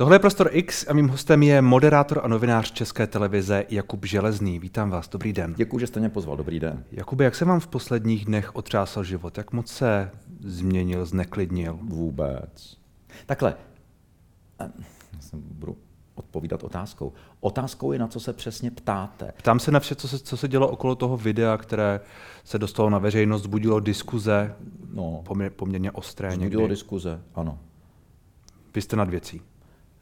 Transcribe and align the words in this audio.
Tohle 0.00 0.14
je 0.14 0.18
Prostor 0.18 0.48
X 0.52 0.86
a 0.88 0.92
mým 0.92 1.08
hostem 1.08 1.42
je 1.42 1.62
moderátor 1.62 2.20
a 2.24 2.28
novinář 2.28 2.72
České 2.72 3.06
televize 3.06 3.64
Jakub 3.68 4.04
Železný. 4.04 4.58
Vítám 4.58 4.90
vás, 4.90 5.08
dobrý 5.08 5.32
den. 5.32 5.54
Děkuji, 5.56 5.78
že 5.78 5.86
jste 5.86 6.00
mě 6.00 6.08
pozval, 6.08 6.36
dobrý 6.36 6.60
den. 6.60 6.84
Jakube, 6.92 7.24
jak 7.24 7.34
se 7.34 7.44
vám 7.44 7.60
v 7.60 7.66
posledních 7.66 8.24
dnech 8.24 8.56
otřásal 8.56 9.04
život? 9.04 9.38
Jak 9.38 9.52
moc 9.52 9.72
se 9.72 10.10
změnil, 10.40 11.06
zneklidnil? 11.06 11.78
Vůbec. 11.82 12.76
Takhle, 13.26 13.54
já 14.60 14.70
budu 15.34 15.76
odpovídat 16.14 16.64
otázkou. 16.64 17.12
Otázkou 17.40 17.92
je, 17.92 17.98
na 17.98 18.08
co 18.08 18.20
se 18.20 18.32
přesně 18.32 18.70
ptáte. 18.70 19.32
Ptám 19.36 19.60
se 19.60 19.70
na 19.70 19.80
vše, 19.80 19.94
co 19.94 20.08
se, 20.08 20.18
co 20.18 20.36
se 20.36 20.48
dělo 20.48 20.68
okolo 20.68 20.94
toho 20.94 21.16
videa, 21.16 21.56
které 21.56 22.00
se 22.44 22.58
dostalo 22.58 22.90
na 22.90 22.98
veřejnost, 22.98 23.46
budilo 23.46 23.80
diskuze, 23.80 24.54
no, 24.92 25.24
poměrně 25.56 25.90
ostré 25.92 26.36
Budilo 26.36 26.68
diskuze, 26.68 27.20
ano. 27.34 27.58
Vy 28.74 28.82
jste 28.82 28.96
nad 28.96 29.10
věcí. 29.10 29.42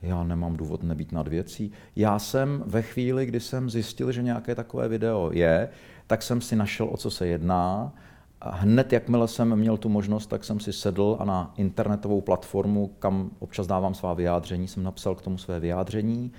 Já 0.03 0.23
nemám 0.23 0.57
důvod 0.57 0.83
nebýt 0.83 1.12
nad 1.12 1.29
věcí. 1.29 1.73
Já 1.97 2.19
jsem 2.19 2.62
ve 2.66 2.83
chvíli, 2.83 3.27
kdy 3.27 3.41
jsem 3.41 3.70
zjistil, 3.70 4.12
že 4.12 4.23
nějaké 4.23 4.55
takové 4.55 4.89
video 4.89 5.30
je, 5.33 5.69
tak 6.06 6.23
jsem 6.23 6.41
si 6.41 6.56
našel, 6.56 6.89
o 6.91 6.97
co 6.97 7.11
se 7.11 7.27
jedná. 7.27 7.93
A 8.41 8.56
hned, 8.56 8.92
jakmile 8.92 9.29
jsem 9.29 9.56
měl 9.56 9.77
tu 9.77 9.89
možnost, 9.89 10.27
tak 10.27 10.45
jsem 10.45 10.61
si 10.61 10.73
sedl 10.73 11.16
a 11.20 11.25
na 11.25 11.53
internetovou 11.56 12.20
platformu, 12.20 12.91
kam 12.98 13.30
občas 13.39 13.66
dávám 13.66 13.95
svá 13.95 14.15
vyjádření, 14.15 14.69
jsem 14.69 14.83
napsal 14.83 15.15
k 15.15 15.23
tomu 15.23 15.39
své 15.39 15.61
vyjádření. 15.61 16.33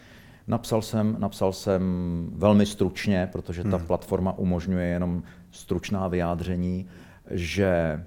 Napsal 0.47 0.81
jsem, 0.81 1.15
napsal 1.19 1.53
jsem 1.53 1.81
velmi 2.33 2.65
stručně, 2.65 3.29
protože 3.31 3.63
ta 3.63 3.77
hmm. 3.77 3.87
platforma 3.87 4.37
umožňuje 4.37 4.85
jenom 4.85 5.23
stručná 5.51 6.07
vyjádření, 6.07 6.87
že 7.31 8.03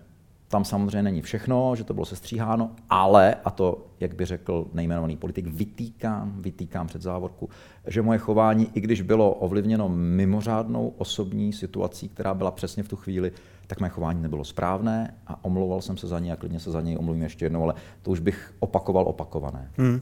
tam 0.52 0.64
samozřejmě 0.64 1.02
není 1.02 1.22
všechno, 1.22 1.76
že 1.76 1.84
to 1.84 1.94
bylo 1.94 2.06
sestříháno, 2.06 2.70
ale, 2.90 3.34
a 3.44 3.50
to, 3.50 3.86
jak 4.00 4.14
by 4.14 4.24
řekl 4.24 4.66
nejmenovaný 4.72 5.16
politik, 5.16 5.46
vytýkám, 5.46 6.32
vytýkám 6.36 6.86
před 6.86 7.02
závorku, 7.02 7.48
že 7.86 8.02
moje 8.02 8.18
chování, 8.18 8.70
i 8.74 8.80
když 8.80 9.02
bylo 9.02 9.32
ovlivněno 9.34 9.88
mimořádnou 9.88 10.94
osobní 10.98 11.52
situací, 11.52 12.08
která 12.08 12.34
byla 12.34 12.50
přesně 12.50 12.82
v 12.82 12.88
tu 12.88 12.96
chvíli, 12.96 13.32
tak 13.66 13.80
moje 13.80 13.90
chování 13.90 14.22
nebylo 14.22 14.44
správné 14.44 15.14
a 15.26 15.44
omlouval 15.44 15.80
jsem 15.80 15.96
se 15.96 16.06
za 16.06 16.18
něj 16.18 16.32
a 16.32 16.36
klidně 16.36 16.60
se 16.60 16.70
za 16.70 16.80
něj 16.80 16.96
omluvím 16.98 17.22
ještě 17.22 17.44
jednou, 17.44 17.62
ale 17.62 17.74
to 18.02 18.10
už 18.10 18.20
bych 18.20 18.54
opakoval 18.60 19.04
opakované. 19.08 19.70
Hmm. 19.76 20.00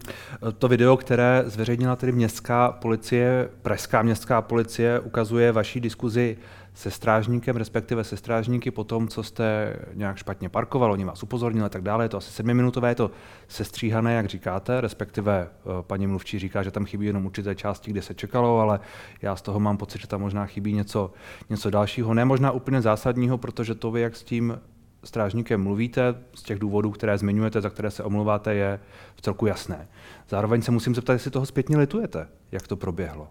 To 0.57 0.67
video, 0.67 0.97
které 0.97 1.43
zveřejnila 1.45 1.95
tedy 1.95 2.11
městská 2.11 2.71
policie, 2.71 3.49
pražská 3.61 4.01
městská 4.01 4.41
policie, 4.41 4.99
ukazuje 4.99 5.51
vaší 5.51 5.79
diskuzi 5.79 6.37
se 6.73 6.91
strážníkem, 6.91 7.55
respektive 7.55 8.03
se 8.03 8.17
strážníky 8.17 8.71
po 8.71 8.83
tom, 8.83 9.07
co 9.07 9.23
jste 9.23 9.75
nějak 9.93 10.17
špatně 10.17 10.49
parkoval, 10.49 10.91
oni 10.91 11.05
vás 11.05 11.23
upozornili 11.23 11.65
a 11.65 11.69
tak 11.69 11.81
dále. 11.81 12.05
Je 12.05 12.09
to 12.09 12.17
asi 12.17 12.31
sedmiminutové, 12.31 12.89
je 12.89 12.95
to 12.95 13.11
sestříhané, 13.47 14.13
jak 14.13 14.25
říkáte, 14.25 14.81
respektive 14.81 15.47
eh, 15.49 15.69
paní 15.81 16.07
mluvčí 16.07 16.39
říká, 16.39 16.63
že 16.63 16.71
tam 16.71 16.85
chybí 16.85 17.05
jenom 17.05 17.25
určité 17.25 17.55
části, 17.55 17.91
kde 17.91 18.01
se 18.01 18.13
čekalo, 18.13 18.59
ale 18.59 18.79
já 19.21 19.35
z 19.35 19.41
toho 19.41 19.59
mám 19.59 19.77
pocit, 19.77 20.01
že 20.01 20.07
tam 20.07 20.21
možná 20.21 20.45
chybí 20.45 20.73
něco, 20.73 21.11
něco 21.49 21.69
dalšího, 21.69 22.13
ne 22.13 22.25
možná 22.25 22.51
úplně 22.51 22.81
zásadního, 22.81 23.37
protože 23.37 23.75
to 23.75 23.91
vy, 23.91 24.01
jak 24.01 24.15
s 24.15 24.23
tím 24.23 24.59
strážníkem 25.03 25.63
mluvíte, 25.63 26.15
z 26.35 26.43
těch 26.43 26.59
důvodů, 26.59 26.91
které 26.91 27.17
zmiňujete, 27.17 27.61
za 27.61 27.69
které 27.69 27.91
se 27.91 28.03
omluváte, 28.03 28.53
je 28.53 28.79
v 29.15 29.21
celku 29.21 29.45
jasné. 29.45 29.87
Zároveň 30.29 30.61
se 30.61 30.71
musím 30.71 30.95
zeptat, 30.95 31.13
jestli 31.13 31.31
toho 31.31 31.45
zpětně 31.45 31.77
litujete, 31.77 32.27
jak 32.51 32.67
to 32.67 32.75
proběhlo. 32.75 33.27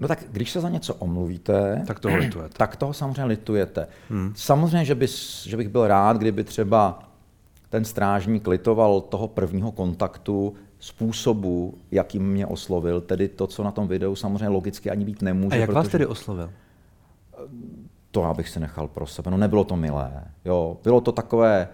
No 0.00 0.08
tak 0.08 0.24
když 0.32 0.50
se 0.50 0.60
za 0.60 0.68
něco 0.68 0.94
omluvíte, 0.94 1.82
tak 1.86 2.00
toho 2.00 2.16
litujete. 2.16 2.54
Tak 2.58 2.76
toho 2.76 2.92
samozřejmě 2.92 3.24
litujete. 3.24 3.86
Hmm. 4.10 4.32
Samozřejmě, 4.36 4.84
že, 4.84 4.94
bys, 4.94 5.44
že 5.46 5.56
bych 5.56 5.68
byl 5.68 5.88
rád, 5.88 6.16
kdyby 6.16 6.44
třeba 6.44 7.02
ten 7.70 7.84
strážník 7.84 8.46
litoval 8.46 9.00
toho 9.00 9.28
prvního 9.28 9.72
kontaktu, 9.72 10.54
způsobu, 10.78 11.78
jakým 11.90 12.28
mě 12.28 12.46
oslovil, 12.46 13.00
tedy 13.00 13.28
to, 13.28 13.46
co 13.46 13.64
na 13.64 13.70
tom 13.70 13.88
videu 13.88 14.14
samozřejmě 14.14 14.48
logicky 14.48 14.90
ani 14.90 15.04
být 15.04 15.22
nemůže. 15.22 15.56
A 15.56 15.60
jak 15.60 15.72
vás 15.72 15.88
tedy 15.88 16.06
oslovil? 16.06 16.50
To 18.10 18.22
já 18.22 18.34
bych 18.34 18.48
si 18.48 18.60
nechal 18.60 18.88
pro 18.88 19.06
sebe. 19.06 19.30
No 19.30 19.36
nebylo 19.36 19.64
to 19.64 19.76
milé. 19.76 20.24
Jo. 20.44 20.76
Bylo 20.84 21.00
to 21.00 21.12
takové 21.12 21.68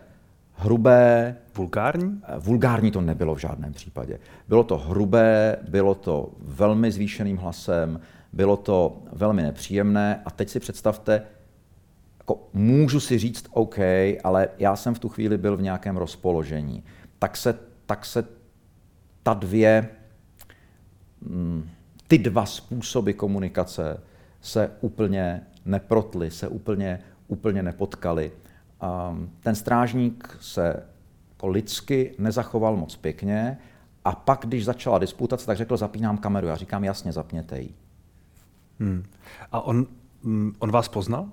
hrubé. 0.60 1.36
Vulgární? 1.54 2.20
Eh, 2.24 2.38
vulgární 2.38 2.90
to 2.90 3.00
nebylo 3.00 3.34
v 3.34 3.38
žádném 3.38 3.72
případě. 3.72 4.18
Bylo 4.48 4.64
to 4.64 4.78
hrubé, 4.78 5.56
bylo 5.68 5.94
to 5.94 6.30
velmi 6.38 6.92
zvýšeným 6.92 7.36
hlasem, 7.36 8.00
bylo 8.32 8.56
to 8.56 9.02
velmi 9.12 9.42
nepříjemné 9.42 10.22
a 10.24 10.30
teď 10.30 10.48
si 10.48 10.60
představte, 10.60 11.22
jako 12.18 12.48
můžu 12.52 13.00
si 13.00 13.18
říct 13.18 13.46
OK, 13.50 13.78
ale 14.24 14.48
já 14.58 14.76
jsem 14.76 14.94
v 14.94 14.98
tu 14.98 15.08
chvíli 15.08 15.38
byl 15.38 15.56
v 15.56 15.62
nějakém 15.62 15.96
rozpoložení. 15.96 16.84
Tak 17.18 17.36
se, 17.36 17.58
tak 17.86 18.06
se 18.06 18.24
ta 19.22 19.34
dvě, 19.34 19.88
mm, 21.20 21.68
ty 22.08 22.18
dva 22.18 22.46
způsoby 22.46 23.12
komunikace 23.12 24.00
se 24.40 24.70
úplně 24.80 25.42
neprotly, 25.64 26.30
se 26.30 26.48
úplně, 26.48 27.00
úplně 27.28 27.62
nepotkali. 27.62 28.32
Ten 29.40 29.54
strážník 29.54 30.36
se 30.40 30.82
jako 31.30 31.46
lidsky 31.46 32.14
nezachoval 32.18 32.76
moc 32.76 32.96
pěkně 32.96 33.58
a 34.04 34.14
pak, 34.14 34.40
když 34.44 34.64
začala 34.64 34.98
disputace, 34.98 35.46
tak 35.46 35.56
řekl, 35.56 35.76
zapínám 35.76 36.18
kameru. 36.18 36.46
Já 36.46 36.56
říkám, 36.56 36.84
jasně, 36.84 37.12
zapněte 37.12 37.60
ji. 37.60 37.74
Hmm. 38.80 39.04
A 39.52 39.60
on, 39.60 39.86
mm, 40.22 40.54
on 40.58 40.70
vás 40.70 40.88
poznal? 40.88 41.22
Uh, 41.22 41.30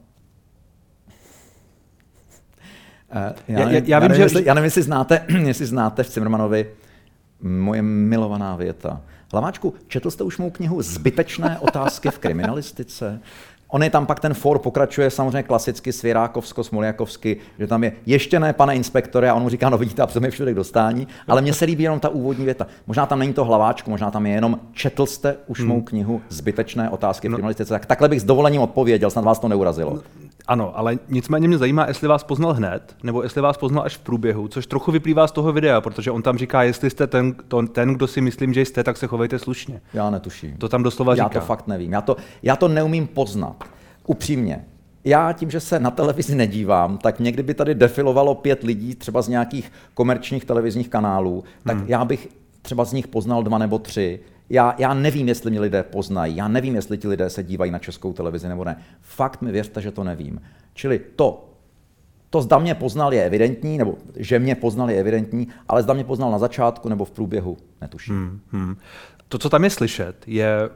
já, 3.48 3.60
já, 3.60 3.70
já, 3.70 3.82
já, 3.86 4.00
vím, 4.00 4.08
nevím, 4.10 4.16
že... 4.16 4.22
jestli, 4.24 4.46
já 4.46 4.54
nevím, 4.54 4.66
jestli 4.66 4.82
znáte, 4.84 5.26
jestli 5.46 5.66
znáte 5.66 6.04
v 6.04 6.10
Cimrmanovi 6.10 6.72
moje 7.42 7.82
milovaná 7.82 8.56
věta. 8.56 9.02
Hlaváčku, 9.32 9.74
četl 9.88 10.12
jste 10.12 10.24
už 10.24 10.38
mou 10.38 10.50
knihu 10.50 10.82
Zbytečné 10.82 11.60
otázky 11.60 12.10
v 12.10 12.20
kriminalistice? 12.20 13.22
On 13.68 13.84
je 13.84 13.90
tam 13.90 14.06
pak 14.06 14.20
ten 14.20 14.34
for 14.34 14.60
pokračuje 14.60 15.10
samozřejmě 15.10 15.44
klasicky 15.44 15.94
Svěrákovsko, 15.94 16.64
Smoljakovsky, 16.64 17.38
že 17.60 17.68
tam 17.68 17.84
je 17.84 17.92
ještě 18.06 18.40
ne, 18.40 18.54
pane 18.54 18.76
inspektore, 18.76 19.30
a 19.30 19.34
on 19.34 19.44
mu 19.44 19.50
říká, 19.50 19.70
no 19.70 19.78
vidíte, 19.78 20.02
a 20.02 20.20
mi 20.20 20.32
všude 20.32 20.52
k 20.52 20.56
dostání, 20.56 21.08
ale 21.28 21.42
mně 21.42 21.54
se 21.54 21.66
líbí 21.66 21.84
jenom 21.84 22.00
ta 22.00 22.10
úvodní 22.10 22.46
věta. 22.46 22.68
Možná 22.88 23.06
tam 23.06 23.20
není 23.20 23.34
to 23.34 23.46
hlaváčku, 23.46 23.90
možná 23.90 24.12
tam 24.12 24.26
je 24.26 24.34
jenom, 24.34 24.60
četl 24.72 25.06
jste 25.06 25.36
už 25.48 25.60
hmm. 25.60 25.70
mou 25.70 25.82
knihu 25.82 26.22
Zbytečné 26.30 26.90
otázky 26.90 27.28
v 27.28 27.32
no. 27.32 27.36
kriminalistice, 27.36 27.74
tak 27.74 27.86
takhle 27.86 28.10
bych 28.10 28.22
s 28.22 28.24
dovolením 28.24 28.62
odpověděl, 28.62 29.10
snad 29.10 29.26
vás 29.26 29.40
to 29.40 29.48
neurazilo. 29.48 30.00
No, 30.48 30.52
ano, 30.54 30.78
ale 30.78 31.00
nicméně 31.10 31.48
mě 31.48 31.58
zajímá, 31.58 31.88
jestli 31.88 32.08
vás 32.08 32.24
poznal 32.24 32.54
hned, 32.54 32.96
nebo 33.04 33.24
jestli 33.24 33.42
vás 33.42 33.58
poznal 33.58 33.84
až 33.84 33.98
v 33.98 34.00
průběhu, 34.00 34.48
což 34.48 34.68
trochu 34.68 34.92
vyplývá 34.92 35.28
z 35.28 35.32
toho 35.32 35.54
videa, 35.54 35.82
protože 35.82 36.12
on 36.12 36.22
tam 36.22 36.38
říká, 36.38 36.64
jestli 36.64 36.90
jste 36.90 37.08
ten, 37.08 37.36
to, 37.48 37.68
ten 37.68 37.94
kdo 37.94 38.08
si 38.08 38.22
myslím, 38.22 38.54
že 38.54 38.62
jste, 38.62 38.84
tak 38.84 38.98
se 38.98 39.08
chovejte 39.08 39.40
slušně. 39.40 39.82
Já 39.94 40.10
netuším. 40.10 40.58
To 40.58 40.70
tam 40.70 40.84
doslova 40.84 41.16
říká. 41.16 41.24
Já 41.24 41.30
to 41.30 41.46
fakt 41.46 41.68
nevím. 41.68 41.92
Já 41.92 42.02
to, 42.02 42.18
já 42.44 42.56
to 42.56 42.68
neumím 42.68 43.08
poznat. 43.08 43.64
Upřímně. 44.06 44.66
Já 45.04 45.34
tím, 45.34 45.52
že 45.52 45.60
se 45.60 45.80
na 45.80 45.92
televizi 45.92 46.36
nedívám, 46.36 46.98
tak 46.98 47.20
někdy 47.20 47.44
by 47.44 47.54
tady 47.54 47.76
defilovalo 47.76 48.36
pět 48.36 48.64
lidí, 48.64 48.96
třeba 48.96 49.22
z 49.22 49.28
nějakých 49.28 49.72
komerčních 49.94 50.46
televizních 50.46 50.90
kanálů, 50.90 51.44
tak 51.64 51.78
hmm. 51.78 51.86
já 51.88 52.06
bych 52.06 52.28
třeba 52.62 52.86
z 52.86 52.94
nich 52.94 53.08
poznal 53.08 53.44
dva 53.44 53.58
nebo 53.58 53.80
tři. 53.80 54.20
Já, 54.50 54.76
já 54.78 54.94
nevím, 54.94 55.28
jestli 55.28 55.52
mě 55.52 55.60
lidé 55.60 55.84
poznají, 55.84 56.36
já 56.36 56.48
nevím, 56.48 56.76
jestli 56.76 56.98
ti 56.98 57.08
lidé 57.08 57.30
se 57.30 57.44
dívají 57.44 57.72
na 57.72 57.80
českou 57.80 58.14
televizi 58.14 58.48
nebo 58.48 58.64
ne. 58.64 58.78
Fakt 59.02 59.42
mi 59.42 59.52
věřte, 59.52 59.82
že 59.82 59.92
to 59.92 60.04
nevím. 60.04 60.42
Čili 60.74 61.00
to, 61.16 61.54
to 62.30 62.42
zda 62.42 62.58
mě 62.58 62.76
poznal 62.76 63.14
je 63.14 63.24
evidentní, 63.24 63.78
nebo 63.78 63.98
že 64.16 64.40
mě 64.40 64.56
poznal 64.56 64.92
je 64.92 65.00
evidentní, 65.00 65.48
ale 65.68 65.84
zda 65.84 65.94
mě 65.94 66.04
poznal 66.04 66.32
na 66.32 66.40
začátku 66.40 66.90
nebo 66.90 67.06
v 67.06 67.12
průběhu, 67.12 67.58
netuším. 67.82 68.16
Hmm, 68.16 68.40
hmm. 68.52 68.78
To, 69.28 69.38
co 69.38 69.50
tam 69.50 69.64
je 69.64 69.70
slyšet, 69.70 70.24
je 70.28 70.70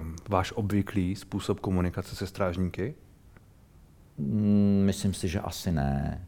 um, 0.00 0.16
váš 0.28 0.52
obvyklý 0.52 1.16
způsob 1.16 1.60
komunikace 1.60 2.16
se 2.16 2.26
strážníky? 2.26 2.94
Hmm, 4.18 4.82
myslím 4.86 5.14
si, 5.14 5.28
že 5.28 5.40
asi 5.40 5.72
ne. 5.72 6.24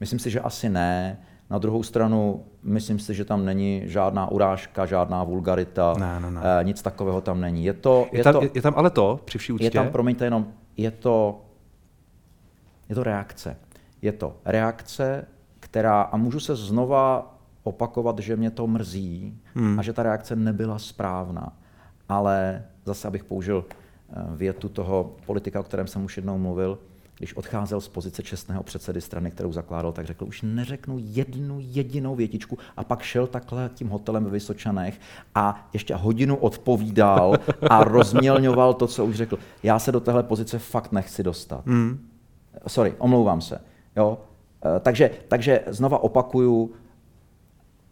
Myslím 0.00 0.18
si, 0.18 0.30
že 0.30 0.40
asi 0.40 0.68
ne. 0.68 1.18
Na 1.50 1.58
druhou 1.58 1.82
stranu, 1.82 2.44
myslím 2.62 2.98
si, 2.98 3.14
že 3.14 3.24
tam 3.24 3.44
není 3.44 3.82
žádná 3.84 4.30
urážka, 4.30 4.86
žádná 4.86 5.24
vulgarita, 5.24 5.94
ne, 5.98 6.20
ne, 6.20 6.30
ne. 6.30 6.40
Eh, 6.60 6.64
nic 6.64 6.82
takového 6.82 7.20
tam 7.20 7.40
není. 7.40 7.64
Je, 7.64 7.72
to, 7.72 8.06
je, 8.12 8.18
je, 8.18 8.24
tam, 8.24 8.34
to, 8.34 8.42
je 8.54 8.62
tam 8.62 8.74
ale 8.76 8.90
to, 8.90 9.20
při 9.24 9.38
vší 9.38 9.52
úctě? 9.52 9.64
Je 9.64 9.70
tam, 9.70 9.88
promiňte 9.88 10.24
jenom, 10.24 10.46
je 10.76 10.90
to, 10.90 11.40
je 12.88 12.94
to 12.94 13.02
reakce. 13.02 13.56
Je 14.02 14.12
to 14.12 14.36
reakce, 14.44 15.26
která, 15.60 16.02
a 16.02 16.16
můžu 16.16 16.40
se 16.40 16.56
znova 16.56 17.34
opakovat, 17.62 18.18
že 18.18 18.36
mě 18.36 18.50
to 18.50 18.66
mrzí 18.66 19.40
hmm. 19.54 19.78
a 19.78 19.82
že 19.82 19.92
ta 19.92 20.02
reakce 20.02 20.36
nebyla 20.36 20.78
správná. 20.78 21.52
Ale 22.08 22.64
zase, 22.84 23.08
abych 23.08 23.24
použil 23.24 23.64
eh, 23.68 24.22
větu 24.36 24.68
toho 24.68 25.16
politika, 25.26 25.60
o 25.60 25.62
kterém 25.62 25.86
jsem 25.86 26.04
už 26.04 26.16
jednou 26.16 26.38
mluvil, 26.38 26.78
když 27.18 27.36
odcházel 27.36 27.80
z 27.80 27.88
pozice 27.88 28.22
čestného 28.22 28.62
předsedy 28.62 29.00
strany, 29.00 29.30
kterou 29.30 29.52
zakládal, 29.52 29.92
tak 29.92 30.06
řekl, 30.06 30.24
už 30.24 30.42
neřeknu 30.42 30.96
jednu 31.00 31.58
jedinou 31.60 32.14
větičku 32.14 32.58
a 32.76 32.84
pak 32.84 33.02
šel 33.02 33.26
takhle 33.26 33.70
tím 33.74 33.88
hotelem 33.88 34.24
ve 34.24 34.30
Vysočanech 34.30 35.00
a 35.34 35.68
ještě 35.72 35.94
hodinu 35.94 36.36
odpovídal 36.36 37.34
a 37.70 37.84
rozmělňoval 37.84 38.74
to, 38.74 38.86
co 38.86 39.04
už 39.04 39.16
řekl. 39.16 39.38
Já 39.62 39.78
se 39.78 39.92
do 39.92 40.00
téhle 40.00 40.22
pozice 40.22 40.58
fakt 40.58 40.92
nechci 40.92 41.22
dostat. 41.22 41.66
Hmm. 41.66 42.08
Sorry, 42.66 42.94
omlouvám 42.98 43.40
se. 43.40 43.60
Jo? 43.96 44.18
Eh, 44.64 44.80
takže, 44.80 45.10
takže 45.28 45.64
znova 45.66 45.98
opakuju, 45.98 46.72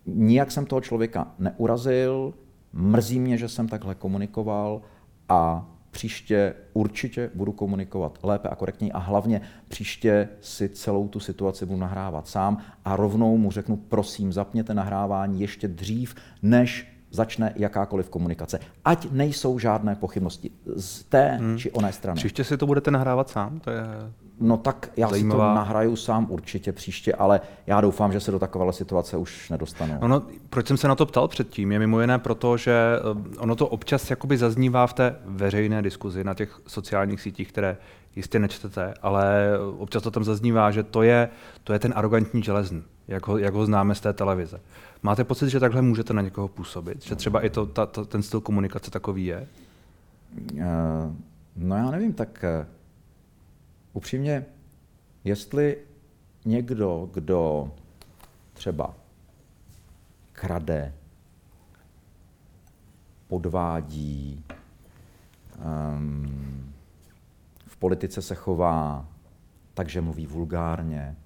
nijak 0.07 0.51
jsem 0.51 0.67
toho 0.67 0.81
člověka 0.81 1.27
neurazil, 1.39 2.35
mrzí 2.73 3.21
mě, 3.21 3.37
že 3.37 3.49
jsem 3.49 3.69
takhle 3.69 3.95
komunikoval 3.95 4.83
a 5.29 5.67
příště 5.95 6.55
určitě 6.73 7.31
budu 7.35 7.53
komunikovat 7.53 8.19
lépe 8.23 8.49
a 8.49 8.55
korektněji 8.55 8.93
a 8.93 8.99
hlavně 8.99 9.41
příště 9.69 10.29
si 10.41 10.69
celou 10.69 11.09
tu 11.09 11.21
situaci 11.21 11.67
budu 11.67 11.79
nahrávat 11.79 12.29
sám 12.29 12.59
a 12.85 12.97
rovnou 12.97 13.37
mu 13.39 13.51
řeknu, 13.51 13.77
prosím, 13.77 14.33
zapněte 14.33 14.75
nahrávání 14.75 15.41
ještě 15.41 15.69
dřív, 15.69 16.15
než 16.43 16.87
začne 17.11 17.53
jakákoliv 17.57 18.09
komunikace. 18.09 18.59
Ať 18.85 19.11
nejsou 19.11 19.59
žádné 19.59 19.95
pochybnosti 19.95 20.51
z 20.77 21.05
té 21.05 21.29
hmm. 21.29 21.59
či 21.59 21.71
oné 21.71 21.93
strany. 21.93 22.17
Příště 22.17 22.45
si 22.45 22.57
to 22.57 22.67
budete 22.67 22.91
nahrávat 22.91 23.29
sám? 23.29 23.61
To 23.61 23.71
je 23.71 23.85
No 24.41 24.57
tak 24.57 24.91
já 24.97 25.09
zajímavá... 25.09 25.51
si 25.51 25.51
to 25.51 25.57
nahraju 25.57 25.97
sám 25.97 26.27
určitě 26.31 26.73
příště, 26.73 27.15
ale 27.15 27.41
já 27.67 27.81
doufám, 27.81 28.13
že 28.13 28.21
se 28.21 28.31
do 28.31 28.39
takové 28.39 28.73
situace 28.73 29.17
už 29.17 29.51
nedostanu. 29.51 29.95
Ono, 30.01 30.23
proč 30.51 30.67
jsem 30.67 30.77
se 30.77 30.89
na 30.89 30.95
to 30.95 31.07
ptal 31.07 31.29
předtím, 31.29 31.73
je 31.73 31.79
mimo 31.79 32.01
jiné 32.01 32.19
proto, 32.19 32.57
že 32.57 32.73
eh, 32.73 33.39
ono 33.39 33.57
to 33.57 33.69
občas 33.69 34.11
jakoby 34.11 34.39
zaznívá 34.39 34.87
v 34.87 34.93
té 34.93 35.17
veřejné 35.25 35.83
diskuzi 35.83 36.25
na 36.25 36.35
těch 36.35 36.61
sociálních 36.67 37.21
sítích, 37.21 37.49
které 37.49 37.77
jistě 38.17 38.39
nečtete, 38.39 38.95
ale 39.03 39.51
občas 39.79 40.03
to 40.03 40.11
tam 40.11 40.25
zaznívá, 40.25 40.71
že 40.71 40.83
to 40.83 41.03
je, 41.03 41.29
to 41.65 41.73
je 41.73 41.79
ten 41.79 41.93
arrogantní 41.97 42.43
železn, 42.43 42.79
jak 43.09 43.27
ho, 43.27 43.39
jak 43.39 43.55
ho 43.55 43.67
známe 43.67 43.95
z 43.95 44.01
té 44.01 44.13
televize. 44.13 44.61
Máte 45.03 45.25
pocit, 45.25 45.51
že 45.51 45.61
takhle 45.61 45.83
můžete 45.83 46.15
na 46.15 46.23
někoho 46.23 46.49
působit? 46.49 47.05
Že 47.05 47.15
třeba 47.17 47.41
i 47.41 47.51
to, 47.51 47.67
ta, 47.67 47.87
ta, 47.87 48.05
ten 48.05 48.23
styl 48.23 48.41
komunikace 48.41 48.91
takový 48.91 49.27
je? 49.27 49.47
Uh, 50.53 50.61
no 51.57 51.77
já 51.77 51.91
nevím, 51.91 52.13
tak 52.13 52.45
uh, 52.61 52.67
upřímně, 53.95 54.47
jestli 55.25 55.79
někdo, 56.45 57.11
kdo 57.15 57.73
třeba 58.53 58.95
krade, 60.33 60.95
podvádí, 63.29 64.45
um, 65.95 66.73
v 67.67 67.77
politice 67.77 68.23
se 68.23 68.35
chová 68.35 69.09
takže 69.75 70.01
mluví 70.01 70.27
vulgárně, 70.27 71.17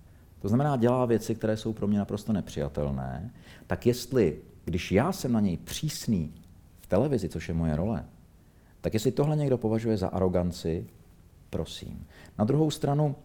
to 0.41 0.49
znamená, 0.49 0.77
dělá 0.77 1.07
věci, 1.07 1.35
které 1.35 1.57
jsou 1.57 1.73
pro 1.73 1.87
mě 1.87 1.99
naprosto 1.99 2.33
nepřijatelné, 2.33 3.31
tak 3.67 3.87
jestli, 3.87 4.41
když 4.65 4.93
já 4.93 5.13
jsem 5.13 5.33
na 5.33 5.41
něj 5.41 5.57
přísný 5.57 6.35
v 6.81 6.87
televizi, 6.87 7.29
což 7.29 7.49
je 7.49 7.55
moje 7.55 7.77
role, 7.77 8.05
tak 8.81 8.95
jestli 8.95 9.13
tohle 9.13 9.37
někdo 9.37 9.59
považuje 9.59 9.97
za 9.97 10.09
aroganci, 10.09 10.87
prosím. 11.51 12.07
Na 12.39 12.45
druhou 12.45 12.71
stranu, 12.71 13.17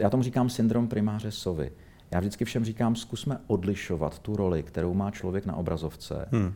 já 0.00 0.10
tomu 0.10 0.22
říkám 0.22 0.50
syndrom 0.50 0.88
primáře 0.88 1.30
sovy. 1.30 1.72
Já 2.10 2.20
vždycky 2.20 2.44
všem 2.44 2.64
říkám, 2.64 2.96
zkusme 2.96 3.38
odlišovat 3.46 4.18
tu 4.18 4.36
roli, 4.36 4.62
kterou 4.62 4.94
má 4.94 5.10
člověk 5.10 5.46
na 5.46 5.56
obrazovce 5.56 6.28
hmm. 6.32 6.52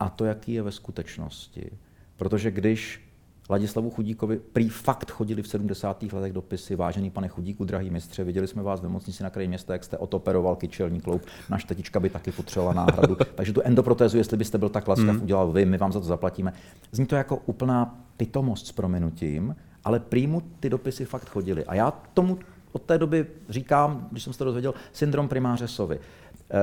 a 0.00 0.08
to, 0.08 0.24
jaký 0.24 0.52
je 0.52 0.62
ve 0.62 0.72
skutečnosti. 0.72 1.70
Protože 2.16 2.50
když 2.50 3.06
Ladislavu 3.50 3.90
Chudíkovi 3.90 4.38
prý 4.38 4.68
fakt 4.68 5.10
chodili 5.10 5.42
v 5.42 5.48
70. 5.48 6.02
letech 6.02 6.32
dopisy, 6.32 6.76
vážený 6.76 7.10
pane 7.10 7.28
Chudíku, 7.28 7.64
drahý 7.64 7.90
mistře, 7.90 8.24
viděli 8.24 8.46
jsme 8.46 8.62
vás 8.62 8.80
ve 8.80 8.88
nemocnici 8.88 9.22
na 9.22 9.30
kraji 9.30 9.48
města, 9.48 9.72
jak 9.72 9.84
jste 9.84 9.98
otoperoval 9.98 10.56
kyčelní 10.56 11.00
kloub, 11.00 11.22
naš 11.50 11.64
tetička 11.64 12.00
by 12.00 12.10
taky 12.10 12.32
potřebovala 12.32 12.74
náhradu, 12.74 13.16
takže 13.34 13.52
tu 13.52 13.60
endoprotézu, 13.64 14.18
jestli 14.18 14.36
byste 14.36 14.58
byl 14.58 14.68
tak 14.68 14.88
laskav, 14.88 15.08
hmm. 15.08 15.22
udělal 15.22 15.52
vy, 15.52 15.64
my 15.64 15.78
vám 15.78 15.92
za 15.92 16.00
to 16.00 16.06
zaplatíme. 16.06 16.52
Zní 16.92 17.06
to 17.06 17.16
jako 17.16 17.36
úplná 17.36 18.04
pitomost 18.16 18.66
s 18.66 18.72
prominutím, 18.72 19.56
ale 19.86 20.00
prý 20.00 20.26
mu 20.26 20.42
ty 20.60 20.70
dopisy 20.70 21.04
fakt 21.04 21.28
chodili. 21.28 21.64
A 21.64 21.74
já 21.74 21.90
tomu 22.14 22.38
od 22.72 22.82
té 22.82 22.98
doby 22.98 23.26
říkám, 23.48 24.08
když 24.10 24.22
jsem 24.22 24.32
se 24.32 24.38
to 24.38 24.44
dozvěděl, 24.44 24.74
syndrom 24.92 25.28
primáře 25.28 25.68
sovy. 25.68 25.98
Eh, 25.98 26.54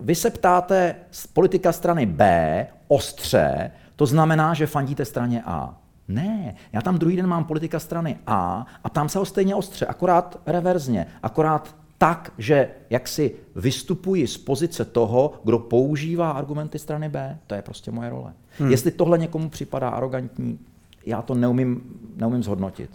vy 0.00 0.14
se 0.14 0.30
ptáte 0.30 0.94
z 1.10 1.26
politika 1.26 1.72
strany 1.72 2.06
B 2.06 2.66
ostře, 2.88 3.70
to 3.96 4.06
znamená, 4.06 4.54
že 4.54 4.66
fandíte 4.66 5.04
straně 5.04 5.42
A. 5.46 5.78
Ne, 6.08 6.54
já 6.72 6.82
tam 6.82 6.98
druhý 6.98 7.16
den 7.16 7.26
mám 7.26 7.44
politika 7.44 7.78
strany 7.78 8.18
A 8.26 8.66
a 8.84 8.88
tam 8.88 9.08
se 9.08 9.18
ho 9.18 9.24
stejně 9.24 9.54
ostře, 9.54 9.86
akorát 9.86 10.40
reverzně, 10.46 11.06
akorát 11.22 11.76
tak, 11.98 12.32
že 12.38 12.68
jak 12.90 13.08
si 13.08 13.36
vystupuji 13.54 14.26
z 14.26 14.38
pozice 14.38 14.84
toho, 14.84 15.32
kdo 15.44 15.58
používá 15.58 16.30
argumenty 16.30 16.78
strany 16.78 17.08
B, 17.08 17.38
to 17.46 17.54
je 17.54 17.62
prostě 17.62 17.90
moje 17.90 18.10
role. 18.10 18.32
Hmm. 18.58 18.70
Jestli 18.70 18.90
tohle 18.90 19.18
někomu 19.18 19.48
připadá 19.48 19.88
arrogantní, 19.88 20.58
já 21.06 21.22
to 21.22 21.34
neumím, 21.34 21.82
neumím 22.16 22.42
zhodnotit. 22.42 22.90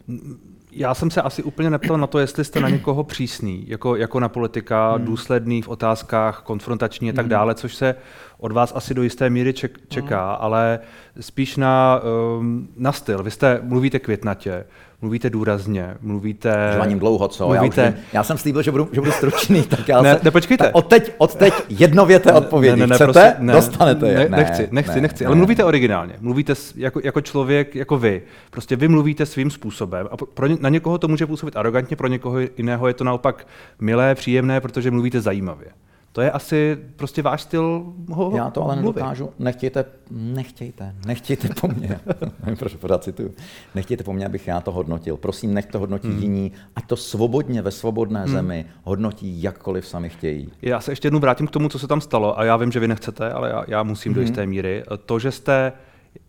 Já 0.72 0.94
jsem 0.94 1.12
se 1.12 1.22
asi 1.22 1.44
úplně 1.44 1.70
neptal 1.70 1.98
na 1.98 2.08
to, 2.08 2.20
jestli 2.20 2.46
jste 2.46 2.60
na 2.60 2.70
někoho 2.70 3.04
přísný, 3.04 3.64
jako, 3.68 3.96
jako 3.96 4.20
na 4.20 4.30
politika, 4.30 4.92
hmm. 4.92 5.06
důsledný 5.06 5.62
v 5.62 5.68
otázkách, 5.68 6.42
konfrontační 6.42 7.10
a 7.10 7.14
tak 7.14 7.26
hmm. 7.26 7.30
dále, 7.30 7.56
což 7.56 7.76
se 7.76 7.96
od 8.42 8.52
vás 8.52 8.74
asi 8.76 8.94
do 8.94 9.04
jisté 9.04 9.30
míry 9.30 9.54
ček, 9.54 9.80
čeká, 9.88 10.28
hmm. 10.28 10.38
ale 10.40 10.80
spíš 11.20 11.58
na, 11.58 12.02
um, 12.40 12.68
na 12.78 12.92
styl. 12.92 13.24
Vy 13.24 13.32
jste, 13.32 13.60
mluvíte 13.64 14.00
květnatě, 14.00 14.66
mluvíte 15.02 15.30
důrazně, 15.30 15.96
mluvíte... 16.02 16.72
Žvaním 16.76 17.00
dlouho, 17.00 17.28
co? 17.28 17.48
Mluvíte... 17.48 17.82
Já, 17.82 17.90
už, 17.90 17.96
já 18.14 18.24
jsem 18.24 18.38
slíbil, 18.38 18.62
že 18.62 18.72
budu, 18.72 18.90
že 18.92 19.02
budu 19.02 19.12
stručný, 19.12 19.64
tak 19.70 19.88
já 19.88 20.02
ne, 20.02 20.14
se... 20.14 20.20
ne, 20.24 20.32
počkejte. 20.32 20.64
Tak 20.64 20.76
od 20.76 20.88
teď, 20.88 21.14
od 21.18 21.36
teď 21.36 21.54
jednověté 21.70 22.34
odpovědi. 22.34 22.80
Ne, 22.80 22.88
ne, 22.88 22.88
ne, 22.88 22.96
Chcete? 22.96 23.12
Prosím, 23.12 23.46
ne, 23.46 23.54
Dostanete 23.54 24.08
je. 24.08 24.30
Ne, 24.30 24.38
nechci, 24.38 24.68
nechci, 24.72 24.96
ne, 24.96 25.02
nechci, 25.02 25.24
ne. 25.24 25.28
ale 25.28 25.36
mluvíte 25.36 25.64
originálně. 25.64 26.14
Mluvíte 26.22 26.54
jako, 26.76 27.02
jako 27.04 27.22
člověk, 27.22 27.76
jako 27.76 27.98
vy. 27.98 28.22
Prostě 28.52 28.76
vy 28.76 28.88
mluvíte 28.88 29.26
svým 29.26 29.52
způsobem 29.52 30.08
a 30.12 30.18
pro, 30.18 30.48
na 30.60 30.70
někoho 30.70 30.98
to 30.98 31.08
může 31.08 31.26
působit 31.26 31.58
arrogantně, 31.58 31.96
pro 31.96 32.08
někoho 32.08 32.40
jiného 32.40 32.88
je 32.88 32.94
to 32.94 33.04
naopak 33.04 33.48
milé, 33.80 34.16
příjemné, 34.16 34.62
protože 34.62 34.92
mluvíte 34.92 35.22
zajímavě. 35.22 35.68
To 36.12 36.22
je 36.22 36.32
asi 36.32 36.78
prostě 36.96 37.22
váš 37.22 37.42
styl 37.42 37.94
ho 38.10 38.32
Já 38.36 38.50
to 38.50 38.64
ale 38.64 38.76
mluvit. 38.76 38.96
nedokážu. 38.96 39.30
Nechtějte, 39.40 39.86
nechtějte, 40.12 40.96
nechtějte 41.06 41.50
po 41.62 41.68
mně. 41.68 42.00
Proč 42.60 42.76
pořád 42.76 43.04
cituju. 43.04 43.34
Nechtějte 43.76 44.04
po 44.04 44.14
mně, 44.14 44.26
abych 44.26 44.48
já 44.48 44.62
to 44.62 44.72
hodnotil. 44.72 45.18
Prosím, 45.18 45.54
nech 45.54 45.66
to 45.66 45.80
hodnotí 45.80 46.08
hmm. 46.08 46.20
jiní. 46.20 46.52
A 46.76 46.82
to 46.82 46.96
svobodně 46.96 47.62
ve 47.62 47.72
svobodné 47.72 48.24
hmm. 48.24 48.32
zemi 48.32 48.66
hodnotí 48.84 49.44
jakkoliv 49.44 49.88
sami 49.88 50.10
chtějí. 50.10 50.50
Já 50.62 50.80
se 50.80 50.92
ještě 50.92 51.06
jednou 51.06 51.20
vrátím 51.20 51.48
k 51.48 51.52
tomu, 51.52 51.70
co 51.70 51.80
se 51.80 51.88
tam 51.88 52.02
stalo. 52.02 52.40
A 52.40 52.44
já 52.44 52.58
vím, 52.58 52.72
že 52.72 52.80
vy 52.80 52.88
nechcete, 52.88 53.32
ale 53.32 53.50
já, 53.50 53.64
já 53.68 53.84
musím 53.84 54.12
hmm. 54.12 54.16
do 54.16 54.22
jisté 54.22 54.46
míry. 54.46 54.84
To, 55.06 55.20
že 55.20 55.32
jste 55.32 55.74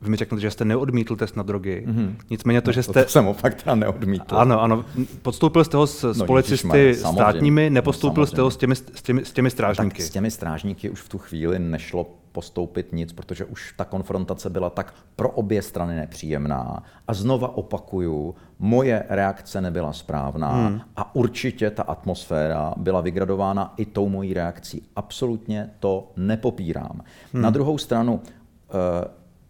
vy 0.01 0.11
mi 0.11 0.17
řeknete, 0.17 0.41
že 0.41 0.51
jste 0.51 0.65
neodmítl 0.65 1.17
test 1.17 1.37
na 1.37 1.43
drogy. 1.43 1.85
Mm-hmm. 1.87 2.15
Nicméně 2.31 2.61
to, 2.61 2.69
no, 2.69 2.73
že 2.73 2.83
jste... 2.83 3.05
To 3.05 3.11
jsem 3.11 3.27
opak 3.27 3.63
teda 3.63 3.75
neodmítl. 3.75 4.39
Ano, 4.39 4.63
ano. 4.63 4.85
Podstoupil 5.23 5.65
jste 5.65 5.77
ho 5.77 5.87
s, 5.87 6.19
no, 6.19 6.27
policisty 6.27 6.95
státními, 6.95 7.71
nepostoupil 7.71 8.23
no, 8.23 8.27
jste 8.27 8.41
ho 8.41 8.51
s 8.51 8.57
těmi, 8.57 8.77
s, 8.77 9.03
těmi, 9.03 9.25
s 9.25 9.33
těmi 9.33 9.51
strážníky. 9.51 9.97
Tak 9.97 10.07
s 10.07 10.11
těmi 10.11 10.31
strážníky 10.31 10.91
už 10.91 11.01
v 11.01 11.09
tu 11.09 11.19
chvíli 11.19 11.59
nešlo 11.59 12.07
postoupit 12.33 12.93
nic, 12.93 13.13
protože 13.13 13.45
už 13.45 13.75
ta 13.77 13.85
konfrontace 13.85 14.51
byla 14.51 14.71
tak 14.71 14.95
pro 15.17 15.31
obě 15.31 15.63
strany 15.63 15.97
nepříjemná. 15.97 16.83
A 17.09 17.15
znova 17.15 17.57
opakuju, 17.57 18.35
moje 18.59 19.05
reakce 19.09 19.61
nebyla 19.61 19.93
správná 19.93 20.53
hmm. 20.53 20.81
a 20.97 21.15
určitě 21.15 21.71
ta 21.71 21.83
atmosféra 21.83 22.75
byla 22.77 23.01
vygradována 23.01 23.75
i 23.77 23.85
tou 23.87 24.09
mojí 24.09 24.35
reakcí. 24.35 24.83
Absolutně 24.97 25.71
to 25.81 26.13
nepopírám. 26.17 27.01
Hmm. 27.33 27.43
Na 27.43 27.51
druhou 27.51 27.79
stranu, 27.79 28.15
uh, 28.15 28.21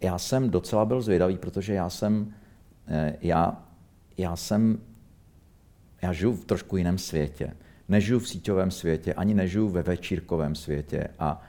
já 0.02 0.18
jsem 0.18 0.50
docela 0.50 0.84
byl 0.84 1.02
zvědavý, 1.02 1.38
protože 1.38 1.74
já 1.74 1.90
jsem, 1.90 2.34
eh, 2.88 3.16
já, 3.20 3.62
já 4.18 4.36
jsem, 4.36 4.78
já 6.02 6.12
žiju 6.12 6.32
v 6.32 6.44
trošku 6.44 6.76
jiném 6.76 6.98
světě. 6.98 7.56
Nežiju 7.88 8.18
v 8.18 8.28
síťovém 8.28 8.70
světě, 8.70 9.14
ani 9.14 9.34
nežiju 9.34 9.68
ve 9.68 9.82
večírkovém 9.82 10.54
světě. 10.54 11.08
A, 11.18 11.42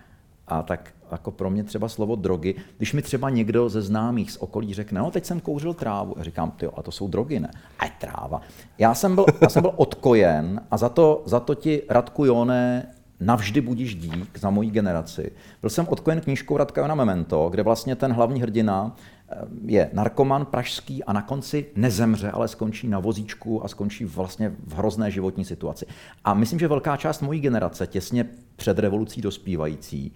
a 0.48 0.64
tak 0.64 0.94
jako 1.12 1.32
pro 1.32 1.50
mě 1.50 1.64
třeba 1.64 1.90
slovo 1.90 2.16
drogy, 2.16 2.56
když 2.78 2.94
mi 2.94 3.02
třeba 3.02 3.30
někdo 3.30 3.70
ze 3.70 3.82
známých 3.82 4.32
z 4.32 4.38
okolí 4.38 4.74
řekne, 4.74 5.00
no 5.00 5.12
teď 5.12 5.26
jsem 5.26 5.40
kouřil 5.40 5.74
trávu, 5.74 6.14
já 6.18 6.24
říkám, 6.24 6.52
ty, 6.52 6.66
a 6.66 6.82
to 6.82 6.92
jsou 6.92 7.08
drogy, 7.08 7.40
ne? 7.40 7.52
A 7.80 7.88
tráva. 7.88 8.42
Já 8.78 8.94
jsem 8.94 9.16
byl, 9.16 9.26
já 9.42 9.50
jsem 9.50 9.62
byl 9.62 9.74
odkojen 9.76 10.62
a 10.72 10.78
za 10.78 10.90
to, 10.90 11.24
za 11.26 11.40
to 11.40 11.56
ti 11.56 11.82
Radku 11.90 12.26
Jone 12.26 12.94
navždy 13.20 13.62
budíš 13.62 13.96
dík 13.96 14.40
za 14.40 14.50
mojí 14.50 14.72
generaci. 14.72 15.32
Byl 15.62 15.70
jsem 15.70 15.88
odkojen 15.88 16.22
knížkou 16.22 16.58
Radka 16.58 16.82
Jona 16.82 16.96
Memento, 16.96 17.50
kde 17.50 17.64
vlastně 17.64 17.96
ten 17.96 18.14
hlavní 18.14 18.42
hrdina 18.42 18.96
eh, 18.96 19.36
je 19.66 19.90
narkoman 19.94 20.46
pražský 20.46 21.04
a 21.04 21.14
na 21.14 21.22
konci 21.22 21.66
nezemře, 21.76 22.32
ale 22.32 22.48
skončí 22.48 22.88
na 22.88 23.00
vozíčku 23.00 23.66
a 23.66 23.68
skončí 23.68 24.06
vlastně 24.06 24.52
v 24.68 24.74
hrozné 24.74 25.12
životní 25.12 25.46
situaci. 25.46 25.86
A 26.24 26.34
myslím, 26.34 26.60
že 26.60 26.68
velká 26.68 26.98
část 26.98 27.22
mojí 27.22 27.40
generace, 27.40 27.88
těsně 27.88 28.26
před 28.56 28.80
revolucí 28.80 29.22
dospívající, 29.22 30.14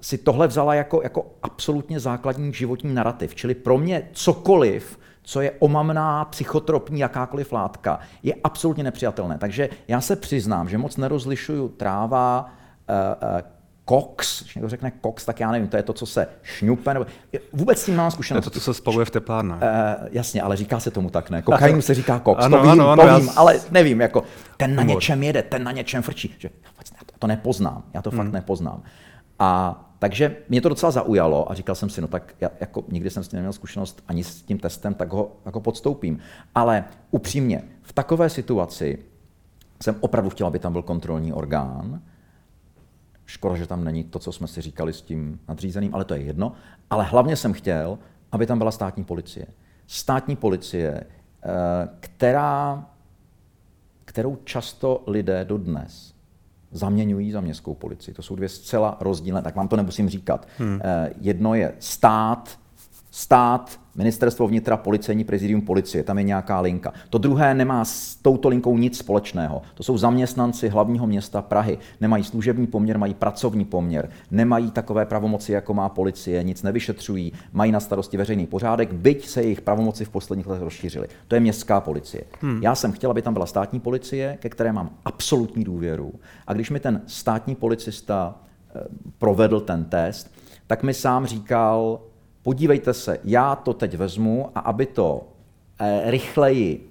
si 0.00 0.18
tohle 0.18 0.48
vzala 0.48 0.74
jako, 0.74 1.02
jako 1.02 1.26
absolutně 1.42 2.00
základní 2.00 2.52
životní 2.52 2.94
narrativ. 2.94 3.34
Čili 3.34 3.54
pro 3.54 3.78
mě 3.78 4.08
cokoliv, 4.12 4.98
co 5.26 5.40
je 5.40 5.52
omamná, 5.58 6.24
psychotropní, 6.24 7.00
jakákoliv 7.00 7.52
látka, 7.52 7.98
je 8.22 8.34
absolutně 8.44 8.84
nepřijatelné. 8.84 9.38
Takže 9.38 9.68
já 9.88 10.00
se 10.00 10.16
přiznám, 10.16 10.68
že 10.68 10.78
moc 10.78 10.96
nerozlišuju 10.96 11.68
tráva, 11.68 12.50
uh, 12.88 13.28
uh, 13.28 13.40
koks, 13.84 14.42
když 14.42 14.54
někdo 14.54 14.68
řekne 14.68 14.90
koks, 14.90 15.24
tak 15.24 15.40
já 15.40 15.50
nevím, 15.50 15.68
to 15.68 15.76
je 15.76 15.82
to, 15.82 15.92
co 15.92 16.06
se 16.06 16.26
šňupe, 16.42 16.94
nebo 16.94 17.06
vůbec 17.52 17.78
s 17.78 17.84
tím 17.84 17.96
mám 17.96 18.10
zkušenost. 18.10 18.44
To 18.44 18.48
je 18.48 18.50
to, 18.50 18.60
co 18.60 18.64
se 18.64 18.74
spaluje 18.74 19.04
v 19.04 19.10
teplárnách. 19.10 19.62
Uh, 19.62 20.08
jasně, 20.10 20.42
ale 20.42 20.56
říká 20.56 20.80
se 20.80 20.90
tomu 20.90 21.10
tak, 21.10 21.30
ne? 21.30 21.42
Kokainu 21.42 21.82
se 21.82 21.94
říká 21.94 22.18
koks, 22.18 22.44
ano, 22.44 22.56
to 22.56 22.62
vím, 22.62 22.70
ano, 22.70 22.90
ano, 22.90 23.02
to 23.02 23.16
vím, 23.16 23.26
já... 23.26 23.32
ale 23.36 23.60
nevím, 23.70 24.00
jako 24.00 24.24
ten 24.56 24.76
na 24.76 24.82
něčem 24.82 25.22
jede, 25.22 25.42
ten 25.42 25.64
na 25.64 25.72
něčem 25.72 26.02
frčí. 26.02 26.34
Že, 26.38 26.50
to 27.18 27.26
nepoznám, 27.26 27.82
já 27.94 28.02
to 28.02 28.10
hmm. 28.10 28.18
fakt 28.18 28.32
nepoznám. 28.32 28.82
A 29.38 29.82
takže 29.98 30.36
mě 30.48 30.60
to 30.60 30.68
docela 30.68 30.92
zaujalo 30.92 31.50
a 31.50 31.54
říkal 31.54 31.74
jsem 31.74 31.90
si, 31.90 32.00
no 32.00 32.08
tak 32.08 32.34
já, 32.40 32.50
jako 32.60 32.84
nikdy 32.88 33.10
jsem 33.10 33.24
s 33.24 33.28
tím 33.28 33.36
neměl 33.36 33.52
zkušenost 33.52 34.02
ani 34.08 34.24
s 34.24 34.42
tím 34.42 34.58
testem, 34.58 34.94
tak 34.94 35.12
ho 35.12 35.36
jako 35.44 35.60
podstoupím. 35.60 36.18
Ale 36.54 36.84
upřímně, 37.10 37.62
v 37.82 37.92
takové 37.92 38.30
situaci 38.30 38.98
jsem 39.82 39.96
opravdu 40.00 40.30
chtěl, 40.30 40.46
aby 40.46 40.58
tam 40.58 40.72
byl 40.72 40.82
kontrolní 40.82 41.32
orgán. 41.32 42.02
Škoda, 43.26 43.56
že 43.56 43.66
tam 43.66 43.84
není 43.84 44.04
to, 44.04 44.18
co 44.18 44.32
jsme 44.32 44.46
si 44.46 44.60
říkali 44.60 44.92
s 44.92 45.02
tím 45.02 45.40
nadřízeným, 45.48 45.94
ale 45.94 46.04
to 46.04 46.14
je 46.14 46.20
jedno. 46.20 46.52
Ale 46.90 47.04
hlavně 47.04 47.36
jsem 47.36 47.52
chtěl, 47.52 47.98
aby 48.32 48.46
tam 48.46 48.58
byla 48.58 48.70
státní 48.70 49.04
policie. 49.04 49.46
Státní 49.86 50.36
policie, 50.36 51.00
eh, 51.00 51.48
která, 52.00 52.86
kterou 54.04 54.36
často 54.44 55.04
lidé 55.06 55.44
dodnes 55.44 56.15
zaměňují 56.70 57.32
za 57.32 57.40
městskou 57.40 57.74
policii. 57.74 58.14
To 58.14 58.22
jsou 58.22 58.36
dvě 58.36 58.48
zcela 58.48 58.96
rozdílné, 59.00 59.42
tak 59.42 59.56
vám 59.56 59.68
to 59.68 59.76
nemusím 59.76 60.08
říkat. 60.08 60.48
Hmm. 60.58 60.80
Eh, 60.84 61.10
jedno 61.20 61.54
je 61.54 61.74
stát, 61.78 62.58
stát, 63.10 63.80
ministerstvo 63.96 64.48
vnitra, 64.48 64.76
policejní 64.76 65.24
prezidium 65.24 65.62
policie, 65.62 66.04
tam 66.04 66.18
je 66.18 66.24
nějaká 66.24 66.60
linka. 66.60 66.92
To 67.10 67.18
druhé 67.18 67.54
nemá 67.54 67.84
s 67.84 68.16
touto 68.16 68.48
linkou 68.48 68.78
nic 68.78 68.98
společného. 68.98 69.62
To 69.74 69.82
jsou 69.82 69.98
zaměstnanci 69.98 70.68
hlavního 70.68 71.06
města 71.06 71.42
Prahy. 71.42 71.78
Nemají 72.00 72.24
služební 72.24 72.66
poměr, 72.66 72.98
mají 72.98 73.14
pracovní 73.14 73.64
poměr. 73.64 74.10
Nemají 74.30 74.70
takové 74.70 75.06
pravomoci, 75.06 75.52
jako 75.52 75.74
má 75.74 75.88
policie, 75.88 76.44
nic 76.44 76.62
nevyšetřují, 76.62 77.32
mají 77.52 77.72
na 77.72 77.80
starosti 77.80 78.16
veřejný 78.16 78.46
pořádek, 78.46 78.92
byť 78.92 79.28
se 79.28 79.42
jejich 79.42 79.60
pravomoci 79.60 80.04
v 80.04 80.08
posledních 80.08 80.46
letech 80.46 80.62
rozšířily. 80.62 81.08
To 81.28 81.34
je 81.34 81.40
městská 81.40 81.80
policie. 81.80 82.24
Hmm. 82.40 82.62
Já 82.62 82.74
jsem 82.74 82.92
chtěl, 82.92 83.10
aby 83.10 83.22
tam 83.22 83.32
byla 83.32 83.46
státní 83.46 83.80
policie, 83.80 84.38
ke 84.40 84.48
které 84.48 84.72
mám 84.72 84.90
absolutní 85.04 85.64
důvěru. 85.64 86.12
A 86.46 86.52
když 86.52 86.70
mi 86.70 86.80
ten 86.80 87.02
státní 87.06 87.54
policista 87.54 88.34
eh, 88.76 88.80
provedl 89.18 89.60
ten 89.60 89.84
test, 89.84 90.34
tak 90.66 90.82
mi 90.82 90.94
sám 90.94 91.26
říkal, 91.26 92.00
podívejte 92.46 92.94
se, 92.94 93.18
já 93.24 93.56
to 93.56 93.72
teď 93.72 93.94
vezmu 93.96 94.50
a 94.54 94.60
aby 94.60 94.86
to 94.86 95.28
eh, 95.80 96.10
rychleji 96.10 96.90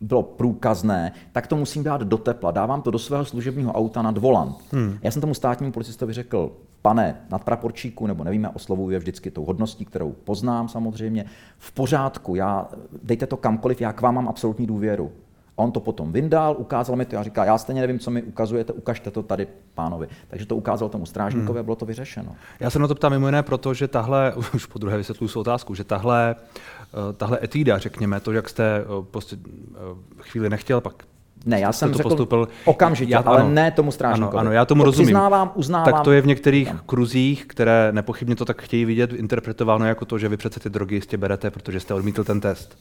bylo 0.00 0.22
průkazné, 0.22 1.12
tak 1.32 1.46
to 1.46 1.56
musím 1.56 1.82
dát 1.84 2.00
do 2.00 2.18
tepla. 2.18 2.50
Dávám 2.50 2.82
to 2.82 2.90
do 2.90 2.98
svého 2.98 3.24
služebního 3.24 3.72
auta 3.72 4.02
nad 4.02 4.18
volant. 4.18 4.56
Hmm. 4.72 4.98
Já 5.02 5.10
jsem 5.10 5.20
tomu 5.20 5.34
státnímu 5.34 5.72
policistovi 5.72 6.12
řekl, 6.12 6.52
pane 6.82 7.20
nadpraporčíku, 7.30 8.06
nebo 8.06 8.24
nevíme, 8.24 8.48
oslovuju 8.48 8.90
je 8.90 8.98
vždycky 8.98 9.30
tou 9.30 9.44
hodností, 9.44 9.84
kterou 9.84 10.12
poznám 10.12 10.68
samozřejmě, 10.68 11.24
v 11.58 11.72
pořádku, 11.72 12.34
já, 12.34 12.68
dejte 13.02 13.26
to 13.26 13.36
kamkoliv, 13.36 13.80
já 13.80 13.92
k 13.92 14.00
vám 14.00 14.14
mám 14.14 14.28
absolutní 14.28 14.66
důvěru. 14.66 15.12
A 15.58 15.62
on 15.62 15.72
to 15.72 15.80
potom 15.80 16.12
vyndal, 16.12 16.54
ukázal 16.58 16.96
mi 16.96 17.04
to 17.04 17.18
a 17.18 17.22
říká, 17.22 17.44
já 17.44 17.58
stejně 17.58 17.80
nevím, 17.80 17.98
co 17.98 18.10
mi 18.10 18.22
ukazujete, 18.22 18.72
ukažte 18.72 19.10
to 19.10 19.22
tady 19.22 19.46
pánovi. 19.74 20.08
Takže 20.28 20.46
to 20.46 20.56
ukázal 20.56 20.88
tomu 20.88 21.06
strážníkovi 21.06 21.50
hmm. 21.50 21.60
a 21.60 21.62
bylo 21.62 21.76
to 21.76 21.86
vyřešeno. 21.86 22.36
Já 22.60 22.70
se 22.70 22.78
na 22.78 22.88
to 22.88 22.94
ptám 22.94 23.12
mimo 23.12 23.26
jiné 23.26 23.42
proto, 23.42 23.74
že 23.74 23.88
tahle, 23.88 24.34
už 24.54 24.66
po 24.66 24.78
druhé 24.78 24.96
vysvětluji 24.96 25.28
svou 25.28 25.40
otázku, 25.40 25.74
že 25.74 25.84
tahle, 25.84 26.36
eh, 26.38 27.12
tahle 27.12 27.38
etída, 27.42 27.78
řekněme, 27.78 28.20
to, 28.20 28.32
jak 28.32 28.48
jste 28.48 28.84
prostě 29.10 29.36
chvíli 30.20 30.50
nechtěl, 30.50 30.80
pak 30.80 31.04
ne, 31.46 31.60
já 31.60 31.72
jsem 31.72 31.90
to 31.90 31.96
řekl 31.96 32.08
postupil, 32.08 32.48
okamžitě, 32.64 33.12
já, 33.12 33.20
ale 33.20 33.40
ano, 33.40 33.50
ne 33.50 33.70
tomu 33.70 33.92
strážníkovi. 33.92 34.30
Ano, 34.30 34.40
ano 34.40 34.52
já 34.52 34.64
tomu 34.64 34.82
to 34.82 34.84
rozumím. 34.84 35.06
Přiznávám, 35.06 35.52
uznávám. 35.54 35.92
Tak 35.92 36.04
to 36.04 36.12
je 36.12 36.20
v 36.20 36.26
některých 36.26 36.70
ano. 36.70 36.80
kruzích, 36.86 37.46
které 37.46 37.88
nepochybně 37.92 38.36
to 38.36 38.44
tak 38.44 38.62
chtějí 38.62 38.84
vidět, 38.84 39.12
interpretováno 39.12 39.86
jako 39.86 40.04
to, 40.04 40.18
že 40.18 40.28
vy 40.28 40.36
přece 40.36 40.60
ty 40.60 40.70
drogy 40.70 40.94
jistě 40.94 41.16
berete, 41.16 41.50
protože 41.50 41.80
jste 41.80 41.94
odmítl 41.94 42.24
ten 42.24 42.40
test. 42.40 42.78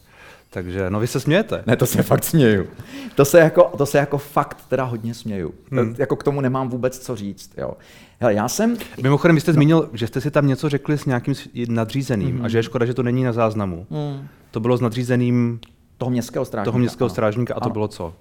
Takže, 0.50 0.90
no 0.90 1.00
vy 1.00 1.08
se 1.08 1.20
smějete. 1.20 1.64
Ne, 1.66 1.76
to 1.76 1.86
se 1.86 2.04
fakt 2.04 2.24
směju. 2.24 2.68
To 3.16 3.26
se 3.26 3.40
jako, 3.40 3.72
to 3.78 3.86
se 3.86 3.98
jako 3.98 4.18
fakt 4.18 4.66
teda 4.70 4.84
hodně 4.84 5.14
směju. 5.14 5.54
Hmm. 5.72 5.96
Jako 5.98 6.16
k 6.16 6.24
tomu 6.24 6.42
nemám 6.42 6.70
vůbec 6.70 7.00
co 7.00 7.16
říct. 7.16 7.52
Jo. 7.58 7.74
Hele, 8.20 8.34
já 8.34 8.48
jsem... 8.48 8.78
Mimochodem, 9.04 9.36
vy 9.36 9.42
jste 9.42 9.52
no. 9.52 9.54
zmínil, 9.54 9.90
že 9.94 10.08
jste 10.08 10.22
si 10.22 10.32
tam 10.32 10.48
něco 10.48 10.70
řekli 10.70 10.98
s 10.98 11.06
nějakým 11.06 11.34
nadřízeným 11.70 12.36
hmm. 12.36 12.46
a 12.46 12.50
že 12.50 12.58
je 12.58 12.64
škoda, 12.64 12.86
že 12.86 12.94
to 12.94 13.04
není 13.04 13.24
na 13.24 13.34
záznamu. 13.34 13.88
Hmm. 13.90 14.28
To 14.52 14.60
bylo 14.60 14.78
s 14.78 14.82
nadřízeným 14.82 15.60
toho 15.98 16.12
městského 16.12 16.46
strážníka. 16.46 16.72
Toho 16.72 16.80
městského 16.80 17.10
strážníka 17.10 17.54
a 17.54 17.60
to 17.60 17.66
ano. 17.66 17.74
bylo 17.74 17.88
co? 17.88 18.14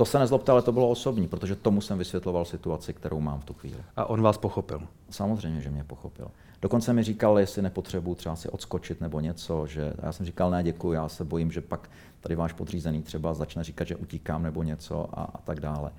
To 0.00 0.04
se 0.04 0.18
nezlobte, 0.18 0.52
ale 0.52 0.62
to 0.62 0.72
bylo 0.72 0.88
osobní, 0.88 1.28
protože 1.28 1.56
tomu 1.56 1.80
jsem 1.80 1.98
vysvětloval 1.98 2.44
situaci, 2.44 2.94
kterou 2.94 3.20
mám 3.20 3.40
v 3.40 3.44
tu 3.44 3.54
chvíli. 3.54 3.76
A 3.96 4.04
on 4.04 4.22
vás 4.22 4.38
pochopil? 4.38 4.80
Samozřejmě, 5.10 5.60
že 5.60 5.70
mě 5.70 5.84
pochopil. 5.84 6.30
Dokonce 6.62 6.92
mi 6.92 7.02
říkal, 7.02 7.38
jestli 7.38 7.62
nepotřebuji 7.62 8.14
třeba 8.14 8.36
si 8.36 8.48
odskočit 8.48 9.00
nebo 9.00 9.20
něco, 9.20 9.66
že 9.66 9.92
a 10.02 10.06
já 10.06 10.12
jsem 10.12 10.26
říkal, 10.26 10.50
ne, 10.50 10.62
děkuji, 10.62 10.92
já 10.92 11.08
se 11.08 11.24
bojím, 11.24 11.52
že 11.52 11.60
pak 11.60 11.90
tady 12.20 12.34
váš 12.34 12.52
podřízený 12.52 13.02
třeba 13.02 13.34
začne 13.34 13.64
říkat, 13.64 13.88
že 13.88 13.96
utíkám 13.96 14.42
nebo 14.42 14.62
něco 14.62 15.18
a, 15.18 15.22
a 15.22 15.38
tak 15.38 15.60
dále. 15.60 15.90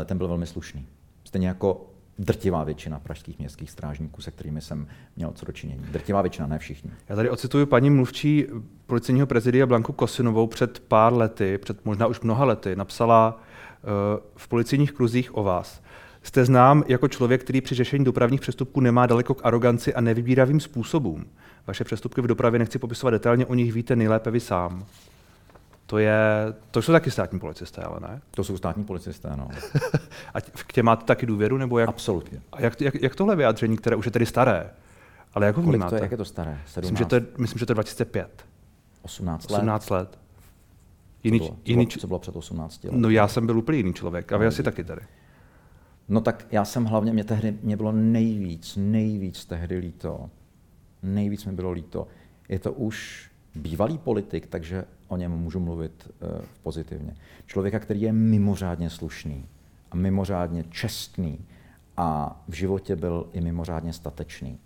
E, 0.00 0.04
ten 0.04 0.18
byl 0.18 0.28
velmi 0.28 0.46
slušný. 0.46 0.86
Stejně 1.24 1.48
jako 1.48 1.86
drtivá 2.18 2.64
většina 2.64 3.00
pražských 3.00 3.38
městských 3.38 3.70
strážníků, 3.70 4.22
se 4.22 4.30
kterými 4.30 4.60
jsem 4.60 4.86
měl 5.16 5.32
co 5.34 5.46
dočinění. 5.46 5.84
Drtivá 5.90 6.22
většina, 6.22 6.46
ne 6.46 6.58
všichni. 6.58 6.90
Já 7.08 7.16
tady 7.16 7.30
ocituju 7.30 7.66
paní 7.66 7.90
mluvčí 7.90 8.46
policejního 8.86 9.26
prezidia 9.26 9.66
Blanku 9.66 9.92
Kosinovou 9.92 10.46
před 10.46 10.80
pár 10.80 11.12
lety, 11.12 11.58
před 11.58 11.84
možná 11.84 12.06
už 12.06 12.20
mnoha 12.20 12.44
lety, 12.44 12.76
napsala 12.76 13.36
uh, 13.36 14.20
v 14.36 14.48
policejních 14.48 14.92
kruzích 14.92 15.36
o 15.36 15.42
vás. 15.42 15.82
Jste 16.22 16.44
znám 16.44 16.84
jako 16.88 17.08
člověk, 17.08 17.44
který 17.44 17.60
při 17.60 17.74
řešení 17.74 18.04
dopravních 18.04 18.40
přestupků 18.40 18.80
nemá 18.80 19.06
daleko 19.06 19.34
k 19.34 19.46
aroganci 19.46 19.94
a 19.94 20.00
nevybíravým 20.00 20.60
způsobům. 20.60 21.24
Vaše 21.66 21.84
přestupky 21.84 22.20
v 22.20 22.26
dopravě 22.26 22.58
nechci 22.58 22.78
popisovat 22.78 23.10
detailně, 23.10 23.46
o 23.46 23.54
nich 23.54 23.72
víte 23.72 23.96
nejlépe 23.96 24.30
vy 24.30 24.40
sám. 24.40 24.86
To, 25.90 25.98
je, 25.98 26.18
to 26.70 26.82
jsou 26.82 26.92
taky 26.92 27.10
státní 27.10 27.38
policisté, 27.38 27.82
ale 27.82 28.00
ne? 28.00 28.20
To 28.30 28.44
jsou 28.44 28.56
státní 28.56 28.84
policisté, 28.84 29.30
no. 29.36 29.48
a 30.34 30.40
k 30.40 30.72
těm 30.72 30.86
máte 30.86 31.04
taky 31.04 31.26
důvěru? 31.26 31.56
Nebo 31.56 31.78
jak, 31.78 31.88
Absolutně. 31.88 32.40
A 32.52 32.60
jak, 32.60 32.80
jak, 32.80 32.94
jak 32.94 33.14
tohle 33.14 33.36
vyjádření, 33.36 33.76
které 33.76 33.96
už 33.96 34.04
je 34.04 34.10
tedy 34.10 34.26
staré, 34.26 34.70
ale 35.34 35.46
jak 35.46 35.56
ho 35.56 35.62
Kolik 35.62 35.74
vnímáte? 35.74 35.90
To 35.90 35.96
je, 35.96 36.02
jak 36.02 36.10
je 36.10 36.16
to 36.16 36.24
staré? 36.24 36.60
17? 36.66 36.76
Myslím, 36.76 36.96
že 36.96 37.04
to 37.04 37.14
je, 37.14 37.26
myslím, 37.38 37.58
že 37.58 37.66
to 37.66 37.72
je 37.72 37.74
2005. 37.74 38.46
18 39.02 39.50
let? 39.50 39.58
18 39.58 39.90
let. 39.90 40.18
Jiný, 41.24 41.40
co, 41.40 41.44
bylo, 41.44 41.56
jiný, 41.64 41.86
co, 41.86 41.90
bylo, 41.90 42.00
co 42.00 42.06
bylo 42.06 42.18
před 42.18 42.36
18 42.36 42.84
lety? 42.84 42.96
No 42.98 43.10
já 43.10 43.28
jsem 43.28 43.46
byl 43.46 43.58
úplně 43.58 43.78
jiný 43.78 43.94
člověk 43.94 44.32
a 44.32 44.36
vy 44.36 44.46
asi 44.46 44.62
taky 44.62 44.84
tady. 44.84 45.00
No 46.08 46.20
tak 46.20 46.46
já 46.50 46.64
jsem 46.64 46.84
hlavně, 46.84 47.12
mě 47.12 47.24
tehdy, 47.24 47.58
mě 47.62 47.76
bylo 47.76 47.92
nejvíc, 47.92 48.78
nejvíc 48.80 49.44
tehdy 49.44 49.78
líto, 49.78 50.30
nejvíc 51.02 51.44
mi 51.44 51.52
bylo 51.52 51.70
líto. 51.70 52.06
Je 52.48 52.58
to 52.58 52.72
už 52.72 53.28
bývalý 53.54 53.98
politik, 53.98 54.46
takže 54.46 54.84
o 55.08 55.16
něm 55.16 55.32
můžu 55.32 55.60
mluvit 55.60 56.10
uh, 56.22 56.28
pozitivně. 56.62 57.16
Člověka, 57.46 57.78
který 57.78 58.00
je 58.00 58.12
mimořádně 58.12 58.90
slušný 58.90 59.46
a 59.90 59.96
mimořádně 59.96 60.64
čestný 60.70 61.38
a 61.96 62.40
v 62.48 62.52
životě 62.52 62.96
byl 62.96 63.26
i 63.32 63.40
mimořádně 63.40 63.92
statečný, 63.92 64.58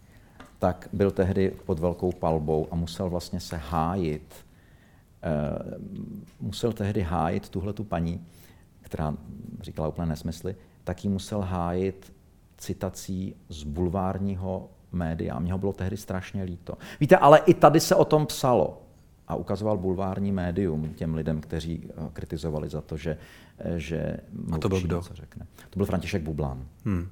tak 0.59 0.89
byl 0.93 1.11
tehdy 1.11 1.53
pod 1.67 1.79
velkou 1.79 2.13
palbou 2.13 2.69
a 2.71 2.75
musel 2.75 3.11
vlastně 3.11 3.41
se 3.41 3.57
hájit, 3.57 4.35
uh, 5.71 5.87
musel 6.41 6.73
tehdy 6.73 7.01
hájit 7.01 7.49
tuhle 7.49 7.73
tu 7.73 7.85
paní, 7.85 8.27
která 8.81 9.15
říkala 9.61 9.89
úplně 9.89 10.07
nesmysly, 10.07 10.57
tak 10.85 11.05
ji 11.05 11.11
musel 11.11 11.41
hájit 11.41 12.13
citací 12.59 13.35
z 13.49 13.65
bulvárního 13.65 14.69
média. 14.93 15.39
Mně 15.39 15.53
ho 15.53 15.59
bylo 15.59 15.73
tehdy 15.73 15.97
strašně 15.97 16.43
líto. 16.43 16.75
Víte, 17.01 17.17
ale 17.17 17.39
i 17.39 17.55
tady 17.55 17.81
se 17.81 17.95
o 17.95 18.05
tom 18.05 18.27
psalo 18.27 18.83
a 19.33 19.35
ukazoval 19.35 19.79
bulvární 19.79 20.33
médium 20.33 20.95
těm 20.95 21.15
lidem, 21.15 21.41
kteří 21.41 21.89
eh, 21.89 22.09
kritizovali 22.13 22.69
za 22.69 22.81
to, 22.81 22.97
že, 22.97 23.19
eh, 23.59 23.79
že 23.79 24.17
a 24.53 24.59
to 24.59 24.69
byl 24.69 24.81
kdo? 24.81 25.03
Co 25.03 25.15
řekne. 25.15 25.47
To 25.71 25.79
byl 25.79 25.87
František 25.87 26.23
Bublán, 26.23 26.67
hmm. 26.85 27.09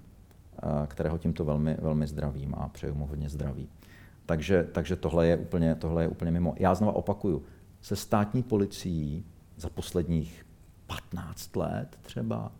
Eh, 0.63 0.87
kterého 0.87 1.19
tímto 1.19 1.45
velmi, 1.45 1.77
velmi 1.81 2.07
zdravím 2.07 2.55
a 2.55 2.69
přeju 2.69 2.95
mu 2.95 3.07
hodně 3.07 3.29
zdraví. 3.29 3.69
Takže, 4.27 4.69
takže 4.73 4.97
tohle, 4.97 5.27
je 5.27 5.37
úplně, 5.37 5.75
tohle 5.75 6.03
je 6.03 6.09
úplně 6.09 6.31
mimo. 6.31 6.55
Já 6.59 6.75
znova 6.75 6.93
opakuju, 6.93 7.43
se 7.81 7.97
státní 7.97 8.43
policií 8.43 9.25
za 9.57 9.69
posledních 9.69 10.47
15 10.87 11.57
let 11.57 11.99
třeba 12.03 12.53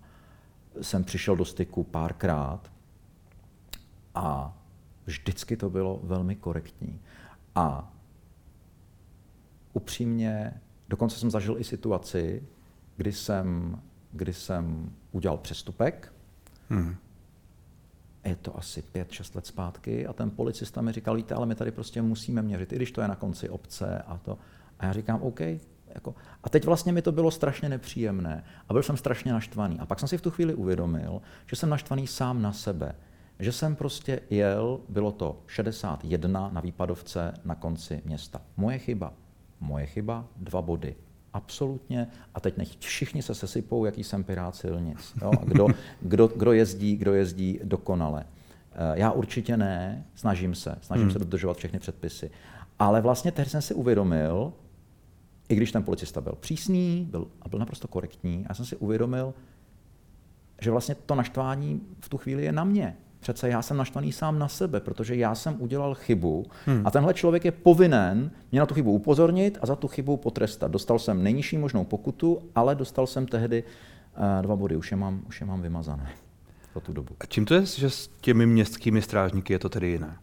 jsem 0.81 1.05
přišel 1.05 1.37
do 1.37 1.45
styku 1.45 1.85
párkrát 1.85 2.73
a 4.15 4.57
vždycky 5.07 5.57
to 5.57 5.71
bylo 5.71 6.01
velmi 6.03 6.37
korektní. 6.37 7.01
A 7.55 7.93
upřímně, 9.73 10.61
dokonce 10.89 11.17
jsem 11.17 11.31
zažil 11.31 11.59
i 11.59 11.65
situaci, 11.65 12.43
kdy 12.97 13.13
jsem, 13.13 13.81
kdy 14.13 14.33
jsem 14.33 14.93
udělal 15.13 15.39
přestupek. 15.39 16.13
Hmm. 16.69 16.97
Je 18.25 18.37
to 18.37 18.59
asi 18.59 18.83
pět, 18.83 19.13
šest 19.13 19.35
let 19.35 19.47
zpátky 19.47 20.07
a 20.07 20.13
ten 20.13 20.31
policista 20.31 20.83
mi 20.83 20.93
říkal, 20.93 21.17
víte, 21.17 21.35
ale 21.35 21.47
my 21.47 21.55
tady 21.55 21.71
prostě 21.71 22.03
musíme 22.03 22.43
měřit, 22.43 22.73
i 22.73 22.77
když 22.77 22.93
to 22.93 23.01
je 23.01 23.09
na 23.09 23.17
konci 23.17 23.49
obce 23.49 24.03
a 24.07 24.19
to. 24.19 24.39
A 24.79 24.87
já 24.87 24.93
říkám, 24.93 25.23
OK, 25.23 25.41
jako, 25.95 26.15
a 26.43 26.49
teď 26.49 26.65
vlastně 26.65 26.93
mi 26.93 27.03
to 27.03 27.13
bylo 27.13 27.31
strašně 27.31 27.69
nepříjemné 27.69 28.45
a 28.69 28.73
byl 28.73 28.83
jsem 28.83 28.97
strašně 28.97 29.33
naštvaný. 29.33 29.79
A 29.79 29.87
pak 29.87 29.99
jsem 29.99 30.09
si 30.09 30.19
v 30.19 30.23
tu 30.23 30.31
chvíli 30.31 30.55
uvědomil, 30.55 31.23
že 31.47 31.57
jsem 31.57 31.69
naštvaný 31.69 32.07
sám 32.07 32.43
na 32.43 32.53
sebe. 32.53 32.95
Že 33.39 33.53
jsem 33.53 33.77
prostě 33.77 34.21
jel, 34.31 34.81
bylo 34.89 35.13
to 35.13 35.43
61 35.47 36.51
na 36.53 36.61
výpadovce 36.61 37.35
na 37.45 37.55
konci 37.55 38.03
města. 38.05 38.41
Moje 38.57 38.79
chyba. 38.79 39.13
Moje 39.61 39.87
chyba, 39.87 40.25
dva 40.37 40.63
body. 40.63 40.95
Absolutně. 41.33 42.07
A 42.35 42.41
teď 42.41 42.57
nech 42.57 42.69
všichni 42.79 43.23
se 43.23 43.35
sesypou, 43.35 43.85
jaký 43.85 44.05
jsem 44.05 44.25
pirát 44.25 44.57
silnic. 44.57 45.15
Jo? 45.23 45.31
A 45.41 45.45
kdo, 45.45 45.69
kdo, 46.01 46.29
kdo, 46.29 46.53
jezdí, 46.53 46.97
kdo 46.97 47.15
jezdí 47.15 47.61
dokonale. 47.65 48.25
Já 48.95 49.11
určitě 49.11 49.57
ne, 49.57 50.05
snažím 50.15 50.55
se, 50.55 50.79
snažím 50.81 51.05
hmm. 51.05 51.13
se 51.13 51.19
dodržovat 51.19 51.57
všechny 51.57 51.79
předpisy. 51.79 52.31
Ale 52.79 53.01
vlastně 53.01 53.33
tehdy 53.33 53.51
jsem 53.51 53.63
si 53.63 53.75
uvědomil, 53.75 54.53
i 55.49 55.55
když 55.55 55.73
ten 55.73 55.83
policista 55.83 56.21
byl 56.21 56.35
přísný 56.41 57.07
byl, 57.11 57.27
a 57.43 57.49
byl 57.49 57.59
naprosto 57.59 57.89
korektní, 57.89 58.47
já 58.49 58.55
jsem 58.55 58.65
si 58.65 58.77
uvědomil, 58.77 59.35
že 60.61 60.71
vlastně 60.71 60.95
to 60.95 61.15
naštvání 61.15 61.81
v 62.01 62.09
tu 62.09 62.19
chvíli 62.19 62.45
je 62.45 62.53
na 62.53 62.65
mě. 62.65 62.97
Přece 63.21 63.49
já 63.49 63.63
jsem 63.63 63.77
naštvaný 63.77 64.13
sám 64.13 64.39
na 64.39 64.49
sebe, 64.49 64.81
protože 64.81 65.17
já 65.17 65.35
jsem 65.35 65.57
udělal 65.59 65.95
chybu 65.95 66.47
hmm. 66.67 66.87
a 66.87 66.91
tenhle 66.91 67.15
člověk 67.15 67.45
je 67.45 67.53
povinen 67.53 68.31
mě 68.51 68.61
na 68.61 68.67
tu 68.67 68.75
chybu 68.75 68.93
upozornit 68.93 69.59
a 69.63 69.67
za 69.67 69.77
tu 69.77 69.89
chybu 69.89 70.17
potrestat. 70.17 70.71
Dostal 70.71 70.99
jsem 70.99 71.23
nejnižší 71.23 71.59
možnou 71.59 71.85
pokutu, 71.85 72.43
ale 72.55 72.75
dostal 72.75 73.07
jsem 73.07 73.27
tehdy 73.27 73.65
uh, 73.65 74.43
dva 74.43 74.57
body, 74.57 74.77
už 74.77 74.91
je 74.91 74.97
mám, 74.97 75.23
už 75.29 75.41
je 75.41 75.47
mám 75.47 75.63
vymazané 75.63 76.13
za 76.75 76.81
tu 76.81 76.93
dobu. 76.93 77.15
A 77.21 77.27
čím 77.27 77.45
to 77.45 77.55
je, 77.55 77.67
že 77.67 77.91
s 77.91 78.09
těmi 78.21 78.47
městskými 78.47 79.03
strážníky 79.03 79.53
je 79.53 79.59
to 79.59 79.69
tedy 79.69 79.89
jiné? 79.89 80.17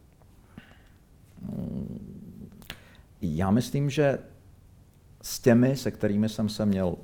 Já 3.21 3.51
myslím, 3.51 3.89
že 3.89 4.19
s 5.21 5.39
těmi, 5.39 5.75
se 5.75 5.91
kterými 5.91 6.29
jsem 6.29 6.49
se 6.49 6.65
měl 6.65 6.95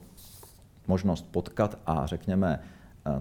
možnost 0.87 1.25
potkat 1.31 1.79
a 1.85 2.05
řekněme, 2.05 2.59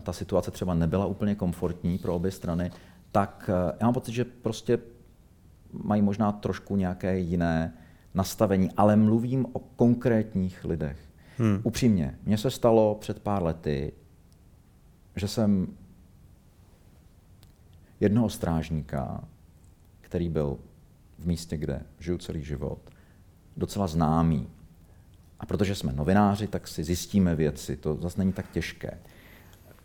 ta 0.02 0.12
situace 0.12 0.50
třeba 0.50 0.74
nebyla 0.74 1.06
úplně 1.06 1.34
komfortní 1.34 1.98
pro 1.98 2.14
obě 2.14 2.30
strany, 2.30 2.70
tak 3.12 3.50
eh, 3.52 3.76
já 3.80 3.86
mám 3.86 3.94
pocit, 3.94 4.12
že 4.12 4.24
prostě 4.24 4.78
mají 5.72 6.02
možná 6.02 6.32
trošku 6.32 6.76
nějaké 6.76 7.18
jiné 7.18 7.74
nastavení, 8.14 8.70
ale 8.76 8.96
mluvím 8.96 9.46
o 9.52 9.58
konkrétních 9.58 10.64
lidech. 10.64 10.98
Hmm. 11.38 11.60
Upřímně, 11.62 12.18
mně 12.24 12.38
se 12.38 12.50
stalo 12.50 12.94
před 12.94 13.20
pár 13.20 13.42
lety, 13.42 13.92
že 15.16 15.28
jsem 15.28 15.66
jednoho 18.00 18.30
strážníka, 18.30 19.24
který 20.00 20.28
byl 20.28 20.58
v 21.18 21.26
místě, 21.26 21.56
kde 21.56 21.82
žiju 21.98 22.18
celý 22.18 22.42
život, 22.42 22.78
docela 23.56 23.86
známý. 23.86 24.48
A 25.40 25.46
protože 25.46 25.74
jsme 25.74 25.92
novináři, 25.92 26.46
tak 26.46 26.68
si 26.68 26.84
zjistíme 26.84 27.36
věci, 27.36 27.76
to 27.76 27.96
zase 27.96 28.18
není 28.18 28.32
tak 28.32 28.50
těžké. 28.50 28.98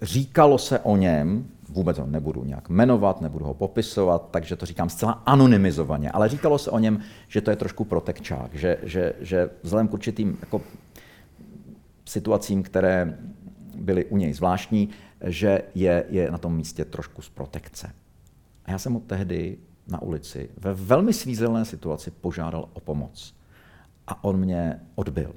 Říkalo 0.01 0.57
se 0.57 0.79
o 0.79 0.97
něm, 0.97 1.47
vůbec 1.69 1.97
ho 1.97 2.05
nebudu 2.05 2.43
nějak 2.43 2.69
jmenovat, 2.69 3.21
nebudu 3.21 3.45
ho 3.45 3.53
popisovat, 3.53 4.27
takže 4.31 4.55
to 4.55 4.65
říkám 4.65 4.89
zcela 4.89 5.11
anonymizovaně, 5.11 6.11
ale 6.11 6.29
říkalo 6.29 6.57
se 6.57 6.71
o 6.71 6.79
něm, 6.79 6.99
že 7.27 7.41
to 7.41 7.49
je 7.49 7.55
trošku 7.55 7.85
protekčák, 7.85 8.53
že, 8.53 8.77
že, 8.83 9.13
že 9.19 9.49
vzhledem 9.63 9.87
k 9.87 9.93
určitým 9.93 10.37
jako, 10.41 10.61
situacím, 12.05 12.63
které 12.63 13.17
byly 13.75 14.05
u 14.05 14.17
něj 14.17 14.33
zvláštní, 14.33 14.89
že 15.25 15.61
je, 15.75 16.05
je 16.09 16.31
na 16.31 16.37
tom 16.37 16.55
místě 16.55 16.85
trošku 16.85 17.21
z 17.21 17.29
protekce. 17.29 17.93
A 18.65 18.71
já 18.71 18.77
jsem 18.77 18.93
ho 18.93 18.99
tehdy 18.99 19.57
na 19.87 20.01
ulici 20.01 20.49
ve 20.57 20.73
velmi 20.73 21.13
svízelné 21.13 21.65
situaci 21.65 22.11
požádal 22.11 22.69
o 22.73 22.79
pomoc. 22.79 23.35
A 24.07 24.23
on 24.23 24.37
mě 24.37 24.79
odbil. 24.95 25.35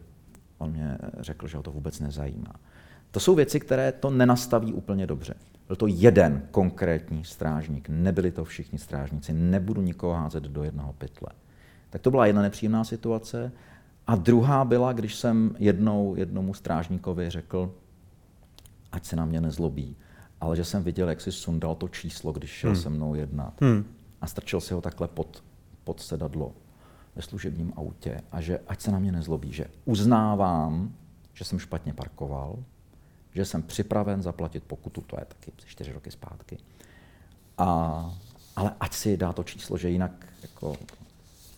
On 0.59 0.71
mě 0.71 0.99
řekl, 1.19 1.47
že 1.47 1.57
ho 1.57 1.62
to 1.62 1.71
vůbec 1.71 2.00
nezajímá. 2.00 2.52
To 3.11 3.21
jsou 3.21 3.35
věci, 3.35 3.61
které 3.61 3.93
to 3.93 4.11
nenastaví 4.11 4.73
úplně 4.73 5.07
dobře. 5.07 5.35
Byl 5.67 5.76
to 5.76 5.87
jeden 5.87 6.43
konkrétní 6.50 7.25
strážník, 7.25 7.88
nebyli 7.88 8.31
to 8.31 8.45
všichni 8.45 8.79
strážníci, 8.79 9.33
nebudu 9.33 9.83
nikoho 9.83 10.14
házet 10.14 10.43
do 10.43 10.64
jednoho 10.64 10.93
pytle. 10.93 11.29
Tak 11.90 12.02
to 12.02 12.11
byla 12.11 12.26
jedna 12.26 12.43
nepříjemná 12.43 12.85
situace. 12.85 13.52
A 14.07 14.17
druhá 14.17 14.64
byla, 14.64 14.93
když 14.93 15.14
jsem 15.14 15.57
jednou 15.59 16.14
jednomu 16.17 16.55
strážníkovi 16.55 17.31
řekl, 17.31 17.75
ať 18.93 19.05
se 19.05 19.17
na 19.17 19.25
mě 19.25 19.40
nezlobí, 19.40 19.97
ale 20.40 20.57
že 20.57 20.64
jsem 20.64 20.83
viděl, 20.83 21.09
jak 21.09 21.21
si 21.21 21.33
sundal 21.33 21.75
to 21.75 21.88
číslo, 21.88 22.33
když 22.33 22.50
šel 22.50 22.71
hmm. 22.71 22.81
se 22.83 22.90
mnou 22.90 23.14
jednat. 23.14 23.61
Hmm. 23.61 23.85
A 24.21 24.26
strčil 24.26 24.61
si 24.61 24.75
ho 24.75 24.81
takhle 24.81 25.09
pod, 25.09 25.45
pod 25.85 26.00
sedadlo 26.00 26.52
ve 27.17 27.23
služebním 27.23 27.73
autě 27.76 28.21
a 28.33 28.40
že 28.40 28.59
ať 28.69 28.81
se 28.81 28.93
na 28.93 28.99
mě 28.99 29.12
nezlobí, 29.12 29.52
že 29.52 29.67
uznávám, 29.84 30.95
že 31.34 31.45
jsem 31.45 31.58
špatně 31.58 31.95
parkoval, 31.95 32.56
že 33.34 33.45
jsem 33.45 33.62
připraven 33.62 34.23
zaplatit 34.23 34.64
pokutu, 34.64 35.00
to 35.00 35.16
je 35.19 35.25
taky 35.25 35.52
čtyři 35.66 35.93
roky 35.93 36.10
zpátky. 36.10 36.58
A, 37.58 38.10
ale 38.56 38.75
ať 38.80 38.93
si 38.93 39.16
dá 39.16 39.32
to 39.32 39.45
číslo, 39.45 39.76
že 39.76 39.88
jinak 39.90 40.12
jako... 40.43 40.76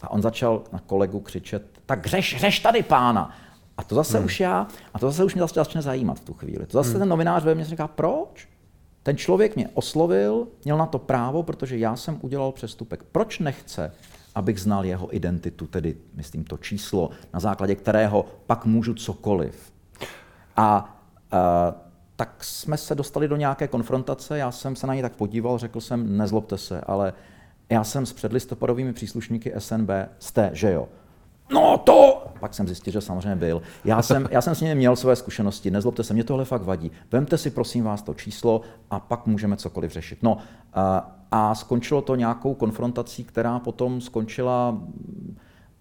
A 0.01 0.11
on 0.11 0.23
začal 0.23 0.63
na 0.73 0.79
kolegu 0.79 1.21
křičet, 1.21 1.81
tak 1.87 2.07
řeš, 2.07 2.37
řeš 2.41 2.61
tady 2.61 2.83
pána. 2.83 3.37
A 3.77 3.85
to 3.85 3.95
zase 3.95 4.19
hmm. 4.19 4.27
už 4.27 4.41
já, 4.41 4.67
a 4.95 4.99
to 4.99 5.07
zase 5.07 5.25
už 5.25 5.35
mě 5.35 5.47
začne 5.55 5.83
zajímat 5.83 6.21
v 6.21 6.25
tu 6.25 6.35
chvíli. 6.35 6.67
To 6.67 6.79
zase 6.79 6.91
hmm. 6.91 6.99
ten 6.99 7.09
novinář 7.09 7.45
ve 7.45 7.55
mně 7.55 7.65
říká, 7.65 7.89
proč? 7.89 8.49
Ten 9.03 9.17
člověk 9.17 9.57
mě 9.57 9.69
oslovil, 9.75 10.49
měl 10.65 10.77
na 10.77 10.87
to 10.87 10.99
právo, 10.99 11.43
protože 11.43 11.79
já 11.79 11.97
jsem 11.97 12.19
udělal 12.21 12.53
přestupek. 12.53 13.03
Proč 13.13 13.39
nechce, 13.39 13.93
abych 14.35 14.61
znal 14.61 14.85
jeho 14.85 15.17
identitu, 15.17 15.67
tedy 15.67 15.97
myslím 16.15 16.45
to 16.45 16.57
číslo, 16.57 17.11
na 17.35 17.41
základě 17.41 17.75
kterého 17.75 18.25
pak 18.47 18.67
můžu 18.67 18.95
cokoliv? 18.95 19.73
A 20.57 20.99
tak 22.17 22.45
jsme 22.45 22.77
se 22.77 22.95
dostali 22.95 23.29
do 23.29 23.37
nějaké 23.37 23.69
konfrontace, 23.69 24.39
já 24.39 24.51
jsem 24.51 24.77
se 24.77 24.87
na 24.87 24.95
ní 24.95 25.03
tak 25.03 25.13
podíval, 25.13 25.59
řekl 25.59 25.81
jsem, 25.81 26.17
nezlobte 26.17 26.59
se, 26.59 26.81
ale 26.81 27.13
já 27.71 27.85
jsem 27.85 28.07
s 28.07 28.13
předlistopadovými 28.13 28.93
příslušníky 28.93 29.53
SNB, 29.59 29.91
jste, 30.19 30.51
že 30.53 30.73
jo? 30.73 30.89
No 31.53 31.79
to! 31.79 32.27
Pak 32.41 32.55
jsem 32.55 32.67
zjistil, 32.67 32.93
že 32.93 33.01
samozřejmě 33.01 33.37
byl. 33.37 33.63
Já 33.85 34.03
jsem, 34.03 34.29
já 34.31 34.41
jsem 34.41 34.55
s 34.55 34.61
nimi 34.61 34.75
měl 34.75 34.97
své 34.97 35.17
zkušenosti, 35.17 35.71
nezlobte 35.71 36.05
se, 36.05 36.15
mě 36.15 36.25
tohle 36.25 36.45
fakt 36.45 36.63
vadí. 36.63 36.91
Vemte 37.13 37.39
si 37.39 37.51
prosím 37.51 37.85
vás 37.85 38.03
to 38.03 38.15
číslo 38.15 38.61
a 38.91 39.01
pak 39.01 39.27
můžeme 39.27 39.57
cokoliv 39.57 39.93
řešit. 39.93 40.19
No 40.23 40.39
a 41.31 41.55
skončilo 41.55 42.03
to 42.03 42.15
nějakou 42.15 42.55
konfrontací, 42.55 43.25
která 43.25 43.59
potom 43.59 44.01
skončila 44.01 44.79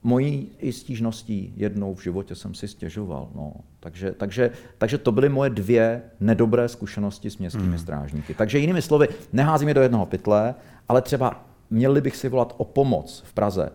mojí 0.04 0.50
i 0.60 0.74
stížností. 0.74 1.54
Jednou 1.56 1.96
v 1.96 2.04
životě 2.04 2.36
jsem 2.36 2.54
si 2.54 2.68
stěžoval. 2.68 3.30
No. 3.36 3.54
Takže, 3.80 4.12
takže, 4.12 4.52
takže 4.78 4.98
to 4.98 5.12
byly 5.12 5.30
moje 5.30 5.50
dvě 5.50 6.02
nedobré 6.20 6.68
zkušenosti 6.68 7.30
s 7.30 7.38
městskými 7.38 7.68
hmm. 7.68 7.80
strážníky. 7.80 8.34
Takže 8.34 8.60
jinými 8.60 8.82
slovy, 8.82 9.08
neházím 9.34 9.68
je 9.68 9.74
do 9.74 9.82
jednoho 9.82 10.06
pytle, 10.06 10.56
ale 10.90 11.02
třeba 11.02 11.46
měli 11.70 12.02
bych 12.02 12.16
si 12.16 12.30
volat 12.30 12.54
o 12.58 12.66
pomoc 12.66 13.24
v 13.26 13.34
Praze 13.34 13.70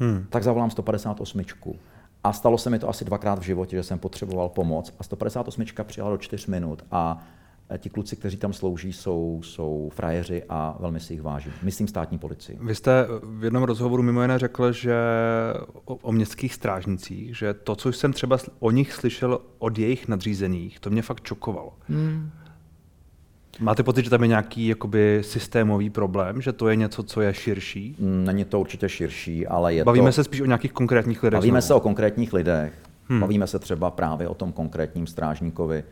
hmm. 0.00 0.26
tak 0.30 0.42
zavolám 0.42 0.70
158. 0.70 1.42
A 2.24 2.32
stalo 2.32 2.58
se 2.58 2.70
mi 2.70 2.78
to 2.78 2.88
asi 2.88 3.04
dvakrát 3.04 3.38
v 3.38 3.42
životě, 3.42 3.76
že 3.76 3.82
jsem 3.82 3.98
potřeboval 3.98 4.48
pomoc 4.48 4.94
a 4.98 5.02
158 5.02 5.64
přijala 5.82 6.10
do 6.10 6.18
4 6.18 6.50
minut 6.50 6.84
a 6.90 7.26
ti 7.78 7.90
kluci, 7.90 8.16
kteří 8.16 8.36
tam 8.36 8.52
slouží, 8.52 8.92
jsou, 8.92 9.40
jsou 9.44 9.90
frajeři 9.94 10.42
a 10.48 10.76
velmi 10.80 11.00
si 11.00 11.12
jich 11.12 11.22
vážím. 11.22 11.52
Myslím 11.62 11.88
státní 11.88 12.18
policii. 12.18 12.58
Vy 12.60 12.74
jste 12.74 13.06
v 13.22 13.44
jednom 13.44 13.62
rozhovoru 13.62 14.02
mimo 14.02 14.22
jiné 14.22 14.38
řekl, 14.38 14.72
že 14.72 14.94
o, 15.84 15.94
o 15.94 16.12
městských 16.12 16.54
strážnicích, 16.54 17.36
že 17.36 17.54
to, 17.54 17.76
co 17.76 17.92
jsem 17.92 18.12
třeba 18.12 18.38
o 18.58 18.70
nich 18.70 18.92
slyšel 18.92 19.40
od 19.58 19.78
jejich 19.78 20.08
nadřízených, 20.08 20.80
to 20.80 20.90
mě 20.90 21.02
fakt 21.02 21.22
čokovalo. 21.22 21.72
Hmm. 21.88 22.30
Máte 23.60 23.82
pocit, 23.82 24.04
že 24.04 24.10
tam 24.10 24.22
je 24.22 24.28
nějaký 24.28 24.66
jakoby, 24.66 25.18
systémový 25.24 25.90
problém, 25.90 26.42
že 26.42 26.52
to 26.52 26.68
je 26.68 26.76
něco, 26.76 27.02
co 27.02 27.20
je 27.20 27.34
širší? 27.34 27.96
Mm, 27.98 28.24
není 28.24 28.44
to 28.44 28.60
určitě 28.60 28.88
širší, 28.88 29.46
ale 29.46 29.74
je 29.74 29.84
Bavíme 29.84 30.08
to... 30.08 30.12
se 30.12 30.24
spíš 30.24 30.40
o 30.40 30.46
nějakých 30.46 30.72
konkrétních 30.72 31.22
lidech. 31.22 31.38
Bavíme 31.38 31.60
znovu. 31.60 31.68
se 31.68 31.74
o 31.74 31.80
konkrétních 31.80 32.32
lidech. 32.32 32.72
Hmm. 33.08 33.20
Bavíme 33.20 33.46
se 33.46 33.58
třeba 33.58 33.90
právě 33.90 34.28
o 34.28 34.34
tom 34.34 34.52
konkrétním 34.52 35.06
strážníkovi 35.06 35.84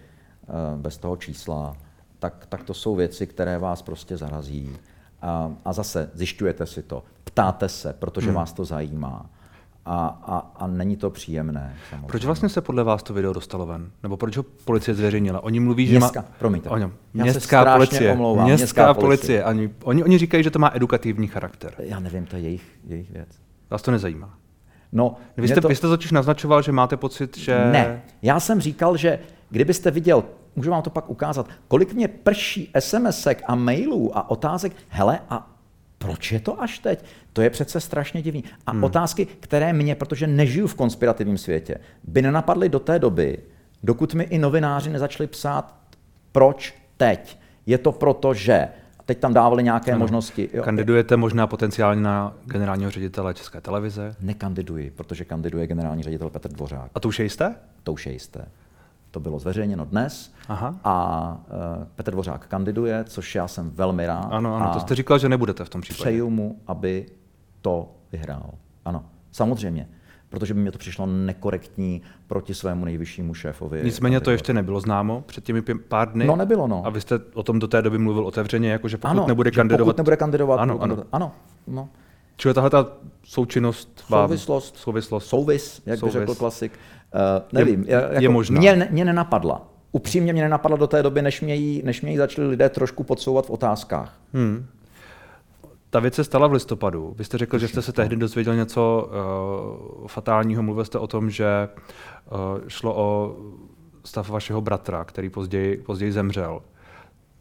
bez 0.76 0.98
toho 0.98 1.16
čísla. 1.16 1.76
Tak, 2.18 2.46
tak 2.48 2.62
to 2.62 2.74
jsou 2.74 2.94
věci, 2.94 3.26
které 3.26 3.58
vás 3.58 3.82
prostě 3.82 4.16
zarazí. 4.16 4.76
A, 5.22 5.52
a 5.64 5.72
zase 5.72 6.10
zjišťujete 6.14 6.66
si 6.66 6.82
to, 6.82 7.02
ptáte 7.24 7.68
se, 7.68 7.92
protože 7.92 8.26
hmm. 8.26 8.36
vás 8.36 8.52
to 8.52 8.64
zajímá 8.64 9.26
a, 9.84 10.06
a, 10.26 10.52
a 10.56 10.66
není 10.66 10.96
to 10.96 11.10
příjemné. 11.10 11.76
Samozřejmě. 11.90 12.06
Proč 12.06 12.24
vlastně 12.24 12.48
se 12.48 12.60
podle 12.60 12.84
vás 12.84 13.02
to 13.02 13.14
video 13.14 13.32
dostalo 13.32 13.66
ven? 13.66 13.90
Nebo 14.02 14.16
proč 14.16 14.36
ho 14.36 14.42
policie 14.42 14.94
zveřejnila? 14.94 15.40
Oni 15.40 15.60
mluví, 15.60 15.90
městská, 15.90 16.20
že 16.20 16.26
má... 16.28 16.34
Promiňte. 16.38 16.68
O 16.68 16.78
něm. 16.78 16.92
Městská 17.14 17.74
policie. 17.74 18.12
Omlouvám. 18.12 18.44
Městská, 18.44 18.82
městská 18.82 19.00
policie. 19.00 19.44
Oni, 19.44 19.70
oni, 19.82 20.04
oni 20.04 20.18
říkají, 20.18 20.44
že 20.44 20.50
to 20.50 20.58
má 20.58 20.70
edukativní 20.74 21.26
charakter. 21.26 21.74
Já 21.78 22.00
nevím, 22.00 22.26
to 22.26 22.36
je 22.36 22.42
jejich, 22.42 22.78
jejich 22.84 23.10
věc. 23.10 23.28
Vás 23.70 23.82
to 23.82 23.90
nezajímá? 23.90 24.34
No, 24.92 25.16
vy 25.36 25.48
jste, 25.48 25.60
to... 25.60 25.68
vy 25.68 25.76
jste 25.76 25.88
totiž 25.88 26.12
naznačoval, 26.12 26.62
že 26.62 26.72
máte 26.72 26.96
pocit, 26.96 27.36
že... 27.36 27.70
Ne, 27.72 28.02
já 28.22 28.40
jsem 28.40 28.60
říkal, 28.60 28.96
že 28.96 29.18
kdybyste 29.50 29.90
viděl, 29.90 30.24
můžu 30.58 30.70
vám 30.70 30.82
to 30.82 30.90
pak 30.90 31.10
ukázat, 31.10 31.48
kolik 31.68 31.92
mě 31.94 32.08
prší 32.08 32.70
SMSek 32.78 33.42
a 33.46 33.54
mailů 33.54 34.18
a 34.18 34.30
otázek, 34.30 34.72
hele, 34.88 35.20
a 35.30 35.50
proč 35.98 36.32
je 36.32 36.40
to 36.40 36.62
až 36.62 36.78
teď? 36.78 37.04
To 37.32 37.42
je 37.42 37.50
přece 37.50 37.80
strašně 37.80 38.22
divný. 38.22 38.44
A 38.66 38.72
hmm. 38.72 38.84
otázky, 38.84 39.26
které 39.26 39.72
mě, 39.72 39.94
protože 39.94 40.26
nežiju 40.26 40.66
v 40.66 40.74
konspirativním 40.74 41.38
světě, 41.38 41.78
by 42.04 42.22
nenapadly 42.22 42.68
do 42.68 42.78
té 42.78 42.98
doby, 42.98 43.38
dokud 43.82 44.14
mi 44.14 44.24
i 44.24 44.38
novináři 44.38 44.90
nezačali 44.90 45.26
psát, 45.26 45.74
proč 46.32 46.74
teď. 46.96 47.38
Je 47.66 47.78
to 47.78 47.92
proto, 47.92 48.34
že 48.34 48.68
teď 49.04 49.18
tam 49.18 49.34
dávali 49.34 49.62
nějaké 49.62 49.92
ano. 49.92 49.98
možnosti. 49.98 50.50
Jo. 50.52 50.62
Kandidujete 50.62 51.16
možná 51.16 51.46
potenciálně 51.46 52.00
na 52.00 52.34
generálního 52.44 52.90
ředitele 52.90 53.34
České 53.34 53.60
televize? 53.60 54.16
Nekandiduji, 54.20 54.90
protože 54.90 55.24
kandiduje 55.24 55.66
generální 55.66 56.02
ředitel 56.02 56.30
Petr 56.30 56.48
Dvořák. 56.48 56.90
A 56.94 57.00
to 57.00 57.08
už 57.08 57.18
je 57.18 57.24
jisté? 57.24 57.54
To 57.84 57.92
už 57.92 58.06
je 58.06 58.12
jisté. 58.12 58.44
To 59.10 59.20
bylo 59.20 59.38
zveřejněno 59.38 59.84
dnes 59.84 60.34
Aha. 60.48 60.74
a 60.84 61.36
uh, 61.78 61.84
Petr 61.94 62.10
Dvořák 62.10 62.46
kandiduje, 62.46 63.04
což 63.04 63.34
já 63.34 63.48
jsem 63.48 63.70
velmi 63.70 64.06
rád. 64.06 64.28
Ano, 64.30 64.56
ano, 64.56 64.70
to 64.74 64.80
jste 64.80 64.94
říkal, 64.94 65.18
že 65.18 65.28
nebudete 65.28 65.64
v 65.64 65.68
tom 65.68 65.80
případě. 65.80 66.02
Přeju 66.02 66.30
mu, 66.30 66.60
aby 66.66 67.06
to 67.62 67.90
vyhrál. 68.12 68.50
Ano, 68.84 69.04
samozřejmě 69.32 69.88
protože 70.30 70.54
by 70.54 70.60
mě 70.60 70.72
to 70.72 70.78
přišlo 70.78 71.06
nekorektní 71.06 72.02
proti 72.26 72.54
svému 72.54 72.84
nejvyššímu 72.84 73.34
šéfovi. 73.34 73.80
Nicméně 73.84 74.20
to 74.20 74.30
ještě 74.30 74.52
nebylo 74.52 74.80
známo 74.80 75.24
před 75.26 75.44
těmi 75.44 75.62
pár 75.62 76.12
dny. 76.12 76.26
No 76.26 76.36
nebylo, 76.36 76.66
no. 76.66 76.86
A 76.86 76.90
vy 76.90 77.00
jste 77.00 77.20
o 77.34 77.42
tom 77.42 77.58
do 77.58 77.68
té 77.68 77.82
doby 77.82 77.98
mluvil 77.98 78.26
otevřeně, 78.26 78.70
jako 78.70 78.88
že 78.88 78.96
pokud 78.96 79.10
ano, 79.10 79.26
nebude 79.26 79.50
kandidovat. 79.50 79.86
Pokud 79.86 79.98
nebude 79.98 80.16
kandidovat. 80.16 80.60
Ano, 80.60 80.78
ano. 80.80 81.04
ano 81.12 81.32
no. 81.66 81.88
Čili 82.36 82.54
tahle 82.54 82.70
ta 82.70 82.86
součinnost 83.24 84.04
vám... 84.08 84.28
Souvislost. 84.28 84.76
Souvislost. 84.76 85.28
Souvis, 85.28 85.82
jak 85.86 85.98
Souvis. 85.98 86.14
by 86.14 86.20
řekl 86.20 86.34
klasik. 86.34 86.72
Uh, 87.14 87.58
nevím. 87.58 87.84
Je, 87.88 87.94
jako, 87.94 88.22
je 88.22 88.28
možná. 88.28 88.58
Mě, 88.58 88.88
mě 88.90 89.04
nenapadla. 89.04 89.68
Upřímně 89.92 90.32
mě 90.32 90.42
nenapadla 90.42 90.76
do 90.76 90.86
té 90.86 91.02
doby, 91.02 91.22
než 91.22 91.40
mě, 91.40 91.54
jí, 91.54 91.82
než 91.84 92.02
mě 92.02 92.10
jí 92.10 92.16
začali 92.16 92.48
lidé 92.48 92.68
trošku 92.68 93.04
podsouvat 93.04 93.46
v 93.46 93.50
otázkách. 93.50 94.20
Hmm. 94.32 94.66
Ta 95.90 96.00
věc 96.00 96.14
se 96.14 96.24
stala 96.24 96.46
v 96.46 96.52
listopadu. 96.52 97.14
Vy 97.18 97.24
jste 97.24 97.38
řekl, 97.38 97.58
že 97.58 97.68
jste 97.68 97.82
se 97.82 97.92
tehdy 97.92 98.16
dozvěděl 98.16 98.54
něco 98.56 99.10
uh, 100.00 100.06
fatálního. 100.06 100.62
Mluvil 100.62 100.84
jste 100.84 100.98
o 100.98 101.06
tom, 101.06 101.30
že 101.30 101.68
uh, 102.30 102.68
šlo 102.68 102.94
o 102.96 103.36
stav 104.04 104.30
vašeho 104.30 104.60
bratra, 104.60 105.04
který 105.04 105.30
později, 105.30 105.76
později 105.76 106.12
zemřel. 106.12 106.62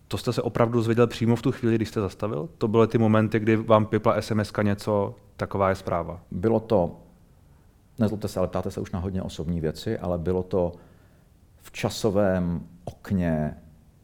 To 0.08 0.18
jste 0.18 0.34
se 0.34 0.42
opravdu 0.42 0.74
dozvěděl 0.74 1.08
přímo 1.08 1.36
v 1.36 1.42
tu 1.42 1.52
chvíli, 1.52 1.76
když 1.76 1.90
jste 1.90 2.02
zastavil? 2.02 2.50
To 2.58 2.68
byly 2.68 2.88
ty 2.88 2.98
momenty, 2.98 3.40
kdy 3.40 3.56
vám 3.56 3.86
pipla 3.86 4.22
SMS 4.22 4.52
něco, 4.64 5.16
taková 5.38 5.70
je 5.70 5.76
zpráva? 5.76 6.20
Bylo 6.32 6.60
to, 6.60 6.96
nezlobte 8.00 8.28
se, 8.28 8.40
ale 8.40 8.48
ptáte 8.48 8.72
se 8.72 8.82
už 8.82 8.92
na 8.92 9.00
hodně 9.00 9.22
osobní 9.22 9.62
věci, 9.62 10.00
ale 10.00 10.18
bylo 10.18 10.44
to 10.44 10.72
v 11.62 11.72
časovém 11.72 12.68
okně 12.86 13.58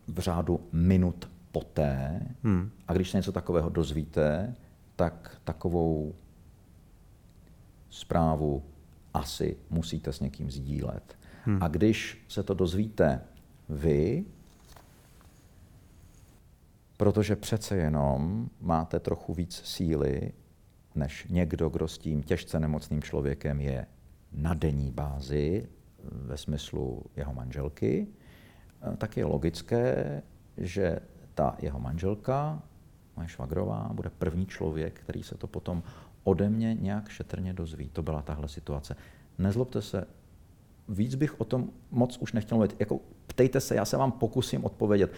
v 0.08 0.20
řádu 0.20 0.60
minut 0.72 1.30
poté, 1.52 2.22
hmm. 2.44 2.72
a 2.88 2.94
když 2.94 3.12
se 3.12 3.18
něco 3.18 3.32
takového 3.32 3.70
dozvíte, 3.70 4.56
tak 4.96 5.42
takovou 5.44 6.16
zprávu 7.90 8.64
asi 9.14 9.58
musíte 9.70 10.14
s 10.14 10.20
někým 10.20 10.52
sdílet. 10.52 11.18
Hmm. 11.46 11.64
A 11.64 11.68
když 11.68 12.26
se 12.28 12.44
to 12.44 12.54
dozvíte 12.54 13.22
vy, 13.70 14.26
protože 16.98 17.36
přece 17.36 17.76
jenom 17.76 18.50
máte 18.62 19.00
trochu 19.00 19.34
víc 19.34 19.62
síly, 19.66 20.32
než 20.96 21.28
někdo, 21.30 21.70
kdo 21.70 21.88
s 21.88 21.98
tím 21.98 22.24
těžce 22.24 22.60
nemocným 22.60 23.02
člověkem 23.02 23.62
je 23.62 23.86
na 24.32 24.54
denní 24.54 24.92
bázi, 24.92 25.68
ve 26.04 26.38
smyslu 26.38 27.04
jeho 27.16 27.34
manželky, 27.34 28.08
tak 28.98 29.18
je 29.18 29.26
logické, 29.26 30.22
že 30.58 31.00
ta 31.34 31.56
jeho 31.62 31.80
manželka, 31.80 32.64
moje 33.16 33.28
švagrová, 33.28 33.90
bude 33.94 34.10
první 34.10 34.46
člověk, 34.46 35.00
který 35.00 35.24
se 35.24 35.36
to 35.36 35.48
potom 35.48 35.84
ode 36.24 36.50
mě 36.50 36.74
nějak 36.74 37.10
šetrně 37.10 37.54
dozví. 37.54 37.90
To 37.90 38.04
byla 38.04 38.22
tahle 38.22 38.48
situace. 38.48 38.96
Nezlobte 39.38 39.82
se, 39.82 40.08
víc 40.90 41.16
bych 41.16 41.42
o 41.42 41.46
tom 41.46 41.70
moc 41.92 42.18
už 42.18 42.34
nechtěl 42.34 42.58
mluvit. 42.58 42.76
Jako, 42.80 43.00
ptejte 43.28 43.60
se, 43.60 43.76
já 43.76 43.86
se 43.86 43.98
vám 43.98 44.12
pokusím 44.12 44.66
odpovědět. 44.66 45.12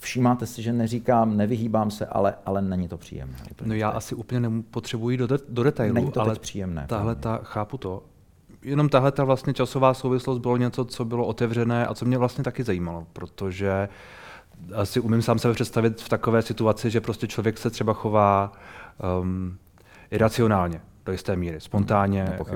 Všímáte 0.00 0.46
si, 0.46 0.62
že 0.62 0.72
neříkám, 0.72 1.36
nevyhýbám 1.36 1.90
se, 1.90 2.06
ale, 2.06 2.34
ale 2.46 2.62
není 2.62 2.88
to 2.88 2.98
příjemné. 2.98 3.36
No 3.64 3.74
já 3.74 3.88
asi 3.88 4.14
úplně 4.14 4.40
nepotřebuji 4.40 5.16
do, 5.16 5.26
de, 5.26 5.36
do 5.48 5.62
detailu, 5.62 5.94
není 5.94 6.10
to 6.10 6.20
ale 6.20 6.34
příjemné. 6.34 6.84
Tahle 6.88 7.14
ta, 7.14 7.40
chápu 7.42 7.78
to. 7.78 8.02
Jenom 8.62 8.88
tahle 8.88 9.12
ta 9.12 9.24
vlastně 9.24 9.54
časová 9.54 9.94
souvislost 9.94 10.38
bylo 10.38 10.56
něco, 10.56 10.84
co 10.84 11.04
bylo 11.04 11.26
otevřené 11.26 11.86
a 11.86 11.94
co 11.94 12.04
mě 12.04 12.18
vlastně 12.18 12.44
taky 12.44 12.64
zajímalo, 12.64 13.06
protože 13.12 13.88
asi 14.74 15.00
umím 15.00 15.22
sám 15.22 15.38
sebe 15.38 15.54
představit 15.54 16.00
v 16.00 16.08
takové 16.08 16.42
situaci, 16.42 16.90
že 16.90 17.00
prostě 17.00 17.26
člověk 17.26 17.58
se 17.58 17.70
třeba 17.70 17.92
chová 17.92 18.52
um, 19.20 19.58
iracionálně 20.10 20.80
do 21.06 21.12
jisté 21.12 21.36
míry, 21.36 21.60
spontánně, 21.60 22.38
uh, 22.40 22.48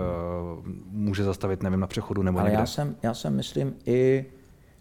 může 0.90 1.24
zastavit, 1.24 1.62
nevím, 1.62 1.80
na 1.80 1.86
přechodu 1.86 2.22
nebo 2.22 2.38
Ale 2.38 2.48
někde. 2.48 2.60
Já 2.60 2.66
jsem, 2.66 2.96
já 3.02 3.14
jsem, 3.14 3.36
myslím, 3.36 3.74
i 3.86 4.26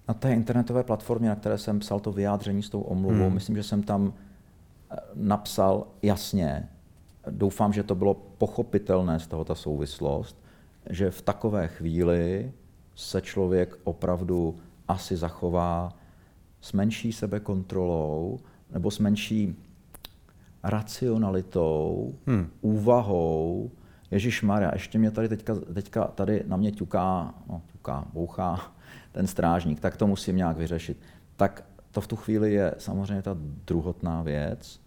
na 0.08 0.14
té 0.14 0.34
internetové 0.34 0.84
platformě, 0.84 1.30
na 1.30 1.36
které 1.36 1.58
jsem 1.58 1.80
psal 1.80 2.00
to 2.00 2.12
vyjádření 2.12 2.64
s 2.64 2.70
tou 2.70 2.82
omluvou, 2.82 3.26
hmm. 3.26 3.34
myslím, 3.34 3.56
že 3.56 3.64
jsem 3.64 3.84
tam 3.84 4.14
eh, 4.92 4.96
napsal 5.16 5.88
jasně, 6.02 6.70
doufám, 7.30 7.74
že 7.74 7.84
to 7.84 7.96
bylo 7.96 8.14
pochopitelné 8.14 9.20
z 9.20 9.28
toho 9.28 9.44
ta 9.44 9.56
souvislost, 9.56 10.38
že 10.90 11.12
v 11.12 11.22
takové 11.22 11.68
chvíli 11.68 12.52
se 12.96 13.22
člověk 13.22 13.78
opravdu 13.84 14.60
asi 14.88 15.18
zachová 15.18 15.94
s 16.62 16.74
menší 16.74 17.14
sebekontrolou 17.14 18.40
nebo 18.72 18.92
s 18.92 19.00
menší 19.00 19.56
racionalitou, 20.64 22.14
hmm. 22.28 22.50
úvahou, 22.62 23.72
Ježíš 24.12 24.42
Maria, 24.42 24.72
ještě 24.74 25.00
mě 25.00 25.12
tady 25.12 25.30
teďka, 25.30 25.56
teďka 25.74 26.04
tady 26.04 26.44
na 26.48 26.58
mě 26.58 26.72
ťuká, 26.72 27.34
no 27.50 27.62
ťuká, 27.72 28.06
bouchá 28.14 28.72
ten 29.12 29.28
strážník, 29.28 29.80
tak 29.80 29.98
to 29.98 30.08
musím 30.08 30.36
nějak 30.36 30.58
vyřešit. 30.58 30.98
Tak 31.36 31.64
to 31.92 32.02
v 32.02 32.08
tu 32.08 32.16
chvíli 32.16 32.54
je 32.54 32.76
samozřejmě 32.78 33.22
ta 33.22 33.38
druhotná 33.40 34.22
věc, 34.22 34.80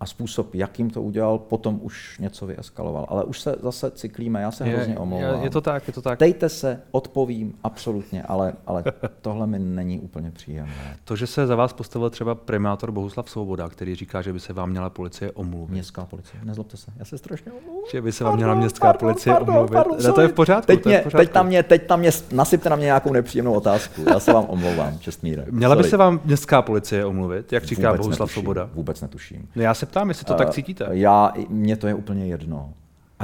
a 0.00 0.06
způsob, 0.06 0.54
jakým 0.54 0.90
to 0.90 1.02
udělal, 1.02 1.38
potom 1.38 1.78
už 1.82 2.18
něco 2.18 2.46
vyeskaloval. 2.46 3.06
Ale 3.08 3.24
už 3.24 3.40
se 3.40 3.56
zase 3.62 3.90
cyklíme, 3.90 4.42
já 4.42 4.50
se 4.50 4.68
je, 4.68 4.76
hrozně 4.76 4.98
omlouvám. 4.98 5.38
Je, 5.38 5.44
je 5.44 5.50
to 5.50 5.60
tak, 5.60 5.86
je 5.86 5.92
to 5.92 6.02
tak. 6.02 6.18
Dejte 6.18 6.48
se, 6.48 6.80
odpovím, 6.90 7.54
absolutně, 7.62 8.22
ale, 8.22 8.52
ale 8.66 8.84
tohle 9.20 9.46
mi 9.46 9.58
není 9.58 10.00
úplně 10.00 10.30
příjemné. 10.30 10.96
To, 11.04 11.16
že 11.16 11.26
se 11.26 11.46
za 11.46 11.56
vás 11.56 11.72
postavil 11.72 12.10
třeba 12.10 12.34
primátor 12.34 12.90
Bohuslav 12.90 13.30
Svoboda, 13.30 13.68
který 13.68 13.94
říká, 13.94 14.22
že 14.22 14.32
by 14.32 14.40
se 14.40 14.52
vám 14.52 14.70
měla 14.70 14.90
policie 14.90 15.30
omluvit. 15.32 15.72
Městská 15.72 16.04
policie, 16.04 16.40
nezlobte 16.44 16.76
se, 16.76 16.92
já 16.96 17.04
se 17.04 17.18
strašně 17.18 17.52
omluvím. 17.52 17.82
Že 17.92 18.02
by 18.02 18.12
se 18.12 18.24
vám 18.24 18.36
měla 18.36 18.54
městská 18.54 18.86
pardon, 18.86 18.98
policie 19.00 19.34
pardon, 19.34 19.54
omluvit. 19.54 19.72
Pardon, 19.72 19.96
pardon, 19.96 20.14
to 20.14 20.20
je 20.20 20.28
v 20.28 20.32
pořádku. 20.32 20.66
Teď, 20.66 20.84
mě, 20.84 21.00
v 21.00 21.02
pořádku. 21.02 21.26
teď, 21.26 21.34
na 21.34 21.42
mě, 21.42 21.62
teď 21.62 21.88
na 21.90 21.96
mě, 21.96 22.10
nasypte 22.32 22.70
na 22.70 22.76
mě 22.76 22.84
nějakou 22.84 23.12
nepříjemnou 23.12 23.52
otázku, 23.52 24.04
já 24.10 24.20
se 24.20 24.32
vám 24.32 24.44
omlouvám, 24.48 24.98
čestmíre. 24.98 25.46
Měla 25.50 25.74
sorry. 25.74 25.86
by 25.86 25.90
se 25.90 25.96
vám 25.96 26.20
městská 26.24 26.62
policie 26.62 27.04
omluvit, 27.04 27.52
jak 27.52 27.64
říká 27.64 27.90
Vůbec 27.90 28.06
Bohuslav 28.06 28.28
netuším, 28.28 28.42
Svoboda? 28.42 28.70
Vůbec 28.74 29.00
netuším. 29.00 29.48
No 29.56 29.62
já 29.62 29.74
se 29.74 29.83
ptám, 29.86 30.08
jestli 30.08 30.24
to 30.24 30.32
uh, 30.32 30.38
tak 30.38 30.50
cítíte 30.50 30.54
cítíte? 30.54 30.86
Já, 30.90 31.32
mně 31.48 31.76
to 31.76 31.86
je 31.86 31.94
úplně 31.94 32.26
jedno. 32.26 32.72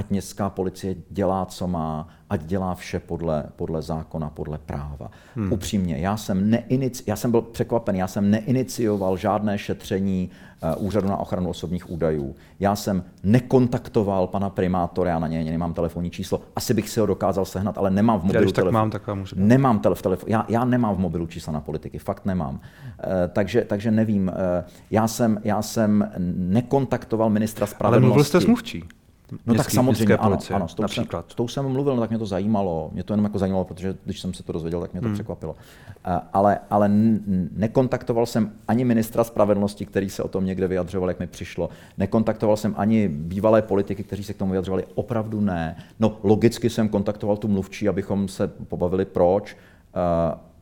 Ať 0.00 0.10
městská 0.10 0.50
policie 0.50 0.96
dělá, 1.10 1.46
co 1.46 1.68
má, 1.68 2.08
ať 2.30 2.44
dělá 2.44 2.74
vše 2.74 3.00
podle, 3.00 3.44
podle 3.56 3.82
zákona, 3.82 4.30
podle 4.30 4.58
práva. 4.58 5.10
Hmm. 5.36 5.52
Upřímně, 5.52 5.98
já 5.98 6.16
jsem, 6.16 6.50
neinici, 6.50 7.04
já 7.06 7.16
jsem 7.16 7.30
byl 7.30 7.42
překvapen, 7.42 7.96
já 7.96 8.06
jsem 8.06 8.30
neinicioval 8.30 9.16
žádné 9.16 9.58
šetření 9.58 10.30
uh, 10.78 10.86
Úřadu 10.86 11.08
na 11.08 11.16
ochranu 11.16 11.50
osobních 11.50 11.90
údajů. 11.90 12.34
Já 12.60 12.76
jsem 12.76 13.04
nekontaktoval 13.22 14.26
pana 14.26 14.50
primátora, 14.50 15.10
já 15.10 15.18
na 15.18 15.26
něj 15.26 15.44
nemám 15.44 15.74
telefonní 15.74 16.10
číslo. 16.10 16.40
Asi 16.56 16.74
bych 16.74 16.88
si 16.88 17.00
ho 17.00 17.06
dokázal 17.06 17.44
sehnat, 17.44 17.78
ale 17.78 17.90
nemám 17.90 18.20
v 18.20 18.24
mobilu 18.24 18.44
já, 18.44 18.46
tak 18.46 18.54
telefon. 18.54 18.72
mám, 18.72 18.90
tak 18.90 19.06
vám 19.06 19.18
můžu 19.18 19.36
Nemám 19.38 19.78
tele, 19.78 19.96
telefon, 19.96 20.28
já, 20.30 20.46
já 20.48 20.64
nemám 20.64 20.96
v 20.96 20.98
mobilu 20.98 21.26
čísla 21.26 21.52
na 21.52 21.60
politiky, 21.60 21.98
fakt 21.98 22.24
nemám. 22.24 22.54
Uh, 22.54 22.60
takže, 23.28 23.64
takže 23.64 23.90
nevím, 23.90 24.28
uh, 24.28 24.34
já, 24.90 25.08
jsem, 25.08 25.40
já 25.44 25.62
jsem 25.62 26.10
nekontaktoval 26.36 27.30
ministra 27.30 27.66
spravedlnosti. 27.66 28.04
Ale 28.04 28.08
mluvil 28.08 28.24
jste 28.24 28.40
s 28.40 28.46
mluvčí. 28.46 28.84
No 29.46 29.54
tak 29.54 29.70
samozřejmě, 29.70 30.16
ano, 30.16 30.30
policie, 30.30 30.56
ano, 30.56 30.68
s 30.68 30.74
tou, 30.74 30.82
například. 30.82 31.24
Jsem, 31.26 31.30
s 31.30 31.34
tou 31.34 31.48
jsem 31.48 31.68
mluvil, 31.68 31.94
no 31.96 32.00
tak 32.00 32.10
mě 32.10 32.18
to 32.18 32.26
zajímalo. 32.26 32.90
Mě 32.92 33.02
to 33.02 33.12
jenom 33.12 33.24
jako 33.24 33.38
zajímalo, 33.38 33.64
protože 33.64 33.94
když 34.04 34.20
jsem 34.20 34.34
se 34.34 34.42
to 34.42 34.52
dozvěděl, 34.52 34.80
tak 34.80 34.92
mě 34.92 35.00
to 35.00 35.06
hmm. 35.06 35.14
překvapilo. 35.14 35.56
Ale, 36.32 36.58
ale 36.70 36.90
nekontaktoval 37.52 38.26
jsem 38.26 38.52
ani 38.68 38.84
ministra 38.84 39.24
spravedlnosti, 39.24 39.86
který 39.86 40.10
se 40.10 40.22
o 40.22 40.28
tom 40.28 40.44
někde 40.46 40.68
vyjadřoval, 40.68 41.08
jak 41.08 41.20
mi 41.20 41.26
přišlo. 41.26 41.68
Nekontaktoval 41.98 42.56
jsem 42.56 42.74
ani 42.78 43.08
bývalé 43.08 43.62
politiky, 43.62 44.04
kteří 44.04 44.24
se 44.24 44.34
k 44.34 44.36
tomu 44.36 44.50
vyjadřovali. 44.50 44.84
Opravdu 44.94 45.40
ne. 45.40 45.76
No 46.00 46.18
logicky 46.22 46.70
jsem 46.70 46.88
kontaktoval 46.88 47.36
tu 47.36 47.48
mluvčí, 47.48 47.88
abychom 47.88 48.28
se 48.28 48.48
pobavili 48.48 49.04
proč. 49.04 49.56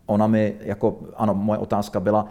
Ona 0.06 0.26
mi, 0.26 0.54
jako, 0.60 1.00
ano, 1.16 1.34
moje 1.34 1.58
otázka 1.58 2.00
byla, 2.00 2.28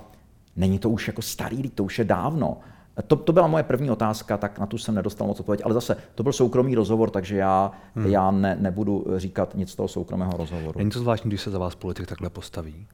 není 0.55 0.79
to 0.79 0.89
už 0.89 1.07
jako 1.07 1.21
starý, 1.21 1.69
to 1.69 1.83
už 1.83 1.99
je 1.99 2.05
dávno. 2.05 2.57
To, 3.07 3.15
to 3.15 3.33
byla 3.33 3.47
moje 3.47 3.63
první 3.63 3.91
otázka, 3.91 4.37
tak 4.37 4.59
na 4.59 4.65
tu 4.65 4.77
jsem 4.77 4.95
nedostal 4.95 5.27
moc 5.27 5.39
odpověď, 5.39 5.61
ale 5.65 5.73
zase 5.73 5.97
to 6.15 6.23
byl 6.23 6.33
soukromý 6.33 6.75
rozhovor, 6.75 7.09
takže 7.09 7.37
já, 7.37 7.71
hmm. 7.95 8.05
já 8.05 8.31
ne, 8.31 8.57
nebudu 8.59 9.05
říkat 9.17 9.55
nic 9.55 9.71
z 9.71 9.75
toho 9.75 9.87
soukromého 9.87 10.31
rozhovoru. 10.37 10.77
Není 10.77 10.91
to 10.91 10.99
zvláštní, 10.99 11.29
když 11.29 11.41
se 11.41 11.51
za 11.51 11.59
vás 11.59 11.75
politik 11.75 12.07
takhle 12.07 12.29
postaví 12.29 12.87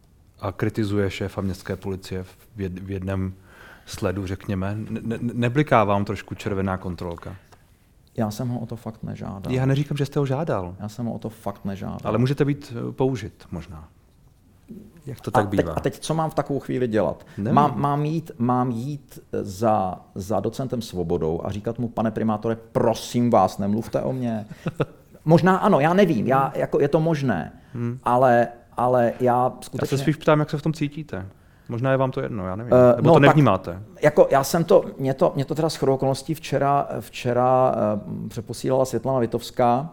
a 0.44 0.52
kritizuje 0.52 1.12
šéfa 1.12 1.42
městské 1.42 1.76
policie 1.76 2.24
v, 2.24 2.62
jed, 2.62 2.80
v 2.80 2.92
jednom 2.92 3.34
sledu, 3.86 4.28
řekněme. 4.28 4.76
Ne, 4.90 5.00
ne, 5.04 5.18
nebliká 5.34 5.84
vám 5.84 6.06
trošku 6.06 6.36
červená 6.36 6.78
kontrolka? 6.78 7.36
Já 8.18 8.32
jsem 8.32 8.48
ho 8.48 8.60
o 8.60 8.66
to 8.66 8.76
fakt 8.76 9.04
nežádal. 9.04 9.54
Já 9.54 9.66
neříkám, 9.66 9.98
že 9.98 10.06
jste 10.06 10.20
ho 10.20 10.26
žádal. 10.26 10.76
Já 10.80 10.90
jsem 10.90 11.06
ho 11.06 11.14
o 11.14 11.20
to 11.20 11.30
fakt 11.30 11.66
nežádal. 11.66 12.00
Ale 12.04 12.18
můžete 12.18 12.46
být 12.46 12.74
eh, 12.76 12.92
použit 12.92 13.46
možná. 13.52 13.90
Jak 15.06 15.22
to 15.22 15.32
tak 15.32 15.46
a 15.46 15.50
bývá? 15.50 15.64
Teď, 15.64 15.78
a 15.78 15.80
teď 15.80 16.00
co 16.00 16.14
mám 16.14 16.30
v 16.30 16.34
takovou 16.34 16.60
chvíli 16.60 16.88
dělat? 16.88 17.26
Mám, 17.52 17.74
mám, 17.76 18.06
jít, 18.06 18.32
mám 18.38 18.72
jít 18.72 19.20
za, 19.42 20.00
za 20.16 20.40
docentem 20.40 20.82
Svobodou 20.82 21.42
a 21.46 21.52
říkat 21.52 21.80
mu, 21.80 21.88
pane 21.88 22.12
primátore, 22.12 22.58
prosím 22.72 23.30
vás, 23.30 23.58
nemluvte 23.58 24.02
o 24.02 24.14
mně. 24.14 24.46
Možná 25.26 25.58
ano, 25.58 25.80
já 25.80 25.94
nevím, 25.94 26.28
já, 26.28 26.54
jako 26.56 26.82
je 26.82 26.88
to 26.88 27.00
možné, 27.00 27.52
hmm. 27.74 28.00
ale, 28.04 28.48
ale 28.78 29.14
já 29.20 29.54
skutečně... 29.62 29.96
Já 29.96 29.98
se 29.98 30.04
spíš 30.04 30.16
ptám, 30.16 30.40
jak 30.40 30.50
se 30.50 30.58
v 30.58 30.62
tom 30.62 30.74
cítíte. 30.74 31.26
Možná 31.70 31.92
je 31.92 31.98
vám 31.98 32.12
to 32.12 32.22
jedno, 32.22 32.48
já 32.48 32.56
nevím. 32.56 32.74
Uh, 32.74 32.96
Nebo 32.96 33.08
no, 33.08 33.14
to 33.14 33.20
nevnímáte. 33.20 33.72
Tak, 33.72 34.04
jako 34.04 34.28
já 34.32 34.44
jsem 34.44 34.64
to, 34.64 34.86
mě 34.98 35.14
to, 35.14 35.32
mě 35.36 35.46
to 35.46 35.56
teda 35.56 35.70
s 35.70 35.84
okolností 35.84 36.34
včera, 36.34 36.88
včera 37.00 37.76
uh, 38.06 38.28
přeposílala 38.28 38.86
Světlana 38.86 39.20
Vitovská, 39.20 39.90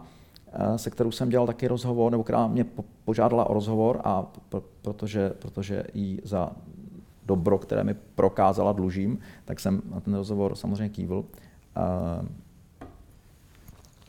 se 0.75 0.89
kterou 0.89 1.11
jsem 1.11 1.29
dělal 1.29 1.47
taky 1.47 1.67
rozhovor, 1.67 2.11
nebo 2.11 2.23
která 2.23 2.47
mě 2.47 2.63
po, 2.63 2.85
požádala 3.05 3.49
o 3.49 3.53
rozhovor, 3.53 4.01
a 4.03 4.31
pr- 4.51 4.63
protože, 4.81 5.29
protože 5.39 5.83
jí 5.93 6.19
za 6.23 6.51
dobro, 7.25 7.57
které 7.57 7.83
mi 7.83 7.93
prokázala, 7.93 8.71
dlužím, 8.71 9.19
tak 9.45 9.59
jsem 9.59 9.81
na 9.93 9.99
ten 9.99 10.13
rozhovor 10.13 10.55
samozřejmě 10.55 10.89
kývl. 10.89 11.17
Uh, 11.19 12.27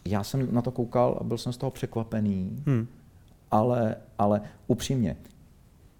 já 0.05 0.24
jsem 0.24 0.55
na 0.55 0.62
to 0.62 0.70
koukal 0.70 1.18
a 1.20 1.24
byl 1.24 1.38
jsem 1.38 1.52
z 1.52 1.57
toho 1.57 1.70
překvapený, 1.70 2.62
hmm. 2.66 2.87
ale, 3.50 3.96
ale 4.18 4.40
upřímně, 4.66 5.16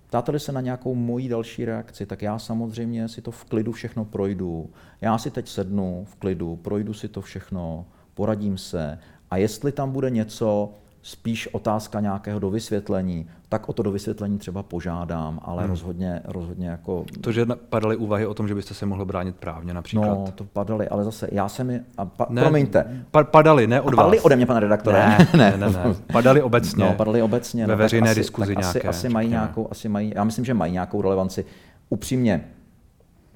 ptáte 0.07 0.39
se 0.39 0.53
na 0.53 0.61
nějakou 0.61 0.95
moji 0.95 1.29
další 1.29 1.65
reakci, 1.65 2.07
tak 2.07 2.23
já 2.23 2.39
samozřejmě 2.39 3.09
si 3.09 3.23
to 3.23 3.31
v 3.31 3.45
klidu 3.45 3.73
všechno 3.73 4.05
projdu. 4.05 4.71
Já 5.01 5.19
si 5.19 5.31
teď 5.31 5.49
sednu 5.49 6.07
v 6.11 6.17
klidu, 6.17 6.57
projdu 6.57 6.95
si 6.95 7.09
to 7.09 7.21
všechno, 7.21 7.87
poradím 8.15 8.59
se 8.59 8.99
a 9.33 9.37
jestli 9.37 9.73
tam 9.73 9.91
bude 9.91 10.11
něco, 10.11 10.71
spíš 11.03 11.49
otázka 11.55 12.01
nějakého 12.01 12.39
dovysvětlení, 12.39 13.27
tak 13.49 13.69
o 13.69 13.73
to 13.73 13.83
dovysvětlení 13.83 14.39
třeba 14.39 14.63
požádám, 14.63 15.41
ale 15.43 15.63
hmm. 15.63 15.71
rozhodně, 15.71 16.21
rozhodně 16.25 16.69
jako... 16.69 17.05
To, 17.21 17.33
že 17.33 17.47
padaly 17.69 17.97
úvahy 17.97 18.27
o 18.27 18.35
tom, 18.35 18.49
že 18.49 18.55
byste 18.55 18.75
se 18.75 18.87
mohl 18.87 19.05
bránit 19.05 19.37
právně 19.37 19.75
například? 19.75 20.07
No, 20.07 20.25
to 20.35 20.45
padaly, 20.45 20.89
ale 20.89 21.05
zase 21.05 21.29
já 21.33 21.49
jsem 21.49 21.67
mi... 21.67 21.81
A 21.99 22.05
pa, 22.05 22.27
ne, 22.31 22.43
promiňte. 22.43 23.05
Pa, 23.11 23.25
padaly, 23.25 23.67
ne 23.67 23.81
od 23.81 23.95
padaly 23.95 24.21
ode 24.21 24.37
mě, 24.37 24.47
pane 24.47 24.61
redaktore? 24.61 25.17
Ne, 25.19 25.27
ne, 25.37 25.57
ne, 25.57 25.71
ne. 25.71 25.95
Padaly 26.13 26.43
obecně. 26.43 26.85
No, 26.85 26.93
padaly 26.93 27.23
obecně. 27.23 27.67
Ve 27.67 27.73
no, 27.73 27.79
veřejné 27.79 28.11
asi, 28.11 28.21
diskuzi 28.21 28.57
nějaké. 28.57 28.79
Asi, 28.79 28.89
asi 28.89 29.09
mají 29.09 29.29
nějakou, 29.29 29.69
asi 29.71 29.89
mají, 29.89 30.13
já 30.17 30.25
myslím, 30.25 30.45
že 30.45 30.55
mají 30.55 30.73
nějakou 30.73 31.03
relevanci. 31.03 31.45
Upřímně, 31.89 32.45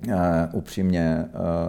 uh, 0.07 0.15
upřímně... 0.53 1.25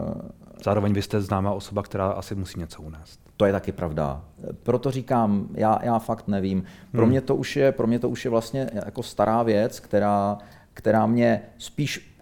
Uh, 0.05 0.21
Zároveň 0.63 0.93
vy 0.93 1.01
jste 1.01 1.21
známá 1.21 1.51
osoba, 1.51 1.83
která 1.83 2.07
asi 2.07 2.35
musí 2.35 2.59
něco 2.59 2.81
unést. 2.81 3.26
To 3.37 3.45
je 3.45 3.51
taky 3.51 3.71
pravda. 3.71 4.21
Proto 4.63 4.91
říkám, 4.91 5.47
já, 5.53 5.79
já 5.83 5.99
fakt 5.99 6.27
nevím. 6.27 6.63
Pro, 6.91 7.01
hmm. 7.01 7.09
mě 7.09 7.21
to 7.21 7.35
už 7.35 7.55
je, 7.55 7.71
pro 7.71 7.87
mě 7.87 7.99
to 7.99 8.09
už 8.09 8.25
je 8.25 8.31
vlastně 8.31 8.69
jako 8.73 9.03
stará 9.03 9.43
věc, 9.43 9.79
která, 9.79 10.37
která 10.73 11.05
mě 11.05 11.41
spíš 11.57 12.17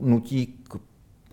nutí 0.00 0.46
k 0.46 0.76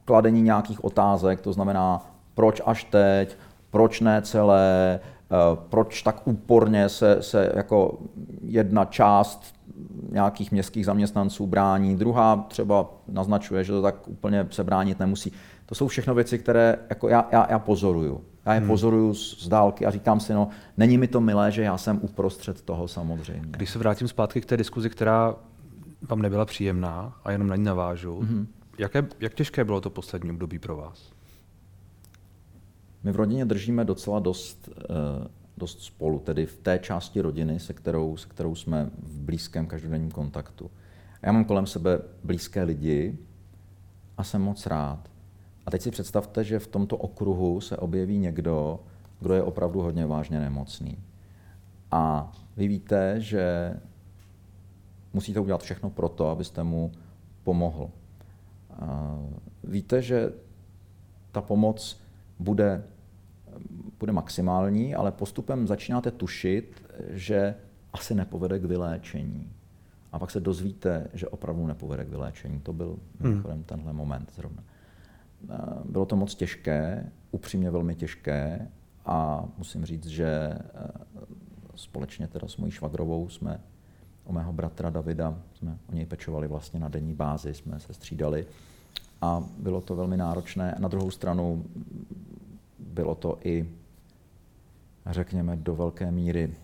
kladení 0.05 0.41
nějakých 0.41 0.83
otázek, 0.83 1.41
to 1.41 1.53
znamená, 1.53 2.05
proč 2.33 2.61
až 2.65 2.83
teď, 2.83 3.37
proč 3.71 4.01
ne 4.01 4.21
celé, 4.21 4.99
eh, 4.99 5.35
proč 5.69 6.01
tak 6.01 6.27
úporně 6.27 6.89
se, 6.89 7.17
se 7.21 7.51
jako 7.55 7.97
jedna 8.41 8.85
část 8.85 9.57
nějakých 10.11 10.51
městských 10.51 10.85
zaměstnanců 10.85 11.47
brání, 11.47 11.95
druhá 11.95 12.45
třeba 12.47 12.89
naznačuje, 13.07 13.63
že 13.63 13.71
to 13.71 13.81
tak 13.81 14.07
úplně 14.07 14.47
se 14.49 14.63
bránit 14.63 14.99
nemusí. 14.99 15.31
To 15.65 15.75
jsou 15.75 15.87
všechno 15.87 16.15
věci, 16.15 16.39
které 16.39 16.79
jako 16.89 17.09
já, 17.09 17.27
já, 17.31 17.47
já 17.49 17.59
pozoruju. 17.59 18.21
Já 18.47 18.53
je 18.53 18.59
hmm. 18.59 18.67
pozoruju 18.67 19.13
z 19.13 19.47
dálky 19.47 19.85
a 19.85 19.91
říkám 19.91 20.19
si, 20.19 20.33
no, 20.33 20.49
není 20.77 20.97
mi 20.97 21.07
to 21.07 21.21
milé, 21.21 21.51
že 21.51 21.61
já 21.61 21.77
jsem 21.77 21.99
uprostřed 22.01 22.61
toho 22.61 22.87
samozřejmě. 22.87 23.47
Když 23.51 23.69
se 23.69 23.79
vrátím 23.79 24.07
zpátky 24.07 24.41
k 24.41 24.45
té 24.45 24.57
diskuzi, 24.57 24.89
která 24.89 25.35
vám 26.01 26.21
nebyla 26.21 26.45
příjemná 26.45 27.19
a 27.23 27.31
jenom 27.31 27.47
na 27.47 27.55
ní 27.55 27.63
navážu, 27.63 28.19
hmm. 28.19 28.47
jaké, 28.77 29.07
jak 29.19 29.33
těžké 29.33 29.63
bylo 29.63 29.81
to 29.81 29.89
poslední 29.89 30.31
období 30.31 30.59
pro 30.59 30.75
vás? 30.75 31.11
My 33.03 33.11
v 33.11 33.15
rodině 33.15 33.45
držíme 33.45 33.85
docela 33.85 34.19
dost, 34.19 34.69
uh, 34.69 35.27
dost 35.57 35.81
spolu, 35.81 36.19
tedy 36.19 36.45
v 36.45 36.57
té 36.57 36.79
části 36.79 37.21
rodiny, 37.21 37.59
se 37.59 37.73
kterou, 37.73 38.17
se 38.17 38.27
kterou 38.27 38.55
jsme 38.55 38.89
v 39.03 39.19
blízkém 39.19 39.67
každodenním 39.67 40.11
kontaktu. 40.11 40.71
Já 41.21 41.31
mám 41.31 41.45
kolem 41.45 41.67
sebe 41.67 41.99
blízké 42.23 42.63
lidi 42.63 43.17
a 44.17 44.23
jsem 44.23 44.41
moc 44.41 44.65
rád. 44.65 45.09
A 45.67 45.71
teď 45.71 45.81
si 45.81 45.91
představte, 45.91 46.43
že 46.43 46.59
v 46.59 46.67
tomto 46.67 46.97
okruhu 46.97 47.61
se 47.61 47.77
objeví 47.77 48.17
někdo, 48.17 48.79
kdo 49.19 49.33
je 49.33 49.43
opravdu 49.43 49.81
hodně 49.81 50.05
vážně 50.05 50.39
nemocný. 50.39 50.97
A 51.91 52.31
vy 52.57 52.67
víte, 52.67 53.15
že 53.21 53.73
musíte 55.13 55.39
udělat 55.39 55.61
všechno 55.61 55.89
pro 55.89 56.09
to, 56.09 56.29
abyste 56.29 56.63
mu 56.63 56.91
pomohl. 57.43 57.89
Víte, 59.63 60.01
že 60.01 60.31
ta 61.31 61.41
pomoc 61.41 61.99
bude, 62.39 62.83
bude 63.99 64.11
maximální, 64.11 64.95
ale 64.95 65.11
postupem 65.11 65.67
začínáte 65.67 66.11
tušit, 66.11 66.83
že 67.09 67.55
asi 67.93 68.15
nepovede 68.15 68.59
k 68.59 68.65
vyléčení. 68.65 69.51
A 70.11 70.19
pak 70.19 70.31
se 70.31 70.39
dozvíte, 70.39 71.07
že 71.13 71.27
opravdu 71.27 71.67
nepovede 71.67 72.05
k 72.05 72.09
vyléčení. 72.09 72.59
To 72.59 72.73
byl 72.73 72.99
hmm. 73.19 73.63
tenhle 73.65 73.93
moment 73.93 74.31
zrovna. 74.35 74.63
Eh, 75.49 75.55
bylo 75.85 76.05
to 76.05 76.15
moc 76.15 76.35
těžké, 76.35 77.11
upřímně 77.31 77.71
velmi 77.71 77.95
těžké 77.95 78.67
a 79.05 79.45
musím 79.57 79.85
říct, 79.85 80.05
že 80.05 80.27
eh, 80.27 80.61
společně 81.75 82.27
teda 82.27 82.47
s 82.47 82.57
mojí 82.57 82.71
švagrovou 82.71 83.29
jsme 83.29 83.61
o 84.25 84.33
mého 84.33 84.53
bratra 84.53 84.89
Davida, 84.89 85.37
jsme 85.53 85.77
o 85.89 85.93
něj 85.93 86.05
pečovali 86.05 86.47
vlastně 86.47 86.79
na 86.79 86.89
denní 86.89 87.13
bázi, 87.13 87.53
jsme 87.53 87.79
se 87.79 87.93
střídali 87.93 88.45
a 89.21 89.43
bylo 89.57 89.81
to 89.81 89.95
velmi 89.95 90.17
náročné. 90.17 90.75
Na 90.79 90.87
druhou 90.87 91.11
stranu 91.11 91.65
bylo 92.79 93.15
to 93.15 93.37
i, 93.43 93.69
řekněme, 95.05 95.55
do 95.55 95.75
velké 95.75 96.11
míry 96.11 96.55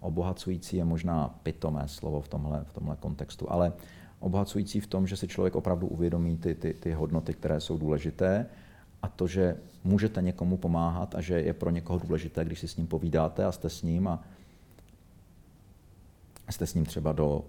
obohacující 0.00 0.76
je 0.76 0.84
možná 0.84 1.28
pitomé 1.42 1.88
slovo 1.88 2.20
v 2.20 2.28
tomhle, 2.28 2.64
v 2.64 2.72
tomhle 2.72 2.96
kontextu, 2.96 3.52
ale 3.52 3.72
obohacující 4.20 4.80
v 4.80 4.86
tom, 4.86 5.06
že 5.06 5.16
si 5.16 5.28
člověk 5.28 5.56
opravdu 5.56 5.86
uvědomí 5.86 6.36
ty, 6.36 6.54
ty, 6.54 6.74
ty 6.74 6.92
hodnoty, 6.92 7.34
které 7.34 7.60
jsou 7.60 7.78
důležité 7.78 8.46
a 9.02 9.08
to, 9.08 9.26
že 9.26 9.56
můžete 9.84 10.22
někomu 10.22 10.56
pomáhat 10.56 11.14
a 11.14 11.20
že 11.20 11.40
je 11.40 11.52
pro 11.52 11.70
někoho 11.70 11.98
důležité, 11.98 12.44
když 12.44 12.60
si 12.60 12.68
s 12.68 12.76
ním 12.76 12.86
povídáte 12.86 13.44
a 13.44 13.52
jste 13.52 13.70
s 13.70 13.82
ním 13.82 14.08
a 14.08 14.22
jste 16.50 16.66
s 16.66 16.74
ním 16.74 16.84
třeba 16.84 17.12
do 17.12 17.44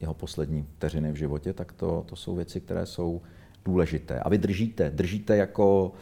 jeho 0.00 0.14
poslední 0.14 0.62
vteřiny 0.62 1.12
v 1.12 1.16
životě, 1.16 1.52
tak 1.52 1.72
to, 1.72 2.04
to 2.08 2.16
jsou 2.16 2.34
věci, 2.34 2.60
které 2.60 2.86
jsou 2.86 3.20
důležité. 3.64 4.20
A 4.20 4.28
vy 4.28 4.38
držíte, 4.38 4.90
držíte 4.90 5.36
jako 5.36 5.92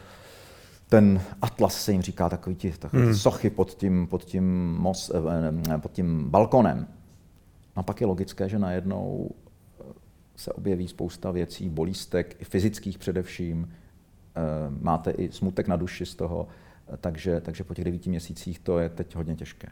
ten 0.89 1.21
atlas 1.43 1.83
se 1.83 1.93
jim 1.93 2.03
říká, 2.03 2.29
takový 2.29 2.57
ti 2.57 2.73
takový 2.73 3.03
hmm. 3.03 3.15
sochy 3.15 3.51
pod 3.51 3.75
tím, 3.75 4.07
pod, 4.07 4.25
tím 4.25 4.77
mos, 4.79 5.11
eh, 5.75 5.79
pod 5.79 5.93
tím 5.93 6.31
balkonem. 6.31 6.87
A 7.77 7.83
pak 7.83 8.01
je 8.01 8.07
logické, 8.07 8.49
že 8.49 8.59
najednou 8.59 9.31
se 10.39 10.53
objeví 10.53 10.89
spousta 10.89 11.31
věcí, 11.31 11.69
bolístek, 11.69 12.37
i 12.39 12.45
fyzických 12.45 12.99
především. 12.99 13.69
Eh, 14.37 14.41
máte 14.81 15.11
i 15.11 15.33
smutek 15.33 15.69
na 15.69 15.77
duši 15.77 16.07
z 16.07 16.15
toho, 16.15 16.49
takže, 17.01 17.41
takže 17.41 17.65
po 17.65 17.75
těch 17.75 17.85
devíti 17.85 18.11
měsících 18.11 18.59
to 18.59 18.79
je 18.79 18.89
teď 18.89 19.17
hodně 19.17 19.37
těžké. 19.37 19.69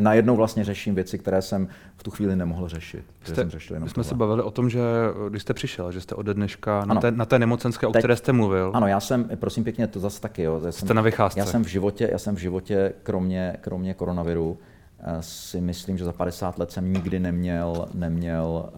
Najednou 0.00 0.36
vlastně 0.36 0.64
řeším 0.64 0.94
věci, 0.94 1.18
které 1.18 1.42
jsem 1.42 1.68
v 1.96 2.02
tu 2.02 2.10
chvíli 2.10 2.36
nemohl 2.36 2.68
řešit. 2.68 3.04
Jste, 3.22 3.34
jsem 3.34 3.50
řešil 3.50 3.76
jenom 3.76 3.84
my 3.84 3.90
jsme 3.90 3.94
tohle. 3.94 4.08
se 4.08 4.14
bavili 4.14 4.42
o 4.42 4.50
tom, 4.50 4.70
že 4.70 4.80
když 5.28 5.42
jste 5.42 5.54
přišel, 5.54 5.92
že 5.92 6.00
jste 6.00 6.14
ode 6.14 6.34
dneška 6.34 6.84
na, 6.84 6.94
té, 6.94 7.10
na 7.10 7.24
té 7.24 7.38
nemocenské, 7.38 7.86
o 7.86 7.92
Teď, 7.92 8.00
které 8.00 8.16
jste 8.16 8.32
mluvil. 8.32 8.70
Ano, 8.74 8.86
já 8.86 9.00
jsem, 9.00 9.30
prosím 9.34 9.64
pěkně, 9.64 9.86
to 9.86 10.00
zase 10.00 10.20
taky. 10.20 10.42
Jo, 10.42 10.60
já 10.64 10.72
jsem, 10.72 10.86
jste 10.86 10.94
na 10.94 11.02
vycházce. 11.02 11.38
Já 11.38 11.46
jsem 11.46 11.64
v 11.64 11.68
životě, 11.68 12.08
já 12.12 12.18
jsem 12.18 12.36
v 12.36 12.38
životě 12.38 12.92
kromě, 13.02 13.56
kromě 13.60 13.94
koronaviru, 13.94 14.58
eh, 15.00 15.16
si 15.20 15.60
myslím, 15.60 15.98
že 15.98 16.04
za 16.04 16.12
50 16.12 16.58
let 16.58 16.72
jsem 16.72 16.92
nikdy 16.92 17.20
neměl, 17.20 17.88
neměl 17.94 18.70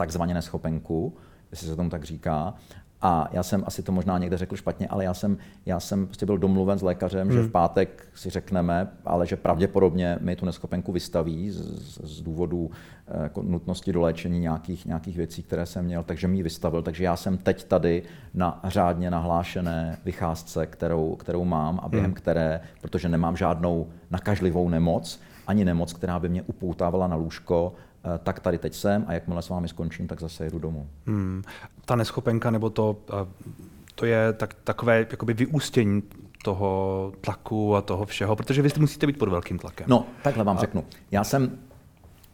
takzvaně 0.00 0.34
neschopenku, 0.34 1.16
jestli 1.50 1.66
se 1.66 1.76
tomu 1.76 1.90
tak 1.90 2.04
říká. 2.04 2.54
A 3.02 3.28
já 3.32 3.42
jsem 3.42 3.64
asi 3.66 3.82
to 3.82 3.92
možná 3.92 4.18
někde 4.18 4.36
řekl 4.38 4.56
špatně, 4.56 4.88
ale 4.88 5.04
já 5.04 5.14
jsem, 5.14 5.36
já 5.66 5.80
jsem 5.80 6.06
prostě 6.06 6.26
byl 6.26 6.38
domluven 6.38 6.78
s 6.78 6.82
lékařem, 6.82 7.28
hmm. 7.28 7.36
že 7.36 7.42
v 7.42 7.50
pátek 7.50 8.08
si 8.14 8.30
řekneme, 8.30 8.88
ale 9.04 9.26
že 9.26 9.36
pravděpodobně 9.36 10.18
mi 10.20 10.36
tu 10.36 10.46
neschopenku 10.46 10.92
vystaví 10.92 11.50
z, 11.50 11.60
z 12.04 12.20
důvodu 12.20 12.70
eh, 13.08 13.22
jako 13.22 13.42
nutnosti 13.42 13.92
doléčení 13.92 14.40
nějakých, 14.40 14.86
nějakých 14.86 15.16
věcí, 15.16 15.42
které 15.42 15.66
jsem 15.66 15.84
měl, 15.84 16.02
takže 16.02 16.28
mi 16.28 16.36
ji 16.36 16.42
vystavil. 16.42 16.82
Takže 16.82 17.04
já 17.04 17.16
jsem 17.16 17.38
teď 17.38 17.64
tady 17.64 18.02
na 18.34 18.60
řádně 18.64 19.10
nahlášené 19.10 19.98
vycházce, 20.04 20.66
kterou, 20.66 21.16
kterou 21.16 21.44
mám 21.44 21.80
a 21.82 21.88
během 21.88 22.10
hmm. 22.10 22.14
které, 22.14 22.60
protože 22.80 23.08
nemám 23.08 23.36
žádnou 23.36 23.86
nakažlivou 24.10 24.68
nemoc, 24.68 25.20
ani 25.46 25.64
nemoc, 25.64 25.92
která 25.92 26.18
by 26.18 26.28
mě 26.28 26.42
upoutávala 26.42 27.06
na 27.06 27.16
lůžko, 27.16 27.72
tak 28.18 28.40
tady 28.40 28.58
teď 28.58 28.74
jsem 28.74 29.04
a 29.08 29.12
jakmile 29.12 29.42
s 29.42 29.48
vámi 29.48 29.68
skončím, 29.68 30.08
tak 30.08 30.20
zase 30.20 30.44
jedu 30.44 30.58
domů. 30.58 30.88
Hmm. 31.06 31.42
Ta 31.84 31.96
neschopenka 31.96 32.50
nebo 32.50 32.70
to, 32.70 32.96
eh, 33.10 33.26
to 33.94 34.06
je 34.06 34.32
tak, 34.32 34.54
takové 34.64 35.06
jakoby 35.10 35.34
vyústění 35.34 36.02
toho 36.44 37.12
tlaku 37.20 37.76
a 37.76 37.80
toho 37.80 38.06
všeho, 38.06 38.36
protože 38.36 38.62
vy 38.62 38.70
musíte 38.78 39.06
být 39.06 39.18
pod 39.18 39.28
velkým 39.28 39.58
tlakem. 39.58 39.86
No, 39.88 40.06
takhle 40.22 40.44
vám 40.44 40.56
a... 40.56 40.60
řeknu. 40.60 40.84
Já 41.10 41.24
jsem, 41.24 41.58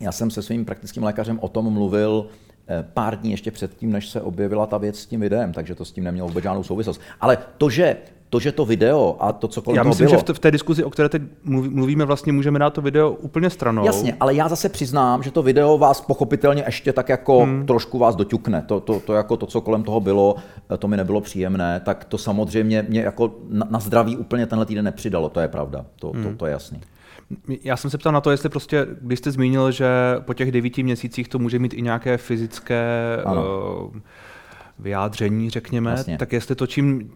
já 0.00 0.12
jsem 0.12 0.30
se 0.30 0.42
svým 0.42 0.64
praktickým 0.64 1.02
lékařem 1.02 1.38
o 1.38 1.48
tom 1.48 1.72
mluvil 1.72 2.26
eh, 2.68 2.84
pár 2.94 3.20
dní 3.20 3.30
ještě 3.30 3.50
předtím, 3.50 3.92
než 3.92 4.08
se 4.08 4.20
objevila 4.20 4.66
ta 4.66 4.78
věc 4.78 4.98
s 4.98 5.06
tím 5.06 5.20
videem, 5.20 5.52
takže 5.52 5.74
to 5.74 5.84
s 5.84 5.92
tím 5.92 6.04
nemělo 6.04 6.28
vůbec 6.28 6.42
žádnou 6.42 6.62
souvislost. 6.62 7.00
Ale 7.20 7.38
to, 7.58 7.70
že 7.70 7.96
to, 8.30 8.40
že 8.40 8.52
to 8.52 8.64
video 8.64 9.16
a 9.20 9.32
to, 9.32 9.48
co 9.48 9.62
kolem 9.62 9.76
Já 9.76 9.82
toho 9.82 9.90
myslím, 9.90 10.06
bylo, 10.06 10.18
že 10.18 10.20
v, 10.20 10.24
t- 10.24 10.34
v 10.34 10.38
té 10.38 10.50
diskuzi, 10.50 10.84
o 10.84 10.90
které 10.90 11.08
teď 11.08 11.22
mluví- 11.44 11.70
mluvíme, 11.70 12.04
vlastně 12.04 12.32
můžeme 12.32 12.58
dát 12.58 12.70
to 12.70 12.82
video 12.82 13.10
úplně 13.10 13.50
stranou. 13.50 13.86
Jasně, 13.86 14.16
ale 14.20 14.34
já 14.34 14.48
zase 14.48 14.68
přiznám, 14.68 15.22
že 15.22 15.30
to 15.30 15.42
video 15.42 15.78
vás 15.78 16.00
pochopitelně 16.00 16.62
ještě 16.66 16.92
tak 16.92 17.08
jako 17.08 17.40
hmm. 17.40 17.66
trošku 17.66 17.98
vás 17.98 18.16
doťukne. 18.16 18.62
To, 18.62 18.80
to, 18.80 19.00
to, 19.00 19.12
jako 19.12 19.36
to, 19.36 19.46
co 19.46 19.60
kolem 19.60 19.82
toho 19.82 20.00
bylo, 20.00 20.36
to 20.78 20.88
mi 20.88 20.96
nebylo 20.96 21.20
příjemné, 21.20 21.80
tak 21.84 22.04
to 22.04 22.18
samozřejmě 22.18 22.86
mě 22.88 23.00
jako 23.00 23.34
na, 23.48 23.66
na 23.70 23.80
zdraví 23.80 24.16
úplně 24.16 24.46
tenhle 24.46 24.66
týden 24.66 24.84
nepřidalo, 24.84 25.28
to 25.28 25.40
je 25.40 25.48
pravda, 25.48 25.84
to, 26.00 26.10
hmm. 26.10 26.24
to, 26.24 26.36
to 26.36 26.46
je 26.46 26.52
jasný. 26.52 26.80
Já 27.64 27.76
jsem 27.76 27.90
se 27.90 27.98
ptal 27.98 28.12
na 28.12 28.20
to, 28.20 28.30
jestli 28.30 28.48
prostě, 28.48 28.86
když 29.00 29.18
jste 29.18 29.30
zmínil, 29.30 29.70
že 29.70 29.86
po 30.20 30.34
těch 30.34 30.52
devíti 30.52 30.82
měsících 30.82 31.28
to 31.28 31.38
může 31.38 31.58
mít 31.58 31.74
i 31.74 31.82
nějaké 31.82 32.16
fyzické 32.16 33.18
uh, 33.24 33.96
vyjádření, 34.78 35.50
řekněme, 35.50 35.90
Jasně. 35.90 36.18
tak 36.18 36.32
jestli 36.32 36.54
to 36.54 36.66
čím, 36.66 37.10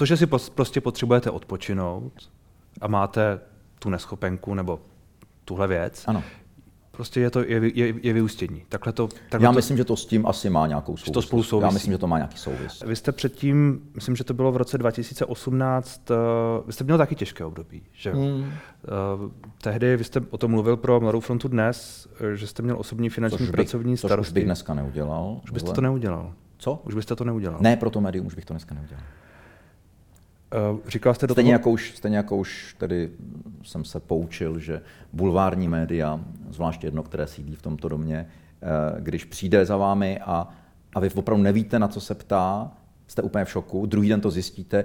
to, 0.00 0.06
že 0.06 0.16
si 0.16 0.26
prostě 0.54 0.80
potřebujete 0.80 1.30
odpočinout 1.30 2.12
a 2.80 2.88
máte 2.88 3.40
tu 3.78 3.90
neschopenku 3.90 4.54
nebo 4.54 4.80
tuhle 5.44 5.68
věc, 5.68 6.04
ano. 6.06 6.22
Prostě 6.90 7.20
je 7.20 7.30
to 7.30 7.40
je, 7.40 7.60
je, 7.74 7.94
je 8.02 8.12
vyústění. 8.12 8.62
Takhle 8.68 8.92
to, 8.92 9.08
takhle 9.28 9.46
Já 9.46 9.52
to, 9.52 9.56
myslím, 9.56 9.76
že 9.76 9.84
to 9.84 9.96
s 9.96 10.06
tím 10.06 10.26
asi 10.26 10.50
má 10.50 10.66
nějakou 10.66 10.96
souvislost. 10.96 11.14
To 11.14 11.22
spolu 11.22 11.42
souvisí. 11.42 11.66
Já 11.66 11.70
myslím, 11.70 11.92
že 11.92 11.98
to 11.98 12.06
má 12.06 12.18
nějaký 12.18 12.36
souvis. 12.36 12.82
Vy 12.86 12.96
jste 12.96 13.12
předtím, 13.12 13.80
myslím, 13.94 14.16
že 14.16 14.24
to 14.24 14.34
bylo 14.34 14.52
v 14.52 14.56
roce 14.56 14.78
2018, 14.78 16.10
uh, 16.10 16.16
vy 16.66 16.72
jste 16.72 16.84
měl 16.84 16.98
taky 16.98 17.14
těžké 17.14 17.44
období, 17.44 17.82
že? 17.92 18.12
Hmm. 18.12 18.40
Uh, 18.40 18.48
tehdy 19.62 19.96
vy 19.96 20.04
jste 20.04 20.20
o 20.30 20.38
tom 20.38 20.50
mluvil 20.50 20.76
pro 20.76 21.00
Mladou 21.00 21.20
frontu 21.20 21.48
dnes, 21.48 22.08
že 22.34 22.46
jste 22.46 22.62
měl 22.62 22.76
osobní 22.78 23.08
finanční 23.08 23.38
což 23.38 23.46
bych, 23.46 23.52
pracovní 23.52 23.96
starosti. 23.96 24.30
Což 24.30 24.34
bych 24.34 24.44
dneska 24.44 24.74
neudělal. 24.74 25.40
Už 25.44 25.50
byste 25.50 25.72
to 25.72 25.80
neudělal. 25.80 26.32
Co? 26.58 26.82
Už 26.84 26.94
byste 26.94 27.16
to 27.16 27.24
neudělal. 27.24 27.58
Ne, 27.60 27.76
pro 27.76 27.90
to 27.90 28.00
médium 28.00 28.26
už 28.26 28.34
bych 28.34 28.44
to 28.44 28.54
dneska 28.54 28.74
neudělal. 28.74 29.04
Uh, 30.72 30.78
říkal 30.88 31.14
jste 31.14 31.26
do 31.26 31.34
stejně, 31.34 31.48
toho... 31.48 31.58
jako 31.58 31.70
už, 31.70 31.92
stejně 31.96 32.16
jako 32.16 32.36
už 32.36 32.74
tedy 32.78 33.10
jsem 33.62 33.84
se 33.84 34.00
poučil, 34.00 34.58
že 34.58 34.82
bulvární 35.12 35.68
média, 35.68 36.20
zvláště 36.50 36.86
jedno, 36.86 37.02
které 37.02 37.26
sídlí 37.26 37.54
v 37.54 37.62
tomto 37.62 37.88
domě, 37.88 38.26
uh, 38.62 39.00
když 39.00 39.24
přijde 39.24 39.66
za 39.66 39.76
vámi 39.76 40.20
a, 40.20 40.48
a 40.94 41.00
vy 41.00 41.10
opravdu 41.10 41.42
nevíte, 41.42 41.78
na 41.78 41.88
co 41.88 42.00
se 42.00 42.14
ptá, 42.14 42.72
jste 43.06 43.22
úplně 43.22 43.44
v 43.44 43.50
šoku, 43.50 43.86
druhý 43.86 44.08
den 44.08 44.20
to 44.20 44.30
zjistíte, 44.30 44.84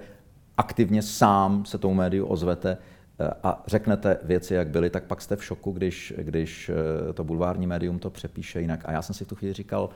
aktivně 0.58 1.02
sám 1.02 1.66
se 1.66 1.78
tomu 1.78 1.94
médiu 1.94 2.26
ozvete 2.26 2.78
uh, 2.78 3.28
a 3.44 3.64
řeknete 3.68 4.18
věci, 4.24 4.54
jak 4.54 4.68
byly, 4.68 4.90
tak 4.90 5.04
pak 5.04 5.22
jste 5.22 5.36
v 5.36 5.46
šoku, 5.46 5.72
když, 5.72 6.14
když 6.18 6.72
to 7.14 7.24
bulvární 7.24 7.68
médium 7.68 8.00
to 8.00 8.10
přepíše 8.10 8.62
jinak. 8.62 8.82
A 8.86 8.92
já 8.92 9.02
jsem 9.02 9.16
si 9.16 9.26
v 9.26 9.28
tu 9.28 9.36
chvíli 9.36 9.54
říkal, 9.54 9.90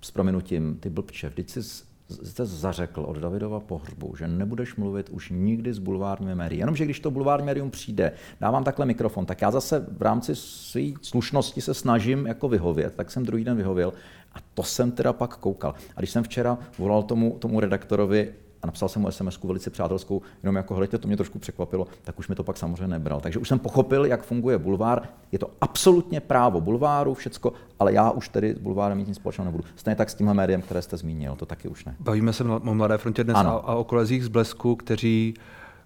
s 0.00 0.10
prominutím, 0.10 0.76
ty 0.80 0.90
blbče, 0.90 1.28
vždyť 1.28 1.50
jsi 1.50 1.91
jste 2.12 2.46
zařekl 2.46 3.00
od 3.00 3.16
Davidova 3.16 3.60
pohřbu, 3.60 4.16
že 4.16 4.28
nebudeš 4.28 4.76
mluvit 4.76 5.08
už 5.10 5.30
nikdy 5.34 5.72
s 5.72 5.78
bulvárními 5.78 6.34
médií. 6.34 6.58
Jenomže 6.58 6.84
když 6.84 7.00
to 7.00 7.10
bulvární 7.10 7.46
médium 7.46 7.70
přijde, 7.70 8.12
dávám 8.40 8.64
takhle 8.64 8.86
mikrofon, 8.86 9.26
tak 9.26 9.42
já 9.42 9.50
zase 9.50 9.86
v 9.98 10.02
rámci 10.02 10.36
své 10.36 10.82
slušnosti 11.02 11.60
se 11.60 11.74
snažím 11.74 12.26
jako 12.26 12.48
vyhovět, 12.48 12.94
tak 12.94 13.10
jsem 13.10 13.26
druhý 13.26 13.44
den 13.44 13.56
vyhověl 13.56 13.92
a 14.34 14.38
to 14.54 14.62
jsem 14.62 14.90
teda 14.90 15.12
pak 15.12 15.36
koukal. 15.36 15.74
A 15.96 16.00
když 16.00 16.10
jsem 16.10 16.24
včera 16.24 16.58
volal 16.78 17.02
tomu, 17.02 17.36
tomu 17.38 17.60
redaktorovi 17.60 18.34
a 18.62 18.66
napsal 18.66 18.88
jsem 18.88 19.02
mu 19.02 19.10
sms 19.10 19.38
velice 19.42 19.70
přátelskou, 19.70 20.22
jenom 20.42 20.56
jako 20.56 20.74
hledajte, 20.74 20.98
to 20.98 21.08
mě 21.08 21.16
trošku 21.16 21.38
překvapilo, 21.38 21.86
tak 22.02 22.18
už 22.18 22.28
mi 22.28 22.34
to 22.34 22.44
pak 22.44 22.56
samozřejmě 22.56 22.86
nebral. 22.86 23.20
Takže 23.20 23.38
už 23.38 23.48
jsem 23.48 23.58
pochopil, 23.58 24.06
jak 24.06 24.22
funguje 24.22 24.58
bulvár. 24.58 25.02
Je 25.32 25.38
to 25.38 25.50
absolutně 25.60 26.20
právo 26.20 26.60
bulváru, 26.60 27.14
všecko, 27.14 27.52
ale 27.78 27.92
já 27.92 28.10
už 28.10 28.28
tedy 28.28 28.54
s 28.54 28.58
bulvárem 28.58 28.98
mít 28.98 29.08
nic 29.08 29.16
společného 29.16 29.44
nebudu. 29.44 29.64
Stejně 29.76 29.96
tak 29.96 30.10
s 30.10 30.14
tímhle 30.14 30.34
médiem, 30.34 30.62
které 30.62 30.82
jste 30.82 30.96
zmínil, 30.96 31.36
to 31.36 31.46
taky 31.46 31.68
už 31.68 31.84
ne. 31.84 31.94
Bavíme 32.00 32.32
se 32.32 32.44
o 32.44 32.74
Mladé 32.74 32.98
frontě 32.98 33.24
dnes 33.24 33.36
a, 33.36 33.40
a 33.40 33.74
o 33.74 33.84
kolezích 33.84 34.24
z 34.24 34.28
Blesku, 34.28 34.76
kteří 34.76 35.34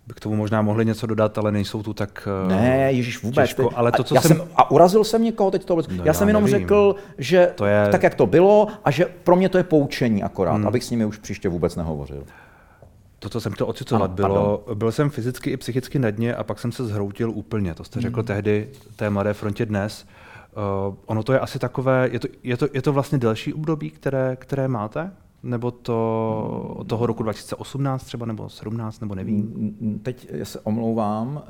by 0.06 0.14
k 0.14 0.20
tomu 0.20 0.36
možná 0.36 0.62
mohli 0.62 0.84
něco 0.84 1.06
dodat, 1.06 1.38
ale 1.38 1.52
nejsou 1.52 1.82
tu 1.82 1.94
tak 1.94 2.28
eh, 2.44 2.48
Ne, 2.48 2.92
Ježíš 2.92 3.22
vůbec. 3.22 3.48
Těžko, 3.48 3.70
ale 3.74 3.92
to, 3.92 4.04
co 4.04 4.14
já 4.14 4.20
jsem... 4.20 4.36
jsem... 4.36 4.48
A 4.56 4.70
urazil 4.70 5.04
jsem 5.04 5.22
někoho 5.22 5.50
teď 5.50 5.64
to? 5.64 5.76
No, 5.76 5.82
já, 5.90 6.04
já 6.04 6.12
jsem 6.12 6.28
jenom 6.28 6.44
nevím. 6.44 6.58
řekl, 6.58 6.96
že 7.18 7.52
to 7.54 7.66
je... 7.66 7.88
tak, 7.90 8.02
jak 8.02 8.14
to 8.14 8.26
bylo 8.26 8.68
a 8.84 8.90
že 8.90 9.04
pro 9.24 9.36
mě 9.36 9.48
to 9.48 9.58
je 9.58 9.64
poučení 9.64 10.22
akorát, 10.22 10.54
hmm. 10.54 10.66
abych 10.66 10.84
s 10.84 10.90
nimi 10.90 11.04
už 11.04 11.18
příště 11.18 11.48
vůbec 11.48 11.76
nehovořil 11.76 12.24
to, 13.18 13.28
co 13.28 13.40
jsem 13.40 13.52
chtěl 13.52 13.68
ocitovat, 13.68 14.10
bylo, 14.10 14.64
byl 14.74 14.92
jsem 14.92 15.10
fyzicky 15.10 15.50
i 15.50 15.56
psychicky 15.56 15.98
na 15.98 16.10
dně 16.10 16.34
a 16.34 16.44
pak 16.44 16.58
jsem 16.58 16.72
se 16.72 16.84
zhroutil 16.84 17.30
úplně. 17.30 17.74
To 17.74 17.84
jste 17.84 18.00
řekl 18.00 18.20
mm. 18.20 18.26
tehdy 18.26 18.68
té 18.96 19.10
Mladé 19.10 19.34
frontě 19.34 19.66
dnes. 19.66 20.06
Uh, 20.88 20.94
ono 21.06 21.22
to 21.22 21.32
je 21.32 21.40
asi 21.40 21.58
takové, 21.58 22.08
je 22.12 22.20
to, 22.20 22.28
je 22.42 22.56
to, 22.56 22.68
je 22.72 22.82
to 22.82 22.92
vlastně 22.92 23.18
delší 23.18 23.54
období, 23.54 23.90
které, 23.90 24.36
které 24.36 24.68
máte? 24.68 25.10
Nebo 25.46 25.70
to 25.70 26.74
od 26.76 26.86
toho 26.86 27.06
roku 27.06 27.22
2018 27.22 28.04
třeba, 28.04 28.26
nebo 28.26 28.48
17, 28.48 29.00
nebo 29.00 29.14
nevím? 29.14 30.00
Teď 30.02 30.28
se 30.42 30.60
omlouvám. 30.60 31.42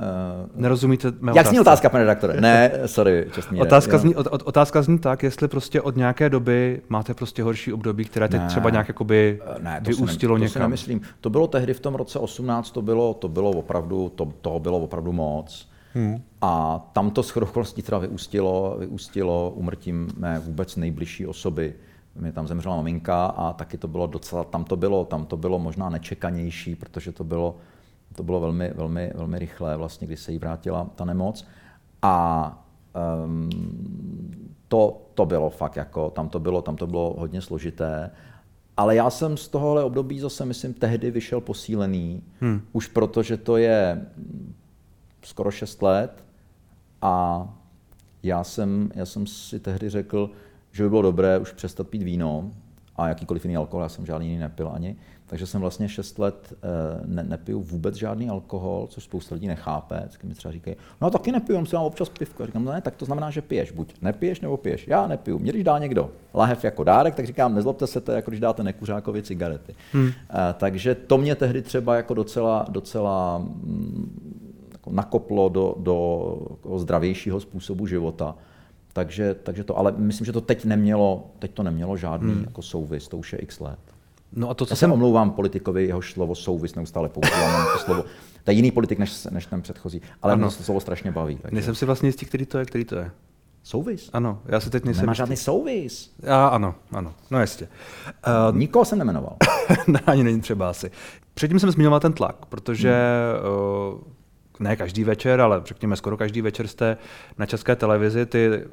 Uh, 0.55 0.61
Nerozumíte 0.61 1.13
mé 1.21 1.33
Jak 1.35 1.47
zní 1.47 1.61
otázka, 1.61 1.89
pane 1.89 2.05
redaktore? 2.05 2.41
Ne, 2.41 2.73
sorry, 2.87 3.27
čestný 3.33 3.61
otázka, 3.61 3.99
zní, 3.99 4.17
od, 4.17 4.43
otázka 4.45 4.83
zní 4.83 4.99
tak, 4.99 5.23
jestli 5.23 5.49
prostě 5.49 5.81
od 5.81 5.97
nějaké 5.97 6.31
doby 6.31 6.81
máte 6.89 7.15
prostě 7.15 7.43
horší 7.43 7.73
období, 7.73 8.05
které 8.05 8.29
teď 8.29 8.41
ne, 8.41 8.47
třeba 8.47 8.71
nějak 8.71 8.89
jakoby 8.89 9.41
eh, 9.57 9.63
ne, 9.63 9.81
to 9.85 9.91
vyústilo 9.91 10.35
ne, 10.35 10.41
to 10.41 10.45
někam. 10.45 10.53
Si 10.53 10.59
nemyslím. 10.59 11.01
To 11.21 11.31
bylo 11.31 11.47
tehdy 11.47 11.75
v 11.75 11.81
tom 11.81 11.95
roce 11.95 12.19
18, 12.19 12.71
to 12.71 12.83
bylo, 12.83 13.15
to 13.15 13.29
bylo 13.29 13.51
opravdu, 13.51 14.13
to, 14.15 14.33
toho 14.41 14.61
bylo 14.61 14.79
opravdu 14.79 15.13
moc. 15.13 15.69
Hmm. 15.95 16.23
A 16.41 16.79
tam 16.93 17.11
to 17.11 17.23
shodou 17.23 17.47
teda 17.83 17.99
vyústilo, 17.99 18.77
vyústilo 18.79 19.53
umrtím 19.55 20.09
mé 20.17 20.39
vůbec 20.39 20.77
nejbližší 20.77 21.27
osoby, 21.27 21.75
mě 22.19 22.33
tam 22.33 22.47
zemřela 22.47 22.77
maminka 22.77 23.27
a 23.27 23.53
taky 23.53 23.79
to 23.79 23.89
bylo 23.89 24.07
docela, 24.07 24.45
tam 24.45 24.65
to 24.65 24.77
bylo, 24.77 25.05
tam 25.05 25.27
to 25.27 25.37
bylo 25.37 25.59
možná 25.59 25.91
nečekanější, 25.91 26.75
protože 26.75 27.13
to 27.13 27.25
bylo, 27.25 27.57
to 28.15 28.23
bylo 28.23 28.41
velmi, 28.41 28.73
velmi, 28.75 29.13
velmi 29.15 29.39
rychlé, 29.39 29.77
vlastně, 29.77 30.07
když 30.07 30.21
se 30.21 30.33
jí 30.33 30.39
vrátila 30.39 30.91
ta 30.95 31.05
nemoc. 31.05 31.47
A 32.03 32.67
um, 33.25 33.51
to, 34.69 35.03
to 35.15 35.27
bylo 35.27 35.51
fakt 35.51 35.77
jako, 35.77 36.11
tam 36.11 36.29
to 36.29 36.41
bylo, 36.41 36.63
tam 36.63 36.77
to 36.77 36.87
bylo 36.87 37.15
hodně 37.19 37.43
složité. 37.43 38.11
Ale 38.77 38.97
já 38.97 39.11
jsem 39.11 39.37
z 39.37 39.49
tohohle 39.49 39.85
období 39.85 40.21
zase, 40.21 40.45
myslím, 40.45 40.75
tehdy 40.75 41.11
vyšel 41.11 41.41
posílený, 41.41 42.23
hmm. 42.41 42.61
už 42.73 42.89
protože 42.89 43.37
to 43.37 43.57
je 43.57 44.07
skoro 45.23 45.51
6 45.51 45.83
let 45.83 46.25
a 47.03 47.49
já 48.23 48.45
jsem, 48.45 48.91
já 48.95 49.07
jsem 49.07 49.27
si 49.27 49.61
tehdy 49.61 49.91
řekl, 49.91 50.31
že 50.77 50.83
by 50.83 50.89
bylo 50.89 51.03
dobré 51.03 51.39
už 51.39 51.53
přestat 51.53 51.89
pít 51.89 52.03
víno 52.03 52.51
a 52.97 53.09
jakýkoliv 53.09 53.45
jiný 53.45 53.57
alkohol, 53.57 53.83
já 53.83 53.89
jsem 53.89 54.07
žádný 54.07 54.27
jiný 54.27 54.39
nepil 54.39 54.71
ani. 54.75 54.97
Takže 55.27 55.47
jsem 55.47 55.61
vlastně 55.61 55.89
6 55.89 56.19
let 56.19 56.53
eh, 56.53 56.57
ne, 57.05 57.23
nepiju 57.23 57.61
vůbec 57.61 57.95
žádný 57.95 58.29
alkohol, 58.29 58.87
což 58.91 59.05
spousta 59.05 59.35
lidí 59.35 59.47
nechápe. 59.47 59.97
Vždycky 60.01 60.27
mi 60.27 60.35
třeba 60.35 60.53
říkají, 60.53 60.77
no 61.01 61.11
taky 61.11 61.33
nepiju, 61.33 61.55
jenom 61.55 61.67
si 61.67 61.77
mám 61.77 61.85
občas 61.85 62.09
pivko. 62.09 62.43
Já 62.43 62.47
říkám, 62.47 62.65
no 62.65 62.73
ne, 62.73 62.81
tak 62.81 62.97
to 62.97 63.05
znamená, 63.05 63.31
že 63.31 63.43
piješ. 63.43 63.73
Buď 63.73 63.95
nepiješ 64.03 64.41
nebo 64.41 64.57
piješ. 64.57 64.89
Já 64.89 65.07
nepiju. 65.07 65.39
Mě 65.39 65.53
když 65.53 65.65
dá 65.65 65.79
někdo 65.79 66.11
lahev 66.35 66.65
jako 66.65 66.85
dárek, 66.85 67.15
tak 67.15 67.27
říkám, 67.27 67.55
nezlobte 67.55 67.87
se, 67.87 68.01
to 68.01 68.13
jako 68.13 68.31
když 68.31 68.41
dáte 68.41 68.63
nekuřákovi 68.63 69.23
cigarety. 69.23 69.75
Hmm. 69.93 70.11
A, 70.31 70.51
eh, 70.51 70.55
takže 70.59 70.95
to 70.95 71.19
mě 71.19 71.35
tehdy 71.35 71.63
třeba 71.63 71.97
jako 71.97 72.15
docela, 72.15 72.67
docela 72.69 73.39
mm, 73.39 74.69
jako 74.73 74.91
nakoplo 74.91 75.49
do, 75.49 75.75
do 75.79 76.39
zdravějšího 76.77 77.41
způsobu 77.41 77.87
života. 77.87 78.35
Takže, 78.97 79.35
takže 79.35 79.65
to, 79.65 79.79
ale 79.79 79.93
myslím, 79.97 80.25
že 80.25 80.33
to 80.33 80.41
teď 80.41 80.65
nemělo, 80.65 81.31
teď 81.39 81.51
to 81.51 81.63
nemělo 81.63 81.97
žádný 81.97 82.33
hmm. 82.33 82.45
jako 82.45 82.63
souvis, 82.63 83.09
to 83.09 83.17
už 83.17 83.33
je 83.33 83.39
x 83.39 83.61
let. 83.61 83.79
No 84.33 84.51
a 84.51 84.55
to, 84.55 84.67
co 84.67 84.73
Já 84.73 84.77
jsem 84.77 84.93
omlouvám 84.93 85.31
politikovi, 85.31 85.87
jeho 85.87 86.03
slovo 86.03 86.35
souvis 86.35 86.75
neustále 86.75 87.09
používám 87.09 87.67
to 87.73 87.79
slovo. 87.79 88.05
To 88.45 88.51
je 88.51 88.55
jiný 88.55 88.71
politik 88.71 88.99
než, 88.99 89.25
než 89.31 89.47
ten 89.47 89.63
předchozí, 89.63 90.03
ale 90.23 90.33
ano. 90.33 90.51
to 90.51 90.63
slovo 90.63 90.81
strašně 90.81 91.13
baví. 91.13 91.37
Takže... 91.37 91.55
Nejsem 91.55 91.75
si 91.75 91.87
vlastně 91.87 92.09
jistý, 92.09 92.27
který 92.27 92.47
to 92.47 92.59
je, 92.59 92.65
který 92.65 92.85
to 92.85 92.97
je. 92.97 93.11
Souvis? 93.63 94.11
Ano, 94.13 94.43
já 94.47 94.61
se 94.61 94.71
teď 94.71 94.85
nejsem 94.85 95.03
Nemá 95.03 95.15
žádný 95.15 95.37
souvis. 95.37 96.15
Já, 96.23 96.47
ano, 96.47 96.75
ano, 96.93 97.15
no 97.31 97.41
jistě. 97.41 97.69
Uh, 98.51 98.57
Nikoho 98.57 98.85
jsem 98.85 98.99
nemenoval. 98.99 99.37
ne, 99.87 100.01
ani 100.07 100.25
není 100.25 100.41
třeba 100.41 100.71
asi. 100.71 100.91
Předtím 101.35 101.61
jsem 101.61 101.71
zmiňoval 101.71 102.01
ten 102.01 102.13
tlak, 102.13 102.47
protože 102.47 102.95
hmm. 103.43 103.95
uh, 103.95 104.01
ne 104.61 104.77
každý 104.77 105.05
večer, 105.05 105.41
ale 105.41 105.63
řekněme 105.65 105.97
skoro 105.97 106.17
každý 106.17 106.43
večer 106.43 106.67
jste 106.67 106.97
na 107.39 107.47
české 107.47 107.77
televizi 107.77 108.27
ty 108.27 108.65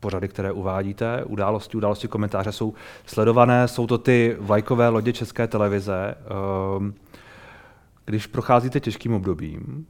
pořady, 0.00 0.28
které 0.28 0.52
uvádíte, 0.52 1.24
události, 1.24 1.76
události, 1.76 2.08
komentáře 2.08 2.52
jsou 2.52 2.74
sledované, 3.06 3.68
jsou 3.68 3.86
to 3.86 3.98
ty 3.98 4.36
vlajkové 4.40 4.88
lodě 4.88 5.12
české 5.12 5.46
televize. 5.46 6.14
Ehm, 6.76 6.94
když 8.04 8.26
procházíte 8.26 8.80
těžkým 8.80 9.14
obdobím, 9.14 9.86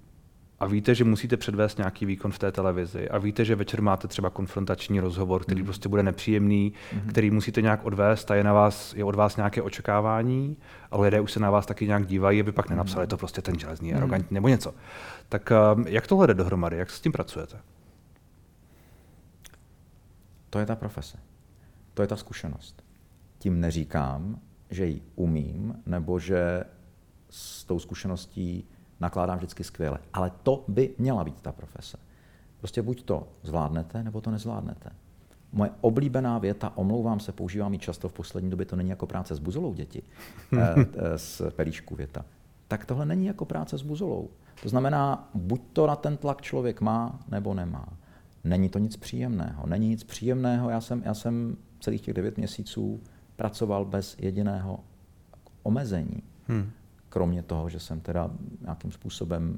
a 0.62 0.66
víte, 0.66 0.94
že 0.94 1.04
musíte 1.04 1.36
předvést 1.36 1.78
nějaký 1.78 2.06
výkon 2.06 2.32
v 2.32 2.38
té 2.38 2.52
televizi 2.52 3.08
a 3.08 3.18
víte, 3.18 3.44
že 3.44 3.54
večer 3.54 3.82
máte 3.82 4.08
třeba 4.08 4.30
konfrontační 4.30 5.00
rozhovor, 5.00 5.42
který 5.42 5.60
mm. 5.60 5.64
prostě 5.64 5.88
bude 5.88 6.02
nepříjemný, 6.02 6.72
mm. 6.92 7.00
který 7.00 7.30
musíte 7.30 7.62
nějak 7.62 7.84
odvést 7.84 8.30
a 8.30 8.34
je, 8.34 8.44
na 8.44 8.52
vás, 8.52 8.94
je 8.94 9.04
od 9.04 9.14
vás 9.14 9.36
nějaké 9.36 9.62
očekávání, 9.62 10.56
ale 10.90 11.04
lidé 11.04 11.20
už 11.20 11.32
se 11.32 11.40
na 11.40 11.50
vás 11.50 11.66
taky 11.66 11.86
nějak 11.86 12.06
dívají, 12.06 12.40
aby 12.40 12.52
pak 12.52 12.70
nenapsali, 12.70 13.06
mm. 13.06 13.08
to 13.08 13.16
prostě 13.16 13.42
ten 13.42 13.58
železný, 13.58 13.90
mm. 13.90 13.96
arrogantní 13.96 14.34
nebo 14.34 14.48
něco. 14.48 14.74
Tak 15.28 15.52
um, 15.74 15.86
jak 15.86 16.06
tohle 16.06 16.26
jde 16.26 16.34
dohromady, 16.34 16.76
jak 16.76 16.90
s 16.90 17.00
tím 17.00 17.12
pracujete? 17.12 17.56
To 20.50 20.58
je 20.58 20.66
ta 20.66 20.76
profese. 20.76 21.18
To 21.94 22.02
je 22.02 22.08
ta 22.08 22.16
zkušenost. 22.16 22.84
Tím 23.38 23.60
neříkám, 23.60 24.40
že 24.70 24.86
ji 24.86 25.02
umím, 25.14 25.74
nebo 25.86 26.18
že 26.18 26.64
s 27.30 27.64
tou 27.64 27.78
zkušeností 27.78 28.64
nakládám 29.02 29.36
vždycky 29.38 29.64
skvěle. 29.64 29.98
Ale 30.12 30.32
to 30.42 30.64
by 30.68 30.94
měla 30.98 31.24
být 31.24 31.40
ta 31.40 31.52
profese. 31.52 31.96
Prostě 32.58 32.82
buď 32.82 33.02
to 33.02 33.28
zvládnete, 33.42 34.02
nebo 34.02 34.20
to 34.20 34.30
nezvládnete. 34.30 34.90
Moje 35.52 35.70
oblíbená 35.80 36.38
věta, 36.38 36.72
omlouvám 36.76 37.20
se, 37.20 37.32
používám 37.32 37.72
ji 37.72 37.78
často 37.78 38.08
v 38.08 38.12
poslední 38.12 38.50
době, 38.50 38.66
to 38.66 38.76
není 38.76 38.90
jako 38.90 39.06
práce 39.06 39.34
s 39.34 39.38
buzolou 39.38 39.74
děti, 39.74 40.02
z 41.16 41.40
eh, 41.40 41.50
pelíšku 41.50 41.96
věta. 41.96 42.24
Tak 42.68 42.86
tohle 42.86 43.06
není 43.06 43.26
jako 43.26 43.44
práce 43.44 43.78
s 43.78 43.82
buzolou. 43.82 44.30
To 44.62 44.68
znamená, 44.68 45.30
buď 45.34 45.60
to 45.72 45.86
na 45.86 45.96
ten 45.96 46.16
tlak 46.16 46.42
člověk 46.42 46.80
má, 46.80 47.20
nebo 47.28 47.54
nemá. 47.54 47.88
Není 48.44 48.68
to 48.68 48.78
nic 48.78 48.96
příjemného. 48.96 49.66
Není 49.66 49.88
nic 49.88 50.04
příjemného. 50.04 50.70
Já 50.70 50.80
jsem, 50.80 51.02
já 51.04 51.14
jsem 51.14 51.56
celých 51.80 52.00
těch 52.00 52.14
devět 52.14 52.36
měsíců 52.36 53.00
pracoval 53.36 53.84
bez 53.84 54.16
jediného 54.18 54.80
omezení. 55.62 56.22
Hmm. 56.48 56.70
Kromě 57.12 57.42
toho, 57.42 57.68
že 57.68 57.80
jsem 57.80 58.00
teda 58.00 58.30
nějakým 58.60 58.92
způsobem 58.92 59.56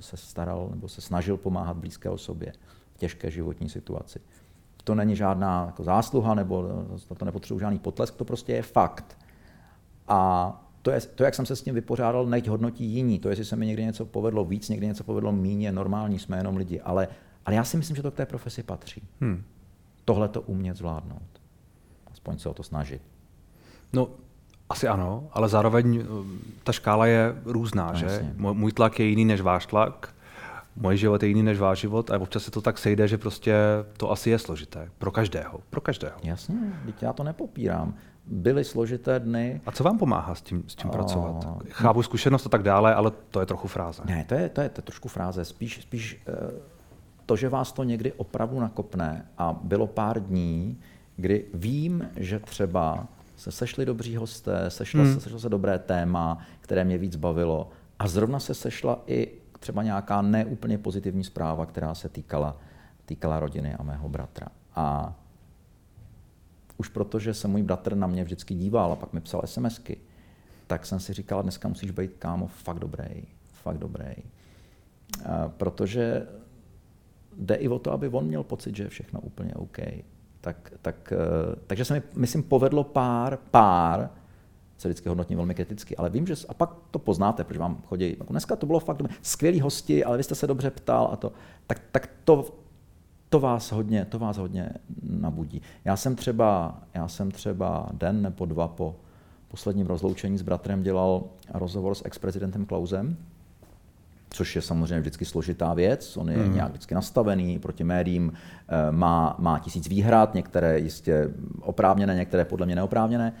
se 0.00 0.16
staral 0.16 0.68
nebo 0.70 0.88
se 0.88 1.00
snažil 1.00 1.36
pomáhat 1.36 1.76
blízké 1.76 2.10
osobě 2.10 2.52
v 2.94 2.98
těžké 2.98 3.30
životní 3.30 3.68
situaci. 3.68 4.20
To 4.84 4.94
není 4.94 5.16
žádná 5.16 5.66
jako 5.66 5.84
zásluha 5.84 6.34
nebo 6.34 6.68
to 7.18 7.24
nepotřebuje 7.24 7.60
žádný 7.60 7.78
potlesk, 7.78 8.14
to 8.14 8.24
prostě 8.24 8.52
je 8.52 8.62
fakt. 8.62 9.18
A 10.08 10.50
to, 10.82 10.90
je, 10.90 11.00
to, 11.00 11.24
jak 11.24 11.34
jsem 11.34 11.46
se 11.46 11.56
s 11.56 11.62
tím 11.62 11.74
vypořádal, 11.74 12.26
nechť 12.26 12.48
hodnotí 12.48 12.84
jiní. 12.84 13.18
To, 13.18 13.28
jestli 13.28 13.44
se 13.44 13.56
mi 13.56 13.66
někdy 13.66 13.84
něco 13.84 14.06
povedlo 14.06 14.44
víc, 14.44 14.68
někdy 14.68 14.86
něco 14.86 15.04
povedlo 15.04 15.32
méně, 15.32 15.72
normální, 15.72 16.18
jsme 16.18 16.36
jenom 16.36 16.56
lidi. 16.56 16.80
Ale, 16.80 17.08
ale 17.46 17.56
já 17.56 17.64
si 17.64 17.76
myslím, 17.76 17.96
že 17.96 18.02
to 18.02 18.10
k 18.10 18.14
té 18.14 18.26
profesi 18.26 18.62
patří. 18.62 19.02
Hmm. 19.20 19.44
Tohle 20.04 20.28
to 20.28 20.42
umět 20.42 20.76
zvládnout. 20.76 21.42
Aspoň 22.12 22.38
se 22.38 22.48
o 22.48 22.54
to 22.54 22.62
snažit. 22.62 23.02
No, 23.92 24.08
asi 24.74 24.88
ano, 24.88 25.28
ale 25.32 25.48
zároveň 25.48 26.02
eh, 26.02 26.04
ta 26.64 26.72
škála 26.72 27.06
je 27.06 27.34
různá, 27.44 27.92
no, 27.92 27.98
že? 27.98 28.06
Jasně. 28.06 28.34
Můj 28.36 28.72
tlak 28.72 28.98
je 28.98 29.06
jiný 29.06 29.24
než 29.24 29.40
váš 29.40 29.66
tlak, 29.66 30.14
můj 30.76 30.96
život 30.96 31.22
je 31.22 31.28
jiný 31.28 31.42
než 31.42 31.58
váš 31.58 31.78
život 31.78 32.10
a 32.10 32.18
občas 32.18 32.42
se 32.42 32.50
to 32.50 32.60
tak 32.60 32.78
sejde, 32.78 33.08
že 33.08 33.18
prostě 33.18 33.54
to 33.96 34.10
asi 34.10 34.30
je 34.30 34.38
složité. 34.38 34.88
Pro 34.98 35.10
každého. 35.10 35.60
Pro 35.70 35.80
každého. 35.80 36.16
Jasně, 36.22 36.56
teď 36.86 37.02
já 37.02 37.12
to 37.12 37.24
nepopírám. 37.24 37.94
Byly 38.26 38.64
složité 38.64 39.20
dny. 39.20 39.60
A 39.66 39.70
co 39.70 39.84
vám 39.84 39.98
pomáhá 39.98 40.34
s 40.34 40.42
tím, 40.42 40.64
s 40.66 40.74
tím 40.74 40.90
o... 40.90 40.92
pracovat? 40.92 41.46
Chápu 41.70 42.02
zkušenost 42.02 42.46
a 42.46 42.48
tak 42.48 42.62
dále, 42.62 42.94
ale 42.94 43.12
to 43.30 43.40
je 43.40 43.46
trochu 43.46 43.68
fráze. 43.68 44.02
Ne, 44.06 44.24
to 44.28 44.34
je, 44.34 44.48
to 44.48 44.60
je, 44.60 44.68
to 44.68 44.78
je 44.78 44.82
trošku 44.82 45.08
fráze. 45.08 45.44
Spíš, 45.44 45.82
spíš 45.82 46.22
eh, 46.26 46.32
to, 47.26 47.36
že 47.36 47.48
vás 47.48 47.72
to 47.72 47.84
někdy 47.84 48.12
opravdu 48.12 48.60
nakopne 48.60 49.26
a 49.38 49.56
bylo 49.62 49.86
pár 49.86 50.22
dní, 50.22 50.78
kdy 51.16 51.44
vím, 51.54 52.08
že 52.16 52.38
třeba 52.38 53.06
se 53.44 53.52
sešli 53.52 53.86
dobří 53.86 54.16
hosté, 54.16 54.70
sešlo, 54.70 55.02
hmm. 55.02 55.14
se, 55.14 55.20
sešlo 55.20 55.38
se 55.38 55.48
dobré 55.48 55.78
téma, 55.78 56.38
které 56.60 56.84
mě 56.84 56.98
víc 56.98 57.16
bavilo 57.16 57.70
a 57.98 58.08
zrovna 58.08 58.40
se 58.40 58.54
sešla 58.54 59.02
i 59.06 59.32
třeba 59.60 59.82
nějaká 59.82 60.22
neúplně 60.22 60.78
pozitivní 60.78 61.24
zpráva, 61.24 61.66
která 61.66 61.94
se 61.94 62.08
týkala, 62.08 62.56
týkala 63.04 63.40
rodiny 63.40 63.74
a 63.74 63.82
mého 63.82 64.08
bratra. 64.08 64.46
A 64.74 65.14
už 66.76 66.88
protože 66.88 67.34
se 67.34 67.48
můj 67.48 67.62
bratr 67.62 67.94
na 67.96 68.06
mě 68.06 68.24
vždycky 68.24 68.54
díval 68.54 68.92
a 68.92 68.96
pak 68.96 69.12
mi 69.12 69.20
psal 69.20 69.42
SMSky, 69.44 69.96
tak 70.66 70.86
jsem 70.86 71.00
si 71.00 71.12
říkal, 71.12 71.42
dneska 71.42 71.68
musíš 71.68 71.90
být 71.90 72.14
kámo 72.18 72.46
fakt 72.46 72.78
dobrý, 72.78 73.24
fakt 73.52 73.78
dobrý. 73.78 74.14
A 75.24 75.48
protože 75.48 76.26
jde 77.36 77.54
i 77.54 77.68
o 77.68 77.78
to, 77.78 77.92
aby 77.92 78.08
on 78.08 78.26
měl 78.26 78.42
pocit, 78.42 78.76
že 78.76 78.82
je 78.82 78.88
všechno 78.88 79.20
úplně 79.20 79.54
OK 79.54 79.78
tak, 80.44 80.72
tak, 80.82 81.12
eh, 81.12 81.56
takže 81.66 81.84
se 81.84 81.94
mi, 81.94 82.02
myslím, 82.16 82.42
povedlo 82.42 82.84
pár, 82.84 83.38
pár, 83.50 84.10
se 84.78 84.88
vždycky 84.88 85.08
hodnotím 85.08 85.36
velmi 85.36 85.54
kriticky, 85.54 85.96
ale 85.96 86.10
vím, 86.10 86.26
že 86.26 86.34
a 86.48 86.54
pak 86.54 86.70
to 86.90 86.98
poznáte, 86.98 87.44
protože 87.44 87.60
vám 87.60 87.82
chodí, 87.86 88.16
jako 88.18 88.32
dneska 88.32 88.56
to 88.56 88.66
bylo 88.66 88.80
fakt 88.80 89.02
skvělý 89.22 89.60
hosti, 89.60 90.04
ale 90.04 90.16
vy 90.16 90.22
jste 90.22 90.34
se 90.34 90.46
dobře 90.46 90.70
ptal 90.70 91.08
a 91.12 91.16
to, 91.16 91.32
tak, 91.66 91.80
tak 91.92 92.10
to, 92.24 92.54
to 93.28 93.40
vás 93.40 93.72
hodně, 93.72 94.04
to 94.04 94.18
vás 94.18 94.36
hodně 94.36 94.70
nabudí. 95.02 95.62
Já 95.84 95.96
jsem 95.96 96.16
třeba, 96.16 96.80
já 96.94 97.08
jsem 97.08 97.30
třeba 97.30 97.88
den 97.92 98.22
nebo 98.22 98.44
dva 98.44 98.68
po 98.68 98.96
posledním 99.48 99.86
rozloučení 99.86 100.38
s 100.38 100.42
bratrem 100.42 100.82
dělal 100.82 101.24
rozhovor 101.54 101.94
s 101.94 102.02
ex-prezidentem 102.04 102.66
Klausem, 102.66 103.16
což 104.34 104.56
je 104.56 104.62
samozřejmě 104.62 105.00
vždycky 105.00 105.24
složitá 105.24 105.74
věc. 105.74 106.16
On 106.16 106.30
je 106.30 106.36
hmm. 106.36 106.54
nějak 106.54 106.70
vždycky 106.70 106.94
nastavený 106.94 107.58
proti 107.58 107.84
médiím, 107.84 108.32
eh, 108.68 108.92
má, 108.92 109.36
má 109.38 109.58
tisíc 109.58 109.88
výhrad, 109.88 110.34
některé 110.34 110.78
jistě 110.78 111.30
oprávněné, 111.60 112.14
některé 112.14 112.44
podle 112.44 112.66
mě 112.66 112.76
neoprávněné. 112.76 113.32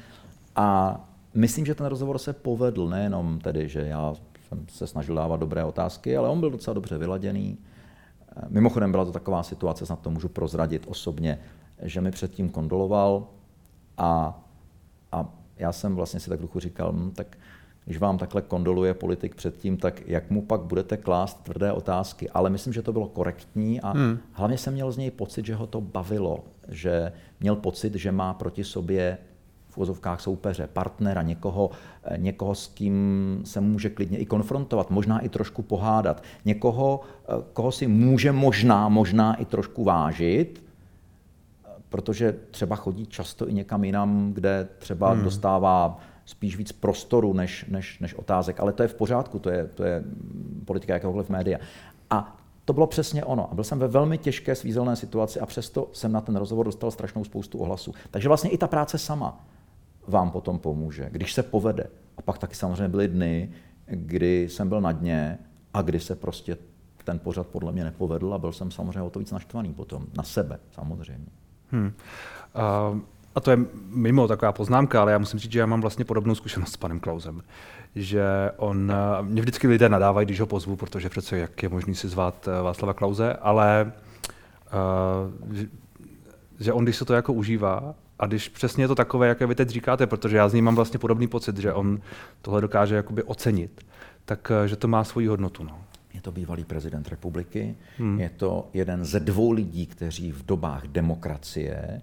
A 0.56 1.00
myslím, 1.34 1.66
že 1.66 1.74
ten 1.74 1.86
rozhovor 1.86 2.18
se 2.18 2.32
povedl, 2.32 2.88
nejenom 2.88 3.38
tedy, 3.38 3.68
že 3.68 3.80
já 3.80 4.14
jsem 4.48 4.66
se 4.68 4.86
snažil 4.86 5.14
dávat 5.14 5.40
dobré 5.40 5.64
otázky, 5.64 6.16
ale 6.16 6.28
on 6.28 6.40
byl 6.40 6.50
docela 6.50 6.74
dobře 6.74 6.98
vyladěný. 6.98 7.58
Eh, 8.36 8.42
mimochodem 8.48 8.90
byla 8.90 9.04
to 9.04 9.12
taková 9.12 9.42
situace, 9.42 9.86
snad 9.86 10.00
to 10.00 10.10
můžu 10.10 10.28
prozradit 10.28 10.86
osobně, 10.86 11.38
že 11.82 12.00
mi 12.00 12.10
předtím 12.10 12.48
kondoloval 12.48 13.26
a, 13.98 14.40
a 15.12 15.28
já 15.56 15.72
jsem 15.72 15.94
vlastně 15.94 16.20
si 16.20 16.30
tak 16.30 16.40
duchu 16.40 16.60
říkal, 16.60 16.92
hm, 16.92 17.10
tak 17.10 17.36
když 17.84 17.98
vám 17.98 18.18
takhle 18.18 18.42
kondoluje 18.42 18.94
politik 18.94 19.34
předtím, 19.34 19.76
tak 19.76 20.02
jak 20.06 20.30
mu 20.30 20.42
pak 20.42 20.60
budete 20.60 20.96
klást 20.96 21.42
tvrdé 21.42 21.72
otázky. 21.72 22.30
Ale 22.30 22.50
myslím, 22.50 22.72
že 22.72 22.82
to 22.82 22.92
bylo 22.92 23.08
korektní 23.08 23.80
a 23.80 23.90
hmm. 23.90 24.18
hlavně 24.32 24.58
jsem 24.58 24.74
měl 24.74 24.92
z 24.92 24.96
něj 24.96 25.10
pocit, 25.10 25.46
že 25.46 25.54
ho 25.54 25.66
to 25.66 25.80
bavilo, 25.80 26.44
že 26.68 27.12
měl 27.40 27.56
pocit, 27.56 27.94
že 27.94 28.12
má 28.12 28.34
proti 28.34 28.64
sobě 28.64 29.18
v 29.68 29.78
úvozovkách 29.78 30.20
soupeře, 30.20 30.68
partnera, 30.72 31.22
někoho, 31.22 31.70
eh, 32.04 32.18
někoho, 32.18 32.54
s 32.54 32.66
kým 32.66 33.40
se 33.44 33.60
může 33.60 33.90
klidně 33.90 34.18
i 34.18 34.26
konfrontovat, 34.26 34.90
možná 34.90 35.18
i 35.18 35.28
trošku 35.28 35.62
pohádat, 35.62 36.22
někoho, 36.44 37.00
eh, 37.28 37.32
koho 37.52 37.72
si 37.72 37.86
může 37.86 38.32
možná, 38.32 38.88
možná 38.88 39.34
i 39.34 39.44
trošku 39.44 39.84
vážit, 39.84 40.64
protože 41.88 42.34
třeba 42.50 42.76
chodí 42.76 43.06
často 43.06 43.48
i 43.48 43.52
někam 43.52 43.84
jinam, 43.84 44.32
kde 44.32 44.68
třeba 44.78 45.10
hmm. 45.10 45.24
dostává 45.24 45.98
spíš 46.24 46.56
víc 46.56 46.72
prostoru 46.72 47.32
než, 47.32 47.64
než, 47.68 47.98
než 47.98 48.14
otázek. 48.14 48.60
Ale 48.60 48.72
to 48.72 48.82
je 48.82 48.88
v 48.88 48.94
pořádku, 48.94 49.38
to 49.38 49.50
je, 49.50 49.66
to 49.66 49.84
je 49.84 50.04
politika 50.64 50.94
jakéhokoliv 50.94 51.30
média. 51.30 51.58
A 52.10 52.36
to 52.64 52.72
bylo 52.72 52.86
přesně 52.86 53.24
ono. 53.24 53.50
A 53.50 53.54
byl 53.54 53.64
jsem 53.64 53.78
ve 53.78 53.88
velmi 53.88 54.18
těžké 54.18 54.54
svízelné 54.54 54.96
situaci 54.96 55.40
a 55.40 55.46
přesto 55.46 55.90
jsem 55.92 56.12
na 56.12 56.20
ten 56.20 56.36
rozhovor 56.36 56.66
dostal 56.66 56.90
strašnou 56.90 57.24
spoustu 57.24 57.58
ohlasů. 57.58 57.94
Takže 58.10 58.28
vlastně 58.28 58.50
i 58.50 58.58
ta 58.58 58.66
práce 58.66 58.98
sama 58.98 59.46
vám 60.06 60.30
potom 60.30 60.58
pomůže, 60.58 61.08
když 61.12 61.32
se 61.32 61.42
povede. 61.42 61.86
A 62.16 62.22
pak 62.22 62.38
taky 62.38 62.54
samozřejmě 62.54 62.88
byly 62.88 63.08
dny, 63.08 63.50
kdy 63.86 64.48
jsem 64.48 64.68
byl 64.68 64.80
na 64.80 64.92
dně 64.92 65.38
a 65.74 65.82
kdy 65.82 66.00
se 66.00 66.14
prostě 66.14 66.56
ten 67.04 67.18
pořad 67.18 67.46
podle 67.46 67.72
mě 67.72 67.84
nepovedl 67.84 68.34
a 68.34 68.38
byl 68.38 68.52
jsem 68.52 68.70
samozřejmě 68.70 69.02
o 69.02 69.10
to 69.10 69.18
víc 69.18 69.32
naštvaný 69.32 69.74
potom. 69.74 70.06
Na 70.16 70.22
sebe 70.22 70.58
samozřejmě. 70.70 71.26
Hmm. 71.70 71.92
Uh, 72.92 72.98
a 73.34 73.40
to 73.40 73.50
je 73.50 73.58
mimo 73.88 74.28
taková 74.28 74.52
poznámka, 74.52 75.00
ale 75.00 75.12
já 75.12 75.18
musím 75.18 75.38
říct, 75.38 75.52
že 75.52 75.58
já 75.58 75.66
mám 75.66 75.80
vlastně 75.80 76.04
podobnou 76.04 76.34
zkušenost 76.34 76.72
s 76.72 76.76
panem 76.76 77.00
Klausem. 77.00 77.42
Že 77.94 78.24
on, 78.56 78.92
mě 79.22 79.40
vždycky 79.40 79.68
lidé 79.68 79.88
nadávají, 79.88 80.26
když 80.26 80.40
ho 80.40 80.46
pozvu, 80.46 80.76
protože 80.76 81.08
přece 81.08 81.38
jak 81.38 81.62
je 81.62 81.68
možný 81.68 81.94
si 81.94 82.08
zvát 82.08 82.48
eh, 82.48 82.62
Václava 82.62 82.94
Klauze, 82.94 83.32
ale 83.32 83.92
uh, 85.46 85.56
že 86.60 86.72
on, 86.72 86.84
když 86.84 86.96
se 86.96 87.04
to 87.04 87.14
jako 87.14 87.32
užívá, 87.32 87.94
a 88.18 88.26
když 88.26 88.48
přesně 88.48 88.84
je 88.84 88.88
to 88.88 88.94
takové, 88.94 89.28
jaké 89.28 89.46
vy 89.46 89.54
teď 89.54 89.68
říkáte, 89.68 90.06
protože 90.06 90.36
já 90.36 90.48
z 90.48 90.54
ním 90.54 90.64
mám 90.64 90.74
vlastně 90.74 90.98
podobný 90.98 91.26
pocit, 91.26 91.56
že 91.56 91.72
on 91.72 92.00
tohle 92.42 92.60
dokáže 92.60 92.94
jakoby 92.94 93.22
ocenit, 93.22 93.84
tak 94.24 94.52
eh, 94.64 94.68
že 94.68 94.76
to 94.76 94.88
má 94.88 95.04
svoji 95.04 95.26
hodnotu. 95.26 95.64
No. 95.64 95.84
Je 96.14 96.20
to 96.20 96.32
bývalý 96.32 96.64
prezident 96.64 97.08
republiky, 97.08 97.76
hmm. 97.98 98.20
je 98.20 98.30
to 98.30 98.68
jeden 98.72 99.04
ze 99.04 99.20
dvou 99.20 99.50
lidí, 99.50 99.86
kteří 99.86 100.32
v 100.32 100.46
dobách 100.46 100.86
demokracie 100.86 102.02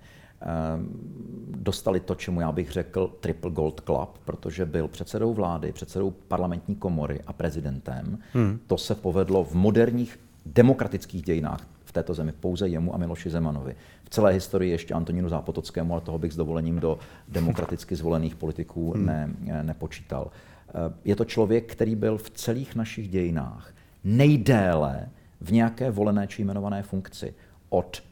dostali 1.48 2.00
to, 2.00 2.16
čemu 2.16 2.42
já 2.42 2.52
bych 2.52 2.72
řekl 2.72 3.12
Triple 3.20 3.52
Gold 3.52 3.82
Club, 3.86 4.18
protože 4.26 4.66
byl 4.66 4.88
předsedou 4.88 5.34
vlády, 5.34 5.72
předsedou 5.72 6.12
parlamentní 6.12 6.76
komory 6.76 7.20
a 7.28 7.34
prezidentem. 7.34 8.20
Hmm. 8.34 8.60
To 8.68 8.78
se 8.78 8.96
povedlo 8.96 9.44
v 9.44 9.54
moderních 9.54 10.20
demokratických 10.46 11.22
dějinách 11.22 11.68
v 11.86 11.92
této 11.92 12.14
zemi 12.14 12.32
pouze 12.32 12.68
jemu 12.68 12.96
a 12.96 12.98
Miloši 12.98 13.30
Zemanovi. 13.30 13.76
V 14.04 14.10
celé 14.10 14.32
historii 14.32 14.72
ještě 14.72 14.94
Antonínu 14.94 15.30
Zápotockému, 15.30 15.94
ale 15.94 16.02
toho 16.02 16.20
bych 16.20 16.34
s 16.34 16.36
dovolením 16.36 16.80
do 16.80 17.00
demokraticky 17.28 17.96
zvolených 17.96 18.36
politiků 18.36 18.94
hmm. 18.94 19.06
ne, 19.06 19.30
nepočítal. 19.62 20.32
Ehm, 20.74 20.94
je 21.06 21.16
to 21.16 21.26
člověk, 21.26 21.72
který 21.72 21.96
byl 21.96 22.18
v 22.18 22.30
celých 22.30 22.76
našich 22.76 23.10
dějinách 23.10 23.74
nejdéle 24.04 25.10
v 25.42 25.52
nějaké 25.52 25.92
volené 25.92 26.28
či 26.28 26.42
jmenované 26.42 26.84
funkci. 26.84 27.34
Od 27.70 28.04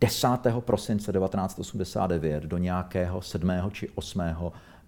10. 0.00 0.28
prosince 0.60 1.12
1989 1.12 2.42
do 2.42 2.58
nějakého 2.58 3.22
7. 3.22 3.50
či 3.72 3.88
8. 3.94 4.20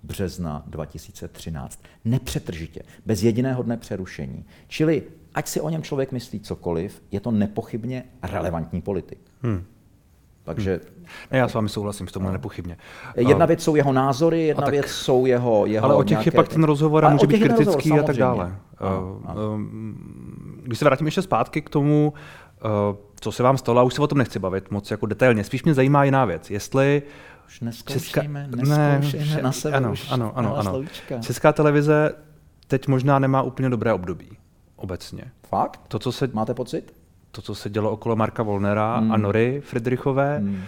března 0.03 0.63
2013. 0.67 1.83
Nepřetržitě, 2.05 2.83
bez 3.07 3.23
jediného 3.23 3.63
dne 3.63 3.77
přerušení. 3.77 4.45
Čili 4.69 5.03
ať 5.35 5.49
si 5.49 5.61
o 5.61 5.69
něm 5.69 5.83
člověk 5.83 6.13
myslí 6.13 6.41
cokoliv, 6.41 7.03
je 7.11 7.21
to 7.21 7.31
nepochybně 7.31 8.05
relevantní 8.23 8.83
politik. 8.83 9.19
Hmm. 9.43 9.65
Takže 10.45 10.81
ne, 11.31 11.39
já 11.39 11.49
s 11.49 11.55
vámi 11.55 11.69
souhlasím, 11.69 12.09
s 12.09 12.13
tomhle 12.13 12.29
no. 12.29 12.33
nepochybně. 12.33 12.77
Jedna 13.17 13.47
věc 13.47 13.63
jsou 13.63 13.77
jeho 13.77 13.93
názory, 13.93 14.47
jedna 14.47 14.63
tak, 14.63 14.71
věc 14.71 14.87
jsou 14.87 15.27
jeho, 15.27 15.67
jeho 15.67 15.85
Ale 15.85 15.95
o 15.95 16.05
těch 16.05 16.27
je 16.27 16.33
pak 16.33 16.49
ten 16.49 16.65
rozhovor 16.65 17.05
a 17.05 17.11
může 17.11 17.27
být 17.27 17.39
kritický 17.39 17.65
rozhovor, 17.91 18.01
a 18.01 18.03
tak 18.03 18.17
dále. 18.17 18.57
No, 18.81 19.21
no. 19.35 19.59
Když 20.63 20.79
se 20.79 20.85
vrátím 20.85 21.07
ještě 21.07 21.23
zpátky 21.23 21.63
k 21.63 21.71
tomu, 21.71 22.13
eh, 22.17 22.21
co 23.21 23.33
se 23.33 23.43
vám 23.43 23.59
stalo, 23.59 23.81
a 23.81 23.83
už 23.83 23.95
se 23.95 24.03
o 24.03 24.07
tom 24.07 24.19
nechci 24.19 24.39
bavit 24.39 24.71
moc 24.71 24.91
jako 24.91 25.07
detailně. 25.07 25.45
Spíš 25.45 25.65
mě 25.65 25.75
zajímá 25.75 26.05
jiná 26.05 26.25
věc. 26.25 26.51
Jestli 26.51 27.03
už 27.47 27.61
neskoušejme, 27.61 28.49
Česká... 28.57 28.77
ne, 28.77 29.01
na 29.43 29.53
sebe 29.53 29.77
ano, 29.77 29.93
už 29.93 30.11
ano, 30.11 30.33
ano, 30.35 30.57
ano. 30.57 30.83
Česká 31.21 31.53
televize 31.53 32.15
teď 32.67 32.89
možná 32.89 33.19
nemá 33.19 33.43
úplně 33.43 33.71
dobré 33.71 33.93
období 33.93 34.29
obecně. 34.77 35.25
Fakt? 35.49 35.81
To, 35.89 35.99
co 35.99 36.13
se, 36.13 36.31
Máte 36.33 36.55
pocit? 36.55 36.95
To, 37.31 37.43
co 37.43 37.55
se 37.55 37.71
dělo 37.71 37.91
okolo 37.91 38.17
Marka 38.17 38.43
Volnera 38.43 38.97
hmm. 38.97 39.13
a 39.13 39.17
Nory 39.17 39.63
Friedrichové, 39.65 40.39
hmm. 40.39 40.63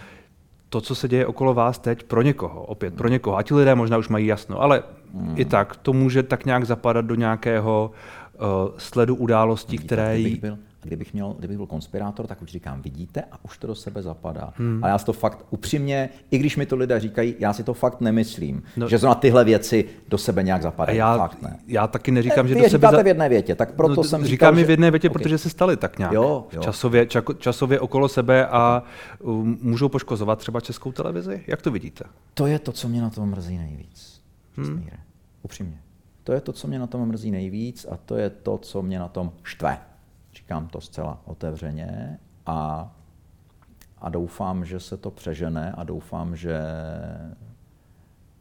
to, 0.68 0.80
co 0.80 0.94
se 0.94 1.08
děje 1.08 1.26
okolo 1.26 1.54
vás 1.54 1.78
teď, 1.78 2.02
pro 2.02 2.22
někoho, 2.22 2.62
opět 2.62 2.94
pro 2.94 3.08
někoho, 3.08 3.36
a 3.36 3.42
ti 3.42 3.54
lidé 3.54 3.74
možná 3.74 3.98
už 3.98 4.08
mají 4.08 4.26
jasno, 4.26 4.60
ale 4.60 4.82
hmm. 5.14 5.34
i 5.36 5.44
tak, 5.44 5.76
to 5.76 5.92
může 5.92 6.22
tak 6.22 6.44
nějak 6.44 6.64
zapadat 6.64 7.04
do 7.04 7.14
nějakého 7.14 7.90
uh, 8.34 8.46
sledu 8.78 9.14
událostí, 9.14 9.72
Víte, 9.72 9.84
které 9.84 10.18
jí... 10.18 10.42
Kdybych, 10.82 11.14
měl, 11.14 11.34
kdybych 11.38 11.56
byl 11.56 11.66
konspirátor, 11.66 12.26
tak 12.26 12.42
už 12.42 12.50
říkám, 12.50 12.82
vidíte, 12.82 13.22
a 13.32 13.44
už 13.44 13.58
to 13.58 13.66
do 13.66 13.74
sebe 13.74 14.02
zapadá. 14.02 14.52
Hmm. 14.56 14.84
A 14.84 14.88
já 14.88 14.98
si 14.98 15.04
to 15.04 15.12
fakt 15.12 15.44
upřímně, 15.50 16.08
i 16.30 16.38
když 16.38 16.56
mi 16.56 16.66
to 16.66 16.76
lidé 16.76 17.00
říkají, 17.00 17.34
já 17.38 17.52
si 17.52 17.64
to 17.64 17.74
fakt 17.74 18.00
nemyslím, 18.00 18.62
no. 18.76 18.88
že 18.88 18.98
na 18.98 19.14
tyhle 19.14 19.44
věci 19.44 19.84
do 20.08 20.18
sebe 20.18 20.42
nějak 20.42 20.62
zapadají. 20.62 20.98
Já, 20.98 21.18
fakt 21.18 21.42
ne. 21.42 21.58
já 21.66 21.86
taky 21.86 22.10
neříkám, 22.10 22.48
že 22.48 22.54
Vy 22.54 22.62
do 22.62 22.70
sebe... 22.70 22.88
Za... 22.90 23.02
v 23.02 23.06
jedné 23.06 23.28
větě, 23.28 23.54
tak 23.54 23.74
proto 23.74 23.94
no, 23.94 24.04
jsem 24.04 24.24
říkám 24.24 24.54
říkal, 24.54 24.66
v 24.66 24.70
jedné 24.70 24.90
větě, 24.90 25.06
že... 25.06 25.10
protože 25.10 25.38
se 25.38 25.50
staly 25.50 25.76
tak 25.76 25.98
nějak. 25.98 26.12
Jo, 26.12 26.46
jo. 26.52 26.62
Časově, 26.62 27.06
čako, 27.06 27.34
časově 27.34 27.80
okolo 27.80 28.08
sebe 28.08 28.46
a 28.46 28.82
um, 29.20 29.58
můžou 29.62 29.88
poškozovat 29.88 30.38
třeba 30.38 30.60
českou 30.60 30.92
televizi. 30.92 31.44
Jak 31.46 31.62
to 31.62 31.70
vidíte? 31.70 32.04
To 32.34 32.46
je 32.46 32.58
to, 32.58 32.72
co 32.72 32.88
mě 32.88 33.02
na 33.02 33.10
tom 33.10 33.30
mrzí 33.30 33.58
nejvíc. 33.58 34.22
Hmm. 34.56 34.84
Upřímně. 35.42 35.78
To 36.24 36.32
je 36.32 36.40
to, 36.40 36.52
co 36.52 36.68
mě 36.68 36.78
na 36.78 36.86
tom 36.86 37.08
mrzí 37.08 37.30
nejvíc 37.30 37.86
a 37.90 37.96
to 37.96 38.16
je 38.16 38.30
to, 38.30 38.58
co 38.58 38.82
mě 38.82 38.98
na 38.98 39.08
tom 39.08 39.32
štve. 39.42 39.78
Říkám 40.52 40.68
to 40.68 40.80
zcela 40.80 41.22
otevřeně 41.24 42.18
a, 42.46 42.92
a 43.98 44.08
doufám, 44.08 44.64
že 44.64 44.80
se 44.80 44.96
to 44.96 45.10
přežene 45.10 45.72
a 45.72 45.84
doufám, 45.84 46.36
že 46.36 46.60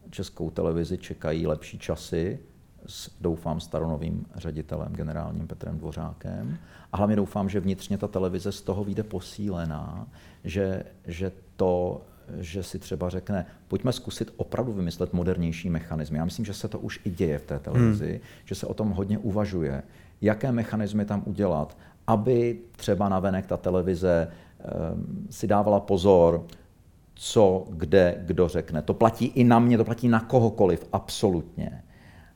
českou 0.10 0.50
televizi 0.50 0.98
čekají 0.98 1.48
lepší 1.48 1.80
časy 1.80 2.40
s, 2.86 3.12
doufám, 3.22 3.60
staronovým 3.60 4.26
ředitelem, 4.36 4.94
generálním 4.94 5.48
Petrem 5.48 5.78
Dvořákem. 5.78 6.58
A 6.92 6.98
hlavně 6.98 7.16
doufám, 7.16 7.50
že 7.50 7.60
vnitřně 7.60 7.98
ta 7.98 8.08
televize 8.08 8.52
z 8.52 8.62
toho 8.62 8.84
vyjde 8.84 9.04
posílená, 9.04 10.08
že, 10.44 10.84
že 11.08 11.32
to 11.56 12.02
že 12.40 12.64
si 12.64 12.80
třeba 12.80 13.10
řekne, 13.10 13.46
pojďme 13.68 13.92
zkusit 13.92 14.34
opravdu 14.38 14.74
vymyslet 14.74 15.14
modernější 15.14 15.70
mechanismy. 15.70 16.18
Já 16.18 16.26
myslím, 16.26 16.46
že 16.46 16.54
se 16.54 16.68
to 16.68 16.80
už 16.80 17.02
i 17.04 17.10
děje 17.10 17.38
v 17.38 17.46
té 17.46 17.60
televizi, 17.60 18.12
hmm. 18.12 18.20
že 18.46 18.56
se 18.56 18.68
o 18.68 18.74
tom 18.74 18.90
hodně 18.90 19.18
uvažuje, 19.18 19.84
jaké 20.22 20.52
mechanismy 20.52 21.06
tam 21.06 21.24
udělat, 21.26 21.78
aby 22.12 22.60
třeba 22.72 23.10
navenek 23.10 23.46
ta 23.46 23.58
televize 23.58 24.28
um, 24.28 25.28
si 25.30 25.48
dávala 25.48 25.80
pozor, 25.80 26.46
co, 27.16 27.66
kde, 27.70 28.16
kdo 28.26 28.48
řekne. 28.48 28.82
To 28.82 28.94
platí 28.94 29.26
i 29.26 29.44
na 29.44 29.60
mě, 29.60 29.78
to 29.78 29.86
platí 29.86 30.08
na 30.08 30.20
kohokoliv, 30.20 30.88
absolutně. 30.94 31.84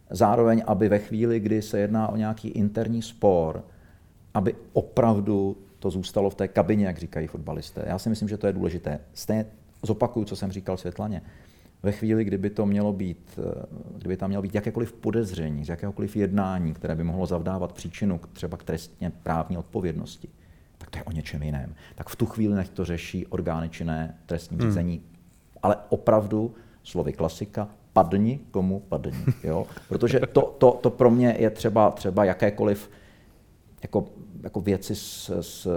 Zároveň, 0.09 0.63
aby 0.67 0.89
ve 0.89 0.99
chvíli, 0.99 1.39
kdy 1.39 1.61
se 1.61 1.79
jedná 1.79 2.07
o 2.07 2.15
nějaký 2.15 2.47
interní 2.47 3.01
spor, 3.01 3.63
aby 4.33 4.55
opravdu 4.73 5.57
to 5.79 5.89
zůstalo 5.89 6.29
v 6.29 6.35
té 6.35 6.47
kabině, 6.47 6.85
jak 6.85 6.97
říkají 6.97 7.27
fotbalisté. 7.27 7.83
Já 7.87 7.99
si 7.99 8.09
myslím, 8.09 8.29
že 8.29 8.37
to 8.37 8.47
je 8.47 8.53
důležité. 8.53 8.99
Stejně 9.13 9.45
zopakuju, 9.83 10.25
co 10.25 10.35
jsem 10.35 10.51
říkal 10.51 10.77
Světlaně. 10.77 11.21
Ve 11.85 11.91
chvíli, 11.91 12.23
kdyby 12.23 12.49
to 12.49 12.65
mělo 12.65 12.93
být, 12.93 13.39
eh, 13.39 13.65
kdyby 13.97 14.17
tam 14.17 14.29
mělo 14.29 14.41
být 14.41 14.55
jakékoliv 14.55 14.93
podezření 14.93 15.65
z 15.65 15.69
jakéhokoliv 15.69 16.15
jednání, 16.15 16.73
které 16.73 16.95
by 16.95 17.03
mohlo 17.03 17.25
zavdávat 17.25 17.73
příčinu 17.73 18.19
třeba 18.33 18.57
k 18.57 18.63
trestně 18.63 19.11
právní 19.23 19.57
odpovědnosti, 19.57 20.29
tak 20.77 20.89
to 20.89 20.97
je 20.97 21.03
o 21.03 21.11
něčem 21.11 21.43
jiném. 21.43 21.75
Tak 21.95 22.09
v 22.09 22.15
tu 22.15 22.25
chvíli 22.25 22.55
nech 22.55 22.69
to 22.69 22.85
řeší 22.85 23.27
orgány 23.27 23.69
činné 23.69 24.17
trestní 24.25 24.57
hmm. 24.57 24.67
řízení. 24.67 24.95
Hmm. 24.95 25.05
Ale 25.61 25.75
opravdu, 25.89 26.55
slovy 26.83 27.13
klasika, 27.13 27.69
padni 27.93 28.39
komu 28.51 28.79
padni. 28.79 29.25
Jo? 29.43 29.67
Protože 29.89 30.19
to, 30.19 30.55
to, 30.57 30.71
to 30.71 30.89
pro 30.89 31.11
mě 31.11 31.35
je 31.39 31.49
třeba, 31.49 31.91
třeba 31.91 32.25
jakékoliv 32.25 32.89
jako, 33.83 34.05
jako 34.43 34.61
věci 34.61 34.95
z, 34.95 35.31
z, 35.41 35.67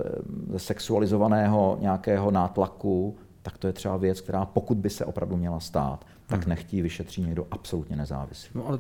z 0.56 0.62
sexualizovaného 0.62 1.78
nějakého 1.80 2.30
nátlaku, 2.30 3.16
tak 3.49 3.59
to 3.59 3.66
je 3.66 3.72
třeba 3.72 3.96
věc, 3.96 4.20
která 4.20 4.44
pokud 4.44 4.78
by 4.78 4.90
se 4.90 5.05
opravdu 5.05 5.36
měla 5.36 5.61
stát, 5.61 6.07
tak 6.26 6.40
hmm. 6.40 6.49
nechtí 6.49 6.82
vyšetří 6.82 7.22
někdo 7.22 7.46
absolutně 7.51 7.96
nezávislý. 7.96 8.51
No 8.55 8.66
ale 8.66 8.78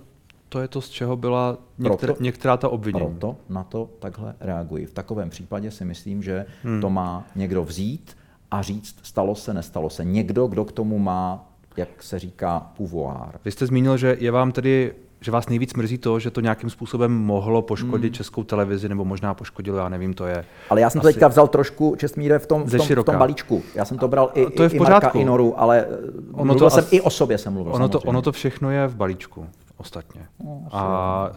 to 0.48 0.60
je 0.60 0.68
to, 0.68 0.80
z 0.80 0.88
čeho 0.88 1.16
byla 1.16 1.58
některá, 1.78 1.96
proto, 1.96 2.22
některá 2.22 2.56
ta 2.56 2.68
obvinění. 2.68 3.06
Proto 3.06 3.36
na 3.48 3.64
to 3.64 3.90
takhle 3.98 4.34
reagují. 4.40 4.86
V 4.86 4.92
takovém 4.92 5.30
případě 5.30 5.70
si 5.70 5.84
myslím, 5.84 6.22
že 6.22 6.46
hmm. 6.62 6.80
to 6.80 6.90
má 6.90 7.26
někdo 7.36 7.64
vzít 7.64 8.16
a 8.50 8.62
říct, 8.62 8.96
stalo 9.02 9.34
se, 9.34 9.54
nestalo 9.54 9.90
se. 9.90 10.04
Někdo, 10.04 10.46
kdo 10.46 10.64
k 10.64 10.72
tomu 10.72 10.98
má, 10.98 11.52
jak 11.76 12.02
se 12.02 12.18
říká, 12.18 12.72
pouvoir. 12.76 13.40
Vy 13.44 13.50
jste 13.50 13.66
zmínil, 13.66 13.96
že 13.96 14.16
je 14.20 14.30
vám 14.30 14.52
tedy 14.52 14.94
že 15.20 15.30
vás 15.30 15.48
nejvíc 15.48 15.74
mrzí 15.74 15.98
to, 15.98 16.18
že 16.18 16.30
to 16.30 16.40
nějakým 16.40 16.70
způsobem 16.70 17.12
mohlo 17.12 17.62
poškodit 17.62 18.08
hmm. 18.08 18.14
českou 18.14 18.44
televizi, 18.44 18.88
nebo 18.88 19.04
možná 19.04 19.34
poškodilo, 19.34 19.78
já 19.78 19.88
nevím, 19.88 20.14
to 20.14 20.26
je. 20.26 20.44
Ale 20.70 20.80
já 20.80 20.90
jsem 20.90 20.98
asi... 20.98 21.08
to 21.08 21.12
teďka 21.12 21.28
vzal 21.28 21.48
trošku, 21.48 21.96
Čestmíre, 21.98 22.38
v 22.38 22.46
tom, 22.46 22.64
v 22.64 22.76
tom, 22.76 22.86
v 22.86 23.04
tom 23.04 23.18
balíčku. 23.18 23.62
Já 23.74 23.84
jsem 23.84 23.98
to 23.98 24.08
bral 24.08 24.30
i, 24.34 24.46
to 24.50 24.62
je 24.62 24.68
v 24.68 24.74
i 24.74 24.78
Marka 24.78 25.08
Inoru, 25.08 25.60
ale 25.60 25.86
ono 26.32 26.44
mluvil 26.44 26.58
to 26.58 26.70
jsem 26.70 26.84
as... 26.84 26.92
i 26.92 27.00
o 27.00 27.10
sobě 27.10 27.38
jsem 27.38 27.52
mluvil. 27.52 27.74
Ono 27.74 27.88
to, 27.88 28.00
ono 28.00 28.22
to 28.22 28.32
všechno 28.32 28.70
je 28.70 28.86
v 28.86 28.96
balíčku, 28.96 29.46
ostatně. 29.76 30.26
No, 30.44 30.62
a 30.72 31.30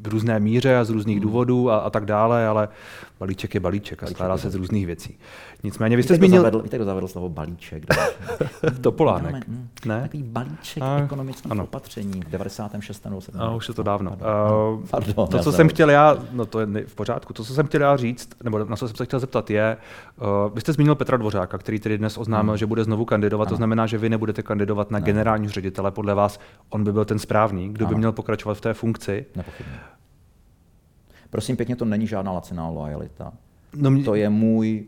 v 0.00 0.08
různé 0.08 0.40
míře 0.40 0.76
a 0.76 0.84
z 0.84 0.90
různých 0.90 1.16
hmm. 1.16 1.22
důvodů 1.22 1.70
a, 1.70 1.78
a 1.78 1.90
tak 1.90 2.04
dále, 2.04 2.46
ale 2.46 2.68
balíček 3.20 3.54
je 3.54 3.60
balíček 3.60 4.02
a 4.02 4.06
skládá 4.06 4.38
se 4.38 4.50
z 4.50 4.54
různých 4.54 4.86
věcí. 4.86 5.18
Nicméně 5.64 5.96
vy 5.96 6.02
jste 6.02 6.14
víte, 6.14 6.20
zmínil... 6.20 6.40
Zavedl, 6.40 6.62
víte, 6.62 6.76
kdo 6.76 6.84
zavedl 6.84 7.08
slovo 7.08 7.28
balíček? 7.28 7.86
Topolánek. 8.80 9.48
Ne? 9.48 9.68
ne? 9.86 10.02
Takový 10.02 10.22
balíček 10.22 10.82
a, 10.82 10.98
ekonomických 11.04 11.52
ano. 11.52 11.64
opatření 11.64 12.20
v 12.20 12.30
96. 12.30 13.04
nebo 13.04 13.20
A 13.38 13.54
už 13.54 13.68
je 13.68 13.74
to 13.74 13.82
dávno. 13.82 14.10
Pardon. 14.10 14.78
Uh, 14.78 14.86
Pardon, 14.90 15.28
to, 15.28 15.38
co 15.38 15.52
jsem 15.52 15.68
chtěl 15.68 15.90
já, 15.90 16.16
no 16.32 16.46
to 16.46 16.60
je 16.60 16.66
v 16.86 16.94
pořádku, 16.94 17.32
to, 17.32 17.44
co 17.44 17.54
jsem 17.54 17.66
chtěl 17.66 17.80
já 17.80 17.96
říct, 17.96 18.28
nebo 18.44 18.64
na 18.64 18.76
co 18.76 18.88
jsem 18.88 18.96
se 18.96 19.04
chtěl 19.04 19.20
zeptat, 19.20 19.50
je, 19.50 19.76
uh, 20.20 20.54
vy 20.54 20.60
jste 20.60 20.72
zmínil 20.72 20.94
Petra 20.94 21.16
Dvořáka, 21.16 21.58
který 21.58 21.80
tedy 21.80 21.98
dnes 21.98 22.18
oznámil, 22.18 22.52
hmm. 22.52 22.58
že 22.58 22.66
bude 22.66 22.84
znovu 22.84 23.04
kandidovat, 23.04 23.48
ano. 23.48 23.50
to 23.50 23.56
znamená, 23.56 23.86
že 23.86 23.98
vy 23.98 24.08
nebudete 24.08 24.42
kandidovat 24.42 24.90
na 24.90 24.98
ne. 24.98 25.04
generálního 25.04 25.52
ředitele. 25.52 25.90
Podle 25.90 26.14
vás 26.14 26.40
on 26.68 26.84
by 26.84 26.92
byl 26.92 27.04
ten 27.04 27.18
správný, 27.18 27.68
kdo 27.68 27.86
ano. 27.86 27.94
by 27.94 27.98
měl 27.98 28.12
pokračovat 28.12 28.54
v 28.54 28.60
té 28.60 28.74
funkci. 28.74 29.26
Nepochybně. 29.36 29.80
Prosím 31.30 31.56
pěkně, 31.56 31.76
to 31.76 31.84
není 31.84 32.06
žádná 32.06 32.32
laciná 32.32 32.68
lojalita. 32.68 33.32
No 33.76 33.90
mě... 33.90 34.04
To 34.04 34.14
je 34.14 34.28
můj 34.28 34.86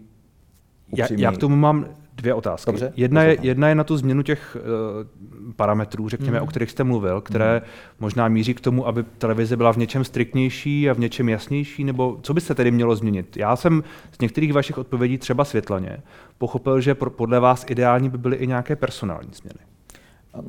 upřímný... 0.91 1.23
já, 1.23 1.31
já 1.31 1.37
k 1.37 1.41
tomu 1.41 1.57
mám 1.57 1.87
dvě 2.15 2.35
otázky. 2.35 2.71
Dobře, 2.71 2.93
jedna, 2.97 3.23
je, 3.23 3.37
jedna 3.41 3.69
je 3.69 3.75
na 3.75 3.85
tu 3.85 3.97
změnu 3.97 4.23
těch 4.23 4.57
uh, 4.57 5.53
parametrů, 5.53 6.09
řekněme, 6.09 6.39
mm. 6.39 6.45
o 6.45 6.47
kterých 6.47 6.71
jste 6.71 6.85
mluvil, 6.85 7.21
které 7.21 7.59
mm. 7.61 7.67
možná 8.01 8.29
míří 8.29 8.55
k 8.55 8.61
tomu, 8.61 8.87
aby 8.87 9.03
televize 9.03 9.57
byla 9.57 9.73
v 9.73 9.77
něčem 9.77 10.05
striktnější 10.05 10.91
a 10.91 10.93
v 10.93 10.99
něčem 10.99 11.29
jasnější, 11.29 11.85
nebo 11.85 12.19
co 12.23 12.35
by 12.35 12.41
se 12.41 12.55
tedy 12.55 12.71
mělo 12.71 12.97
změnit? 12.97 13.37
Já 13.37 13.57
jsem 13.57 13.85
z 14.13 14.21
některých 14.21 14.53
vašich 14.53 14.79
odpovědí, 14.79 15.19
třeba 15.19 15.45
světlaně, 15.45 15.99
pochopil, 16.39 16.81
že 16.81 16.95
pro, 16.95 17.11
podle 17.11 17.41
vás 17.41 17.67
ideální 17.69 18.09
by 18.09 18.19
byly 18.19 18.37
i 18.37 18.47
nějaké 18.47 18.77
personální 18.77 19.31
změny. 19.33 19.61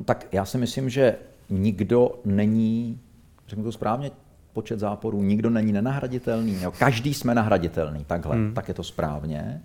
Tak 0.04 0.26
já 0.32 0.44
si 0.44 0.58
myslím, 0.58 0.90
že 0.90 1.16
nikdo 1.50 2.10
není, 2.24 3.00
řeknu 3.48 3.64
to 3.64 3.72
správně, 3.72 4.10
počet 4.52 4.78
záporů, 4.78 5.22
nikdo 5.22 5.50
není 5.50 5.72
nenahraditelný, 5.72 6.62
jo. 6.62 6.72
každý 6.78 7.14
jsme 7.14 7.34
nahraditelný, 7.34 8.04
takhle, 8.04 8.36
hmm. 8.36 8.54
tak 8.54 8.68
je 8.68 8.74
to 8.74 8.82
správně. 8.82 9.62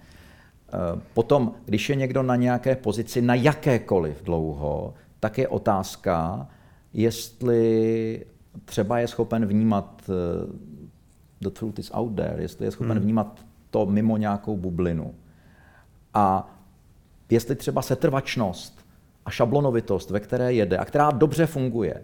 Eh, 0.73 1.01
potom, 1.13 1.53
když 1.65 1.89
je 1.89 1.95
někdo 1.95 2.23
na 2.23 2.35
nějaké 2.35 2.75
pozici, 2.75 3.21
na 3.21 3.35
jakékoliv 3.35 4.23
dlouho, 4.23 4.93
tak 5.19 5.37
je 5.37 5.47
otázka, 5.47 6.47
jestli 6.93 8.25
třeba 8.65 8.99
je 8.99 9.07
schopen 9.07 9.45
vnímat 9.45 10.09
eh, 10.09 10.13
the 11.41 11.49
truth 11.49 11.79
is 11.79 11.91
out 11.93 12.15
there, 12.15 12.41
jestli 12.41 12.65
je 12.65 12.71
schopen 12.71 12.97
hmm. 12.97 13.03
vnímat 13.03 13.45
to 13.69 13.85
mimo 13.85 14.17
nějakou 14.17 14.57
bublinu. 14.57 15.15
A 16.13 16.55
jestli 17.29 17.55
třeba 17.55 17.81
setrvačnost 17.81 18.85
a 19.25 19.31
šablonovitost, 19.31 20.09
ve 20.09 20.19
které 20.19 20.53
jede 20.53 20.77
a 20.77 20.85
která 20.85 21.11
dobře 21.11 21.45
funguje, 21.45 22.03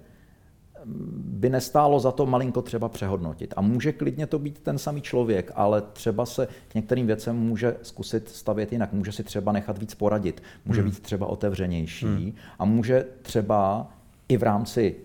by 1.15 1.49
nestálo 1.49 1.99
za 1.99 2.11
to 2.11 2.25
malinko 2.25 2.61
třeba 2.61 2.89
přehodnotit. 2.89 3.53
A 3.57 3.61
může 3.61 3.93
klidně 3.93 4.27
to 4.27 4.39
být 4.39 4.59
ten 4.59 4.77
samý 4.77 5.01
člověk, 5.01 5.51
ale 5.55 5.81
třeba 5.93 6.25
se 6.25 6.47
k 6.67 6.75
některým 6.75 7.07
věcem 7.07 7.35
může 7.35 7.75
zkusit 7.81 8.29
stavět 8.29 8.71
jinak. 8.71 8.93
Může 8.93 9.11
si 9.11 9.23
třeba 9.23 9.51
nechat 9.51 9.77
víc 9.77 9.95
poradit, 9.95 10.43
může 10.65 10.81
hmm. 10.81 10.89
být 10.89 10.99
třeba 10.99 11.25
otevřenější 11.25 12.05
hmm. 12.05 12.33
a 12.59 12.65
může 12.65 13.05
třeba 13.21 13.91
i 14.29 14.37
v 14.37 14.43
rámci 14.43 14.95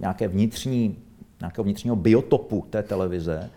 nějaké 0.00 0.28
vnitřní, 0.28 0.96
nějakého 1.40 1.64
vnitřního 1.64 1.96
biotopu 1.96 2.66
té 2.70 2.82
televize 2.82 3.50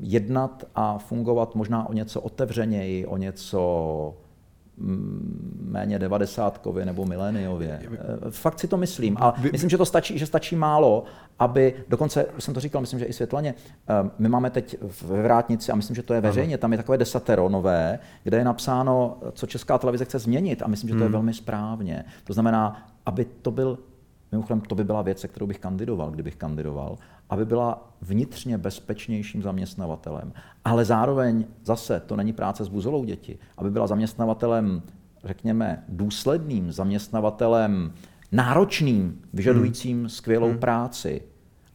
jednat 0.00 0.64
a 0.74 0.98
fungovat 0.98 1.54
možná 1.54 1.88
o 1.88 1.92
něco 1.92 2.20
otevřeněji, 2.20 3.06
o 3.06 3.16
něco 3.16 4.14
méně 5.60 5.98
devadesátkově 5.98 6.86
nebo 6.86 7.04
miléniově. 7.04 7.80
Eh, 7.82 8.30
fakt 8.30 8.58
si 8.58 8.68
to 8.68 8.76
myslím. 8.76 9.16
A 9.20 9.34
myslím, 9.52 9.70
že 9.70 9.78
to 9.78 9.86
stačí, 9.86 10.18
že 10.18 10.26
stačí 10.26 10.56
málo, 10.56 11.04
aby, 11.38 11.74
dokonce 11.88 12.26
jsem 12.38 12.54
to 12.54 12.60
říkal, 12.60 12.80
myslím, 12.80 12.98
že 12.98 13.04
i 13.04 13.12
Světlaně, 13.12 13.54
eh, 13.88 14.10
my 14.18 14.28
máme 14.28 14.50
teď 14.50 14.76
ve 15.02 15.22
Vrátnici, 15.22 15.72
a 15.72 15.76
myslím, 15.76 15.96
že 15.96 16.02
to 16.02 16.14
je 16.14 16.20
veřejně, 16.20 16.58
tam 16.58 16.72
je 16.72 16.78
takové 16.78 16.98
desatero 16.98 17.48
nové, 17.48 17.98
kde 18.24 18.36
je 18.36 18.44
napsáno, 18.44 19.18
co 19.32 19.46
Česká 19.46 19.78
televize 19.78 20.04
chce 20.04 20.18
změnit 20.18 20.62
a 20.62 20.68
myslím, 20.68 20.88
že 20.88 20.94
to 20.94 21.00
je 21.00 21.04
hmm. 21.04 21.12
velmi 21.12 21.34
správně. 21.34 22.04
To 22.24 22.32
znamená, 22.32 22.88
aby 23.06 23.24
to 23.24 23.50
byl 23.50 23.78
Mimochodem, 24.34 24.60
to 24.60 24.74
by 24.74 24.84
byla 24.84 25.02
věc, 25.02 25.20
se 25.20 25.28
kterou 25.28 25.46
bych 25.46 25.58
kandidoval, 25.58 26.10
kdybych 26.10 26.36
kandidoval, 26.36 26.98
aby 27.30 27.44
byla 27.44 27.94
vnitřně 28.00 28.58
bezpečnějším 28.58 29.42
zaměstnavatelem. 29.42 30.32
Ale 30.64 30.84
zároveň 30.84 31.44
zase 31.64 32.00
to 32.00 32.16
není 32.16 32.32
práce 32.32 32.64
s 32.64 32.68
buzolou 32.68 33.04
děti, 33.04 33.38
aby 33.58 33.70
byla 33.70 33.86
zaměstnavatelem, 33.86 34.82
řekněme, 35.24 35.84
důsledným, 35.88 36.72
zaměstnavatelem 36.72 37.92
náročným, 38.32 39.22
vyžadujícím 39.32 39.98
hmm. 39.98 40.08
skvělou 40.08 40.48
hmm. 40.48 40.58
práci. 40.58 41.22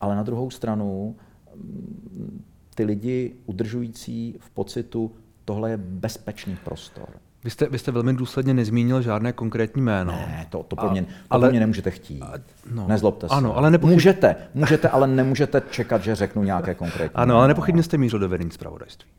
Ale 0.01 0.15
na 0.15 0.23
druhou 0.23 0.49
stranu 0.49 1.15
mm, 1.55 2.43
ty 2.75 2.83
lidi 2.83 3.35
udržující 3.45 4.35
v 4.39 4.49
pocitu, 4.49 5.11
tohle 5.45 5.69
je 5.69 5.77
bezpečný 5.77 6.57
prostor. 6.63 7.09
Vy 7.43 7.49
jste, 7.49 7.65
vy 7.69 7.79
jste 7.79 7.91
velmi 7.91 8.13
důsledně 8.13 8.53
nezmínil 8.53 9.01
žádné 9.01 9.33
konkrétní 9.33 9.81
jméno. 9.81 10.11
Ne, 10.11 10.45
to, 10.49 10.63
to, 10.63 10.75
po, 10.75 10.89
mě, 10.89 11.03
to 11.03 11.09
ale, 11.29 11.47
po 11.47 11.51
mě 11.51 11.59
nemůžete 11.59 11.91
chtít. 11.91 12.21
A, 12.21 12.33
no, 12.71 12.87
Nezlobte 12.87 13.29
se. 13.29 13.35
Ano, 13.35 13.57
ale 13.57 13.71
nepochyb... 13.71 13.93
Můžete, 13.93 14.35
můžete, 14.53 14.89
ale 14.89 15.07
nemůžete 15.07 15.61
čekat, 15.71 16.03
že 16.03 16.15
řeknu 16.15 16.43
nějaké 16.43 16.75
konkrétní 16.75 17.15
Ano, 17.15 17.25
jméno. 17.25 17.39
ale 17.39 17.47
nepochybně 17.47 17.83
jste 17.83 17.97
mířil 17.97 18.19
do 18.19 18.29
vedení 18.29 18.51
zpravodajství. 18.51 19.09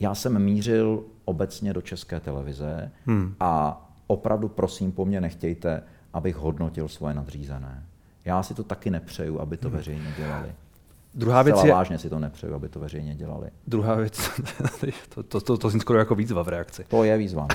Já 0.00 0.14
jsem 0.14 0.38
mířil 0.38 1.04
obecně 1.24 1.72
do 1.72 1.82
české 1.82 2.20
televize 2.20 2.90
hmm. 3.06 3.34
a 3.40 3.82
opravdu 4.06 4.48
prosím 4.48 4.92
po 4.92 5.04
mně 5.04 5.20
nechtějte, 5.20 5.82
abych 6.12 6.36
hodnotil 6.36 6.88
svoje 6.88 7.14
nadřízené. 7.14 7.84
Já 8.24 8.42
si 8.42 8.54
to 8.54 8.64
taky 8.64 8.90
nepřeju, 8.90 9.40
aby 9.40 9.56
to 9.56 9.68
hmm. 9.68 9.76
veřejně 9.76 10.14
dělali. 10.18 10.52
Druhá 11.14 11.42
věc 11.42 11.64
je... 11.64 11.72
vážně 11.72 11.98
si 11.98 12.10
to 12.10 12.18
nepřeju, 12.18 12.54
aby 12.54 12.68
to 12.68 12.80
veřejně 12.80 13.14
dělali. 13.14 13.50
Druhá 13.66 13.94
věc, 13.94 14.30
to, 15.14 15.22
to, 15.22 15.40
to, 15.40 15.56
to 15.56 15.70
zní 15.70 15.80
skoro 15.80 15.98
jako 15.98 16.14
výzva 16.14 16.42
v 16.42 16.48
reakci. 16.48 16.84
To 16.88 17.04
je 17.04 17.18
výzva. 17.18 17.46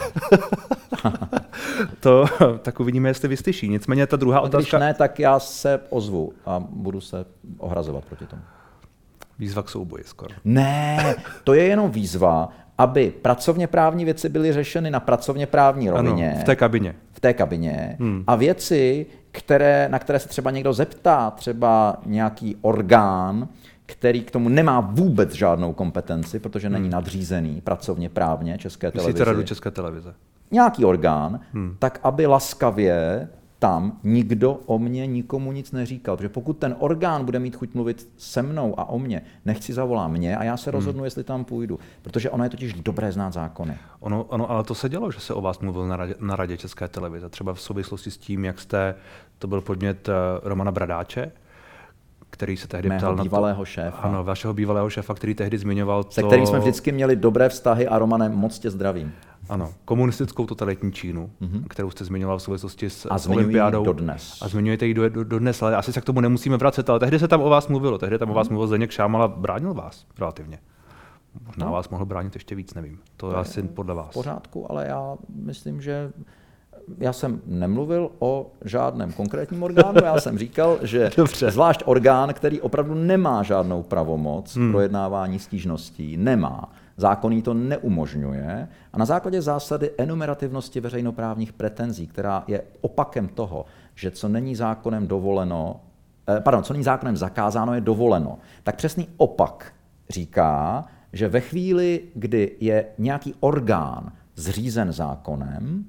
to, 1.99 2.25
tak 2.61 2.79
uvidíme, 2.79 3.09
jestli 3.09 3.27
vyslyší. 3.27 3.69
Nicméně 3.69 4.07
ta 4.07 4.17
druhá 4.17 4.41
otázka... 4.41 4.77
Když 4.77 4.87
ne, 4.87 4.93
tak 4.93 5.19
já 5.19 5.39
se 5.39 5.79
ozvu 5.89 6.33
a 6.45 6.63
budu 6.69 7.01
se 7.01 7.25
ohrazovat 7.57 8.05
proti 8.05 8.25
tomu. 8.25 8.41
Výzva 9.39 9.63
k 9.63 9.69
souboji 9.69 10.03
skoro. 10.03 10.35
Ne, 10.45 11.15
to 11.43 11.53
je 11.53 11.63
jenom 11.63 11.91
výzva, 11.91 12.49
aby 12.77 13.13
pracovně 13.21 13.67
právní 13.67 14.05
věci 14.05 14.29
byly 14.29 14.53
řešeny 14.53 14.91
na 14.91 14.99
pracovně 14.99 15.47
právní 15.47 15.89
rovině. 15.89 16.31
Ano, 16.31 16.41
v 16.41 16.43
té 16.43 16.55
kabině. 16.55 16.95
Té 17.25 17.33
kabině. 17.33 17.97
Hmm. 17.99 18.23
A 18.27 18.35
věci, 18.35 19.05
které, 19.31 19.89
na 19.89 19.99
které 19.99 20.19
se 20.19 20.29
třeba 20.29 20.51
někdo 20.51 20.73
zeptá, 20.73 21.31
třeba 21.31 21.97
nějaký 22.05 22.57
orgán, 22.61 23.47
který 23.85 24.21
k 24.23 24.31
tomu 24.31 24.49
nemá 24.49 24.79
vůbec 24.79 25.33
žádnou 25.33 25.73
kompetenci, 25.73 26.39
protože 26.39 26.69
není 26.69 26.83
hmm. 26.83 26.91
nadřízený 26.91 27.61
pracovně 27.61 28.09
právně 28.09 28.57
České 28.57 28.91
televize. 28.91 29.07
Myslíte 29.09 29.25
radu 29.25 29.43
České 29.43 29.71
televize? 29.71 30.13
Nějaký 30.51 30.85
orgán, 30.85 31.39
hmm. 31.53 31.75
tak 31.79 31.99
aby 32.03 32.25
laskavě 32.25 33.27
tam 33.59 33.99
nikdo 34.03 34.59
o 34.65 34.79
mě 34.79 35.07
nikomu 35.07 35.51
nic 35.51 35.71
neříkal. 35.71 36.17
Protože 36.17 36.29
pokud 36.29 36.53
ten 36.57 36.75
orgán 36.79 37.25
bude 37.25 37.39
mít 37.39 37.55
chuť 37.55 37.73
mluvit 37.73 38.09
se 38.17 38.41
mnou 38.41 38.79
a 38.79 38.89
o 38.89 38.99
mě, 38.99 39.21
nechci 39.45 39.73
zavolá 39.73 40.07
mě 40.07 40.37
a 40.37 40.43
já 40.43 40.57
se 40.57 40.69
hmm. 40.69 40.75
rozhodnu, 40.75 40.99
hmm. 40.99 41.05
jestli 41.05 41.23
tam 41.23 41.45
půjdu. 41.45 41.79
Protože 42.01 42.29
ono 42.29 42.43
je 42.43 42.49
totiž 42.49 42.73
dobré 42.73 43.11
znát 43.11 43.33
zákony. 43.33 43.77
Ono, 43.99 44.23
ono 44.23 44.51
ale 44.51 44.63
to 44.63 44.75
se 44.75 44.89
dělo, 44.89 45.11
že 45.11 45.19
se 45.19 45.33
o 45.33 45.41
vás 45.41 45.59
mluvil 45.59 45.87
na 45.87 45.95
radě, 45.95 46.15
na 46.19 46.35
radě 46.35 46.57
České 46.57 46.87
televize. 46.87 47.29
Třeba 47.29 47.53
v 47.53 47.61
souvislosti 47.61 48.11
s 48.11 48.17
tím, 48.17 48.45
jak 48.45 48.59
jste, 48.59 48.95
to 49.39 49.47
byl 49.47 49.61
podmět 49.61 50.09
eh, 50.09 50.13
Romana 50.43 50.71
Bradáče, 50.71 51.31
který 52.29 52.57
se 52.57 52.67
tehdy 52.67 52.89
Mého 52.89 52.99
ptal 52.99 53.23
bývalého 53.23 53.57
na 53.57 53.61
to, 53.61 53.65
šéfa. 53.65 53.97
Ano, 53.97 54.23
vašeho 54.23 54.53
bývalého 54.53 54.89
šéfa, 54.89 55.13
který 55.13 55.35
tehdy 55.35 55.57
zmiňoval 55.57 56.03
Se 56.09 56.21
to... 56.21 56.27
kterým 56.27 56.45
jsme 56.45 56.59
vždycky 56.59 56.91
měli 56.91 57.15
dobré 57.15 57.49
vztahy 57.49 57.87
a 57.87 57.99
Romanem 57.99 58.31
moc 58.31 58.59
tě 58.59 58.71
zdravím. 58.71 59.13
Ano, 59.49 59.73
komunistickou 59.85 60.45
totalitní 60.45 60.91
Čínu, 60.91 61.31
mm-hmm. 61.41 61.63
kterou 61.69 61.89
jste 61.91 62.05
zmiňoval 62.05 62.37
v 62.37 62.41
souvislosti 62.41 62.89
s, 62.89 63.07
a 63.09 63.29
olympiádou. 63.29 63.83
dodnes. 63.83 64.37
A 64.41 64.47
zmiňujete 64.47 64.85
ji 64.85 64.93
do, 64.93 65.09
do, 65.09 65.23
dodnes, 65.23 65.61
ale 65.61 65.75
asi 65.75 65.93
se 65.93 66.01
k 66.01 66.05
tomu 66.05 66.21
nemusíme 66.21 66.57
vracet, 66.57 66.89
ale 66.89 66.99
tehdy 66.99 67.19
se 67.19 67.27
tam 67.27 67.41
o 67.41 67.49
vás 67.49 67.67
mluvilo, 67.67 67.97
tehdy 67.97 68.17
tam 68.17 68.27
mm-hmm. 68.27 68.31
o 68.31 68.35
vás 68.35 68.47
mhm. 68.47 68.53
mluvil 68.53 68.67
Zdeněk 68.67 68.91
Šámala, 68.91 69.27
bránil 69.27 69.73
vás 69.73 70.05
relativně. 70.19 70.59
Možná 71.45 71.65
no. 71.65 71.71
vás 71.71 71.89
mohl 71.89 72.05
bránit 72.05 72.35
ještě 72.35 72.55
víc, 72.55 72.73
nevím. 72.73 72.99
To, 73.17 73.31
je 73.31 73.37
asi 73.37 73.63
podle 73.63 73.95
vás. 73.95 74.09
V 74.09 74.13
pořádku, 74.13 74.71
ale 74.71 74.87
já 74.87 75.15
myslím, 75.35 75.81
že 75.81 76.11
já 76.97 77.13
jsem 77.13 77.41
nemluvil 77.45 78.09
o 78.19 78.51
žádném 78.65 79.11
konkrétním 79.11 79.63
orgánu, 79.63 79.99
já 80.03 80.19
jsem 80.19 80.37
říkal, 80.37 80.77
že 80.81 81.11
Dobře. 81.17 81.51
zvlášť 81.51 81.81
orgán, 81.85 82.33
který 82.33 82.61
opravdu 82.61 82.93
nemá 82.93 83.43
žádnou 83.43 83.83
pravomoc 83.83 84.55
hmm. 84.55 84.71
projednávání 84.71 85.39
stížností, 85.39 86.17
nemá. 86.17 86.69
Zákon 86.97 87.41
to 87.41 87.53
neumožňuje 87.53 88.67
a 88.93 88.97
na 88.97 89.05
základě 89.05 89.41
zásady 89.41 89.91
enumerativnosti 89.97 90.79
veřejnoprávních 90.79 91.53
pretenzí, 91.53 92.07
která 92.07 92.43
je 92.47 92.61
opakem 92.81 93.27
toho, 93.27 93.65
že 93.95 94.11
co 94.11 94.27
není 94.27 94.55
zákonem 94.55 95.07
dovoleno, 95.07 95.81
eh, 96.29 96.41
pardon, 96.41 96.63
co 96.63 96.73
není 96.73 96.83
zákonem 96.83 97.17
zakázáno, 97.17 97.73
je 97.73 97.81
dovoleno, 97.81 98.37
tak 98.63 98.75
přesný 98.75 99.07
opak 99.17 99.73
říká, 100.09 100.85
že 101.13 101.27
ve 101.27 101.41
chvíli, 101.41 102.01
kdy 102.15 102.55
je 102.59 102.85
nějaký 102.97 103.33
orgán 103.39 104.11
zřízen 104.35 104.91
zákonem, 104.91 105.85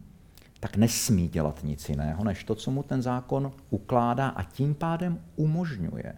tak 0.61 0.77
nesmí 0.77 1.29
dělat 1.29 1.65
nic 1.65 1.89
jiného, 1.89 2.25
než 2.25 2.45
to, 2.45 2.55
co 2.55 2.71
mu 2.71 2.83
ten 2.83 3.03
zákon 3.03 3.53
ukládá 3.71 4.29
a 4.29 4.43
tím 4.43 4.75
pádem 4.75 5.19
umožňuje. 5.37 6.15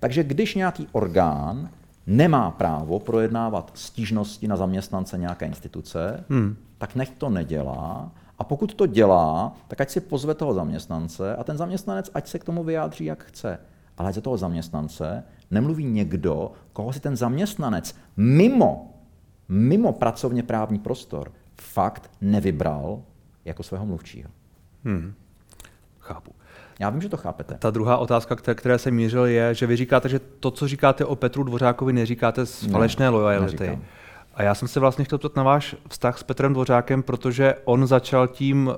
Takže 0.00 0.24
když 0.24 0.54
nějaký 0.54 0.88
orgán 0.92 1.70
nemá 2.10 2.50
právo 2.50 2.98
projednávat 2.98 3.70
stížnosti 3.74 4.48
na 4.48 4.56
zaměstnance 4.56 5.18
nějaké 5.18 5.46
instituce, 5.46 6.24
hmm. 6.30 6.56
tak 6.78 6.94
nech 6.94 7.10
to 7.10 7.30
nedělá. 7.30 8.12
A 8.38 8.44
pokud 8.44 8.74
to 8.74 8.86
dělá, 8.86 9.52
tak 9.68 9.80
ať 9.80 9.90
si 9.90 10.00
pozve 10.00 10.34
toho 10.34 10.54
zaměstnance 10.54 11.36
a 11.36 11.44
ten 11.44 11.56
zaměstnanec 11.56 12.10
ať 12.14 12.28
se 12.28 12.38
k 12.38 12.44
tomu 12.44 12.64
vyjádří, 12.64 13.04
jak 13.04 13.24
chce. 13.24 13.58
Ale 13.98 14.12
za 14.12 14.20
toho 14.20 14.36
zaměstnance 14.36 15.24
nemluví 15.50 15.84
někdo, 15.84 16.52
koho 16.72 16.92
si 16.92 17.00
ten 17.00 17.16
zaměstnanec 17.16 17.96
mimo, 18.16 18.94
mimo 19.48 19.92
pracovně 19.92 20.42
právní 20.42 20.78
prostor 20.78 21.32
fakt 21.60 22.10
nevybral 22.20 23.02
jako 23.44 23.62
svého 23.62 23.86
mluvčího. 23.86 24.30
Hmm. 24.84 25.14
Chápu. 25.98 26.32
Já 26.80 26.90
vím, 26.90 27.00
že 27.00 27.08
to 27.08 27.16
chápete. 27.16 27.54
Ta 27.58 27.70
druhá 27.70 27.96
otázka, 27.96 28.36
které 28.54 28.78
jsem 28.78 28.94
mířil, 28.94 29.24
je, 29.24 29.54
že 29.54 29.66
vy 29.66 29.76
říkáte, 29.76 30.08
že 30.08 30.18
to, 30.18 30.50
co 30.50 30.68
říkáte 30.68 31.04
o 31.04 31.16
Petru 31.16 31.42
Dvořákovi, 31.42 31.92
neříkáte 31.92 32.46
z 32.46 32.70
falešné 32.70 33.04
ne, 33.04 33.08
lojality. 33.08 33.62
Neříkám. 33.62 33.84
A 34.34 34.42
já 34.42 34.54
jsem 34.54 34.68
se 34.68 34.80
vlastně 34.80 35.04
chtěl 35.04 35.18
ptat 35.18 35.36
na 35.36 35.42
váš 35.42 35.76
vztah 35.88 36.18
s 36.18 36.22
Petrem 36.22 36.52
Dvořákem, 36.52 37.02
protože 37.02 37.54
on 37.64 37.86
začal 37.86 38.28
tím 38.28 38.66
uh, 38.66 38.74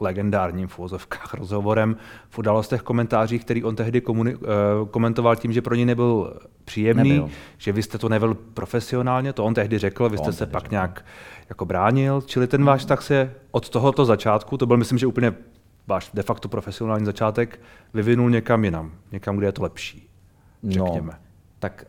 legendárním 0.00 0.68
v 0.68 0.78
úvozovkách 0.78 1.34
rozhovorem 1.38 1.96
v 2.30 2.38
událostech 2.38 2.82
komentářích, 2.82 3.44
který 3.44 3.64
on 3.64 3.76
tehdy 3.76 4.00
komuni- 4.00 4.36
uh, 4.36 4.88
komentoval 4.88 5.36
tím, 5.36 5.52
že 5.52 5.62
pro 5.62 5.74
něj 5.74 5.84
nebyl 5.84 6.40
příjemný, 6.64 7.10
nebyl. 7.10 7.30
že 7.58 7.72
vy 7.72 7.82
jste 7.82 7.98
to 7.98 8.08
nebyl 8.08 8.34
profesionálně, 8.34 9.32
to 9.32 9.44
on 9.44 9.54
tehdy 9.54 9.78
řekl, 9.78 10.08
vy 10.08 10.18
jste 10.18 10.32
se 10.32 10.46
pak 10.46 10.62
řekl. 10.62 10.72
nějak 10.72 11.04
jako 11.48 11.64
bránil, 11.64 12.22
čili 12.26 12.46
ten 12.46 12.64
váš 12.64 12.80
vztah 12.80 13.02
se 13.02 13.34
od 13.50 13.68
tohoto 13.68 14.04
začátku, 14.04 14.56
to 14.56 14.66
byl 14.66 14.76
myslím, 14.76 14.98
že 14.98 15.06
úplně 15.06 15.34
váš 15.86 16.10
de 16.14 16.22
facto 16.22 16.48
profesionální 16.48 17.06
začátek 17.06 17.60
vyvinul 17.94 18.30
někam 18.30 18.64
jinam, 18.64 18.92
někam, 19.12 19.36
kde 19.36 19.46
je 19.46 19.52
to 19.52 19.62
lepší, 19.62 20.08
no, 20.62 20.72
řekněme. 20.72 21.12
No, 21.12 21.18
tak 21.58 21.84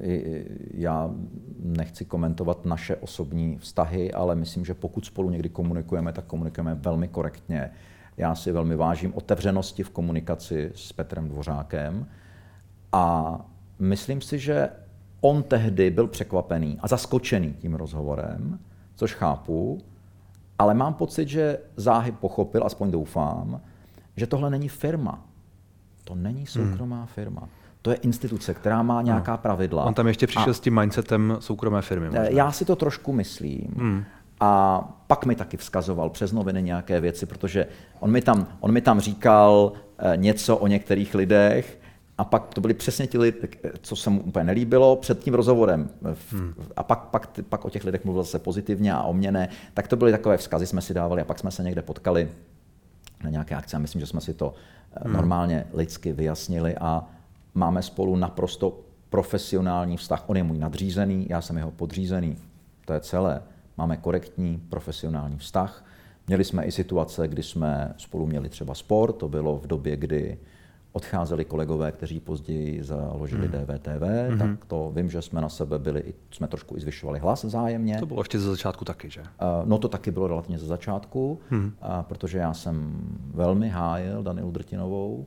eh, 0.00 0.44
já 0.74 1.10
nechci 1.58 2.04
komentovat 2.04 2.64
naše 2.64 2.96
osobní 2.96 3.58
vztahy, 3.58 4.12
ale 4.12 4.34
myslím, 4.34 4.64
že 4.64 4.74
pokud 4.74 5.06
spolu 5.06 5.30
někdy 5.30 5.48
komunikujeme, 5.48 6.12
tak 6.12 6.24
komunikujeme 6.24 6.74
velmi 6.74 7.08
korektně. 7.08 7.70
Já 8.16 8.34
si 8.34 8.52
velmi 8.52 8.76
vážím 8.76 9.14
otevřenosti 9.14 9.82
v 9.82 9.90
komunikaci 9.90 10.72
s 10.74 10.92
Petrem 10.92 11.28
Dvořákem 11.28 12.06
a 12.92 13.36
myslím 13.78 14.20
si, 14.20 14.38
že 14.38 14.68
on 15.20 15.42
tehdy 15.42 15.90
byl 15.90 16.06
překvapený 16.06 16.78
a 16.80 16.88
zaskočený 16.88 17.52
tím 17.52 17.74
rozhovorem, 17.74 18.58
což 18.94 19.14
chápu, 19.14 19.78
ale 20.62 20.74
mám 20.74 20.94
pocit, 20.94 21.28
že 21.28 21.58
záhy 21.76 22.12
pochopil, 22.12 22.62
aspoň 22.64 22.90
doufám, 22.90 23.60
že 24.16 24.26
tohle 24.26 24.50
není 24.50 24.68
firma. 24.68 25.24
To 26.04 26.14
není 26.14 26.46
soukromá 26.46 26.96
hmm. 26.96 27.06
firma. 27.06 27.48
To 27.82 27.90
je 27.90 27.96
instituce, 27.96 28.54
která 28.54 28.82
má 28.82 29.02
nějaká 29.02 29.32
no. 29.32 29.38
pravidla. 29.38 29.84
On 29.84 29.94
tam 29.94 30.06
ještě 30.06 30.26
přišel 30.26 30.50
a 30.50 30.54
s 30.54 30.60
tím 30.60 30.80
mindsetem 30.80 31.36
soukromé 31.40 31.82
firmy. 31.82 32.06
Možná. 32.06 32.22
Já 32.22 32.52
si 32.52 32.64
to 32.64 32.76
trošku 32.76 33.12
myslím. 33.12 33.74
Hmm. 33.76 34.04
A 34.40 34.80
pak 35.06 35.26
mi 35.26 35.34
taky 35.34 35.56
vzkazoval 35.56 36.10
přes 36.10 36.32
noviny 36.32 36.62
nějaké 36.62 37.00
věci, 37.00 37.26
protože 37.26 37.66
on 38.00 38.10
mi 38.10 38.22
tam, 38.22 38.46
on 38.60 38.72
mi 38.72 38.80
tam 38.80 39.00
říkal 39.00 39.72
eh, 39.98 40.16
něco 40.16 40.56
o 40.56 40.66
některých 40.66 41.14
lidech 41.14 41.80
a 42.22 42.24
pak 42.24 42.54
to 42.54 42.60
byli 42.60 42.74
přesně 42.74 43.06
ti 43.06 43.18
lidé, 43.18 43.48
co 43.80 43.96
se 43.96 44.10
mu 44.10 44.22
úplně 44.22 44.44
nelíbilo 44.44 44.96
před 44.96 45.18
tím 45.18 45.34
rozhovorem. 45.34 45.90
Hmm. 46.30 46.54
A 46.76 46.82
pak, 46.82 46.98
pak, 46.98 47.40
pak 47.48 47.64
o 47.64 47.70
těch 47.70 47.84
lidech 47.84 48.04
mluvil 48.04 48.22
zase 48.22 48.38
pozitivně 48.38 48.92
a 48.94 49.02
o 49.02 49.12
mě 49.12 49.32
ne. 49.32 49.48
Tak 49.74 49.88
to 49.88 49.96
byly 49.96 50.12
takové 50.12 50.36
vzkazy, 50.36 50.66
jsme 50.66 50.80
si 50.80 50.94
dávali 50.94 51.22
a 51.22 51.24
pak 51.24 51.38
jsme 51.38 51.50
se 51.50 51.62
někde 51.62 51.82
potkali 51.82 52.28
na 53.24 53.30
nějaké 53.30 53.54
akci 53.54 53.76
a 53.76 53.78
myslím, 53.78 54.00
že 54.00 54.06
jsme 54.06 54.20
si 54.20 54.34
to 54.34 54.54
hmm. 55.04 55.12
normálně 55.12 55.66
lidsky 55.74 56.12
vyjasnili 56.12 56.76
a 56.76 57.04
máme 57.54 57.82
spolu 57.82 58.16
naprosto 58.16 58.80
profesionální 59.10 59.96
vztah. 59.96 60.24
On 60.26 60.36
je 60.36 60.42
můj 60.42 60.58
nadřízený, 60.58 61.26
já 61.30 61.40
jsem 61.40 61.56
jeho 61.56 61.70
podřízený. 61.70 62.36
To 62.84 62.92
je 62.92 63.00
celé. 63.00 63.42
Máme 63.76 63.96
korektní 63.96 64.62
profesionální 64.68 65.38
vztah. 65.38 65.84
Měli 66.26 66.44
jsme 66.44 66.64
i 66.64 66.72
situace, 66.72 67.28
kdy 67.28 67.42
jsme 67.42 67.94
spolu 67.96 68.26
měli 68.26 68.48
třeba 68.48 68.74
sport, 68.74 69.12
to 69.12 69.28
bylo 69.28 69.56
v 69.56 69.66
době, 69.66 69.96
kdy 69.96 70.38
odcházeli 70.92 71.44
kolegové, 71.44 71.92
kteří 71.92 72.20
později 72.20 72.82
založili 72.82 73.48
mm. 73.48 73.52
DVTV, 73.52 74.02
mm-hmm. 74.02 74.38
tak 74.38 74.64
to 74.64 74.92
vím, 74.94 75.10
že 75.10 75.22
jsme 75.22 75.40
na 75.40 75.48
sebe 75.48 75.78
byli, 75.78 76.14
jsme 76.30 76.48
trošku 76.48 76.76
i 76.76 76.80
zvyšovali 76.80 77.18
hlas 77.18 77.44
zájemně. 77.44 77.98
To 77.98 78.06
bylo 78.06 78.20
ještě 78.20 78.38
ze 78.38 78.50
začátku 78.50 78.84
taky, 78.84 79.10
že? 79.10 79.20
Uh, 79.20 79.26
no 79.64 79.78
to 79.78 79.88
taky 79.88 80.10
bylo 80.10 80.26
relativně 80.28 80.58
ze 80.58 80.66
začátku, 80.66 81.40
mm. 81.50 81.72
protože 82.02 82.38
já 82.38 82.54
jsem 82.54 83.00
velmi 83.34 83.68
hájil 83.68 84.22
Danielu 84.22 84.50
Drtinovou, 84.50 85.26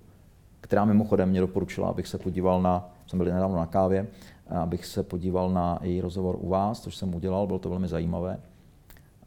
která 0.62 0.86
mimochodem 0.86 1.30
mě 1.30 1.40
doporučila, 1.40 1.90
abych 1.90 2.08
se 2.08 2.18
podíval 2.18 2.62
na, 2.62 2.90
jsem 3.08 3.20
byl 3.20 3.28
nedávno 3.28 3.58
na 3.58 3.66
kávě, 3.66 4.08
abych 4.50 4.86
se 4.86 5.04
podíval 5.04 5.50
na 5.50 5.80
její 5.82 6.02
rozhovor 6.02 6.36
u 6.40 6.50
vás, 6.50 6.82
což 6.82 6.96
jsem 6.96 7.16
udělal, 7.16 7.48
bylo 7.48 7.60
to 7.60 7.70
velmi 7.70 7.88
zajímavé. 7.88 8.40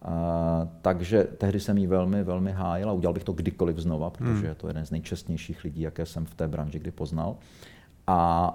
Uh, 0.04 0.68
takže 0.82 1.24
tehdy 1.24 1.60
jsem 1.60 1.78
jí 1.78 1.86
velmi, 1.86 2.24
velmi 2.24 2.52
hájil 2.52 2.90
a 2.90 2.92
udělal 2.92 3.14
bych 3.14 3.24
to 3.24 3.32
kdykoliv 3.32 3.78
znova, 3.78 4.10
protože 4.10 4.32
hmm. 4.32 4.44
je 4.44 4.54
to 4.54 4.68
jeden 4.68 4.86
z 4.86 4.90
nejčestnějších 4.90 5.64
lidí, 5.64 5.80
jaké 5.80 6.06
jsem 6.06 6.24
v 6.24 6.34
té 6.34 6.48
branži 6.48 6.78
kdy 6.78 6.90
poznal. 6.90 7.36
A, 8.06 8.48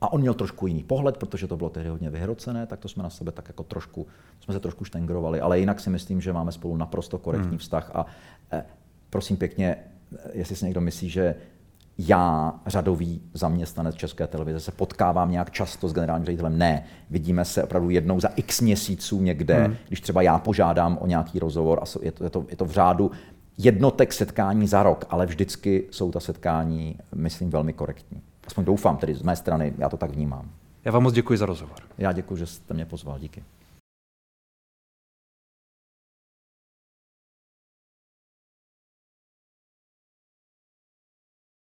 a 0.00 0.12
on 0.12 0.20
měl 0.20 0.34
trošku 0.34 0.66
jiný 0.66 0.82
pohled, 0.82 1.16
protože 1.16 1.46
to 1.46 1.56
bylo 1.56 1.70
tehdy 1.70 1.88
hodně 1.88 2.10
vyhrocené, 2.10 2.66
tak 2.66 2.80
to 2.80 2.88
jsme 2.88 3.02
na 3.02 3.10
sebe 3.10 3.32
tak 3.32 3.48
jako 3.48 3.62
trošku, 3.62 4.06
jsme 4.40 4.54
se 4.54 4.60
trošku 4.60 4.84
štengrovali, 4.84 5.40
ale 5.40 5.60
jinak 5.60 5.80
si 5.80 5.90
myslím, 5.90 6.20
že 6.20 6.32
máme 6.32 6.52
spolu 6.52 6.76
naprosto 6.76 7.18
korektní 7.18 7.50
hmm. 7.50 7.58
vztah 7.58 7.90
a 7.94 8.06
eh, 8.52 8.64
prosím 9.10 9.36
pěkně, 9.36 9.76
jestli 10.32 10.56
si 10.56 10.64
někdo 10.64 10.80
myslí, 10.80 11.10
že 11.10 11.34
já, 12.08 12.54
řadový 12.66 13.22
zaměstnanec 13.34 13.94
České 13.94 14.26
televize, 14.26 14.60
se 14.60 14.72
potkávám 14.72 15.30
nějak 15.30 15.50
často 15.50 15.88
s 15.88 15.92
generálním 15.92 16.26
ředitelem. 16.26 16.58
Ne, 16.58 16.84
vidíme 17.10 17.44
se 17.44 17.64
opravdu 17.64 17.90
jednou 17.90 18.20
za 18.20 18.28
x 18.36 18.60
měsíců 18.60 19.22
někde, 19.22 19.64
hmm. 19.64 19.76
když 19.88 20.00
třeba 20.00 20.22
já 20.22 20.38
požádám 20.38 20.98
o 21.00 21.06
nějaký 21.06 21.38
rozhovor 21.38 21.80
a 21.82 21.84
je 22.02 22.12
to, 22.12 22.24
je 22.24 22.30
to, 22.30 22.44
je 22.48 22.56
to 22.56 22.64
v 22.64 22.70
řádu 22.70 23.10
jednotek 23.58 24.12
setkání 24.12 24.68
za 24.68 24.82
rok, 24.82 25.04
ale 25.10 25.26
vždycky 25.26 25.86
jsou 25.90 26.10
ta 26.10 26.20
setkání, 26.20 26.96
myslím, 27.14 27.50
velmi 27.50 27.72
korektní. 27.72 28.22
Aspoň 28.46 28.64
doufám, 28.64 28.96
tedy 28.96 29.14
z 29.14 29.22
mé 29.22 29.36
strany, 29.36 29.72
já 29.78 29.88
to 29.88 29.96
tak 29.96 30.10
vnímám. 30.10 30.48
Já 30.84 30.92
vám 30.92 31.02
moc 31.02 31.14
děkuji 31.14 31.38
za 31.38 31.46
rozhovor. 31.46 31.76
Já 31.98 32.12
děkuji, 32.12 32.36
že 32.36 32.46
jste 32.46 32.74
mě 32.74 32.86
pozval. 32.86 33.18
Díky. 33.18 33.42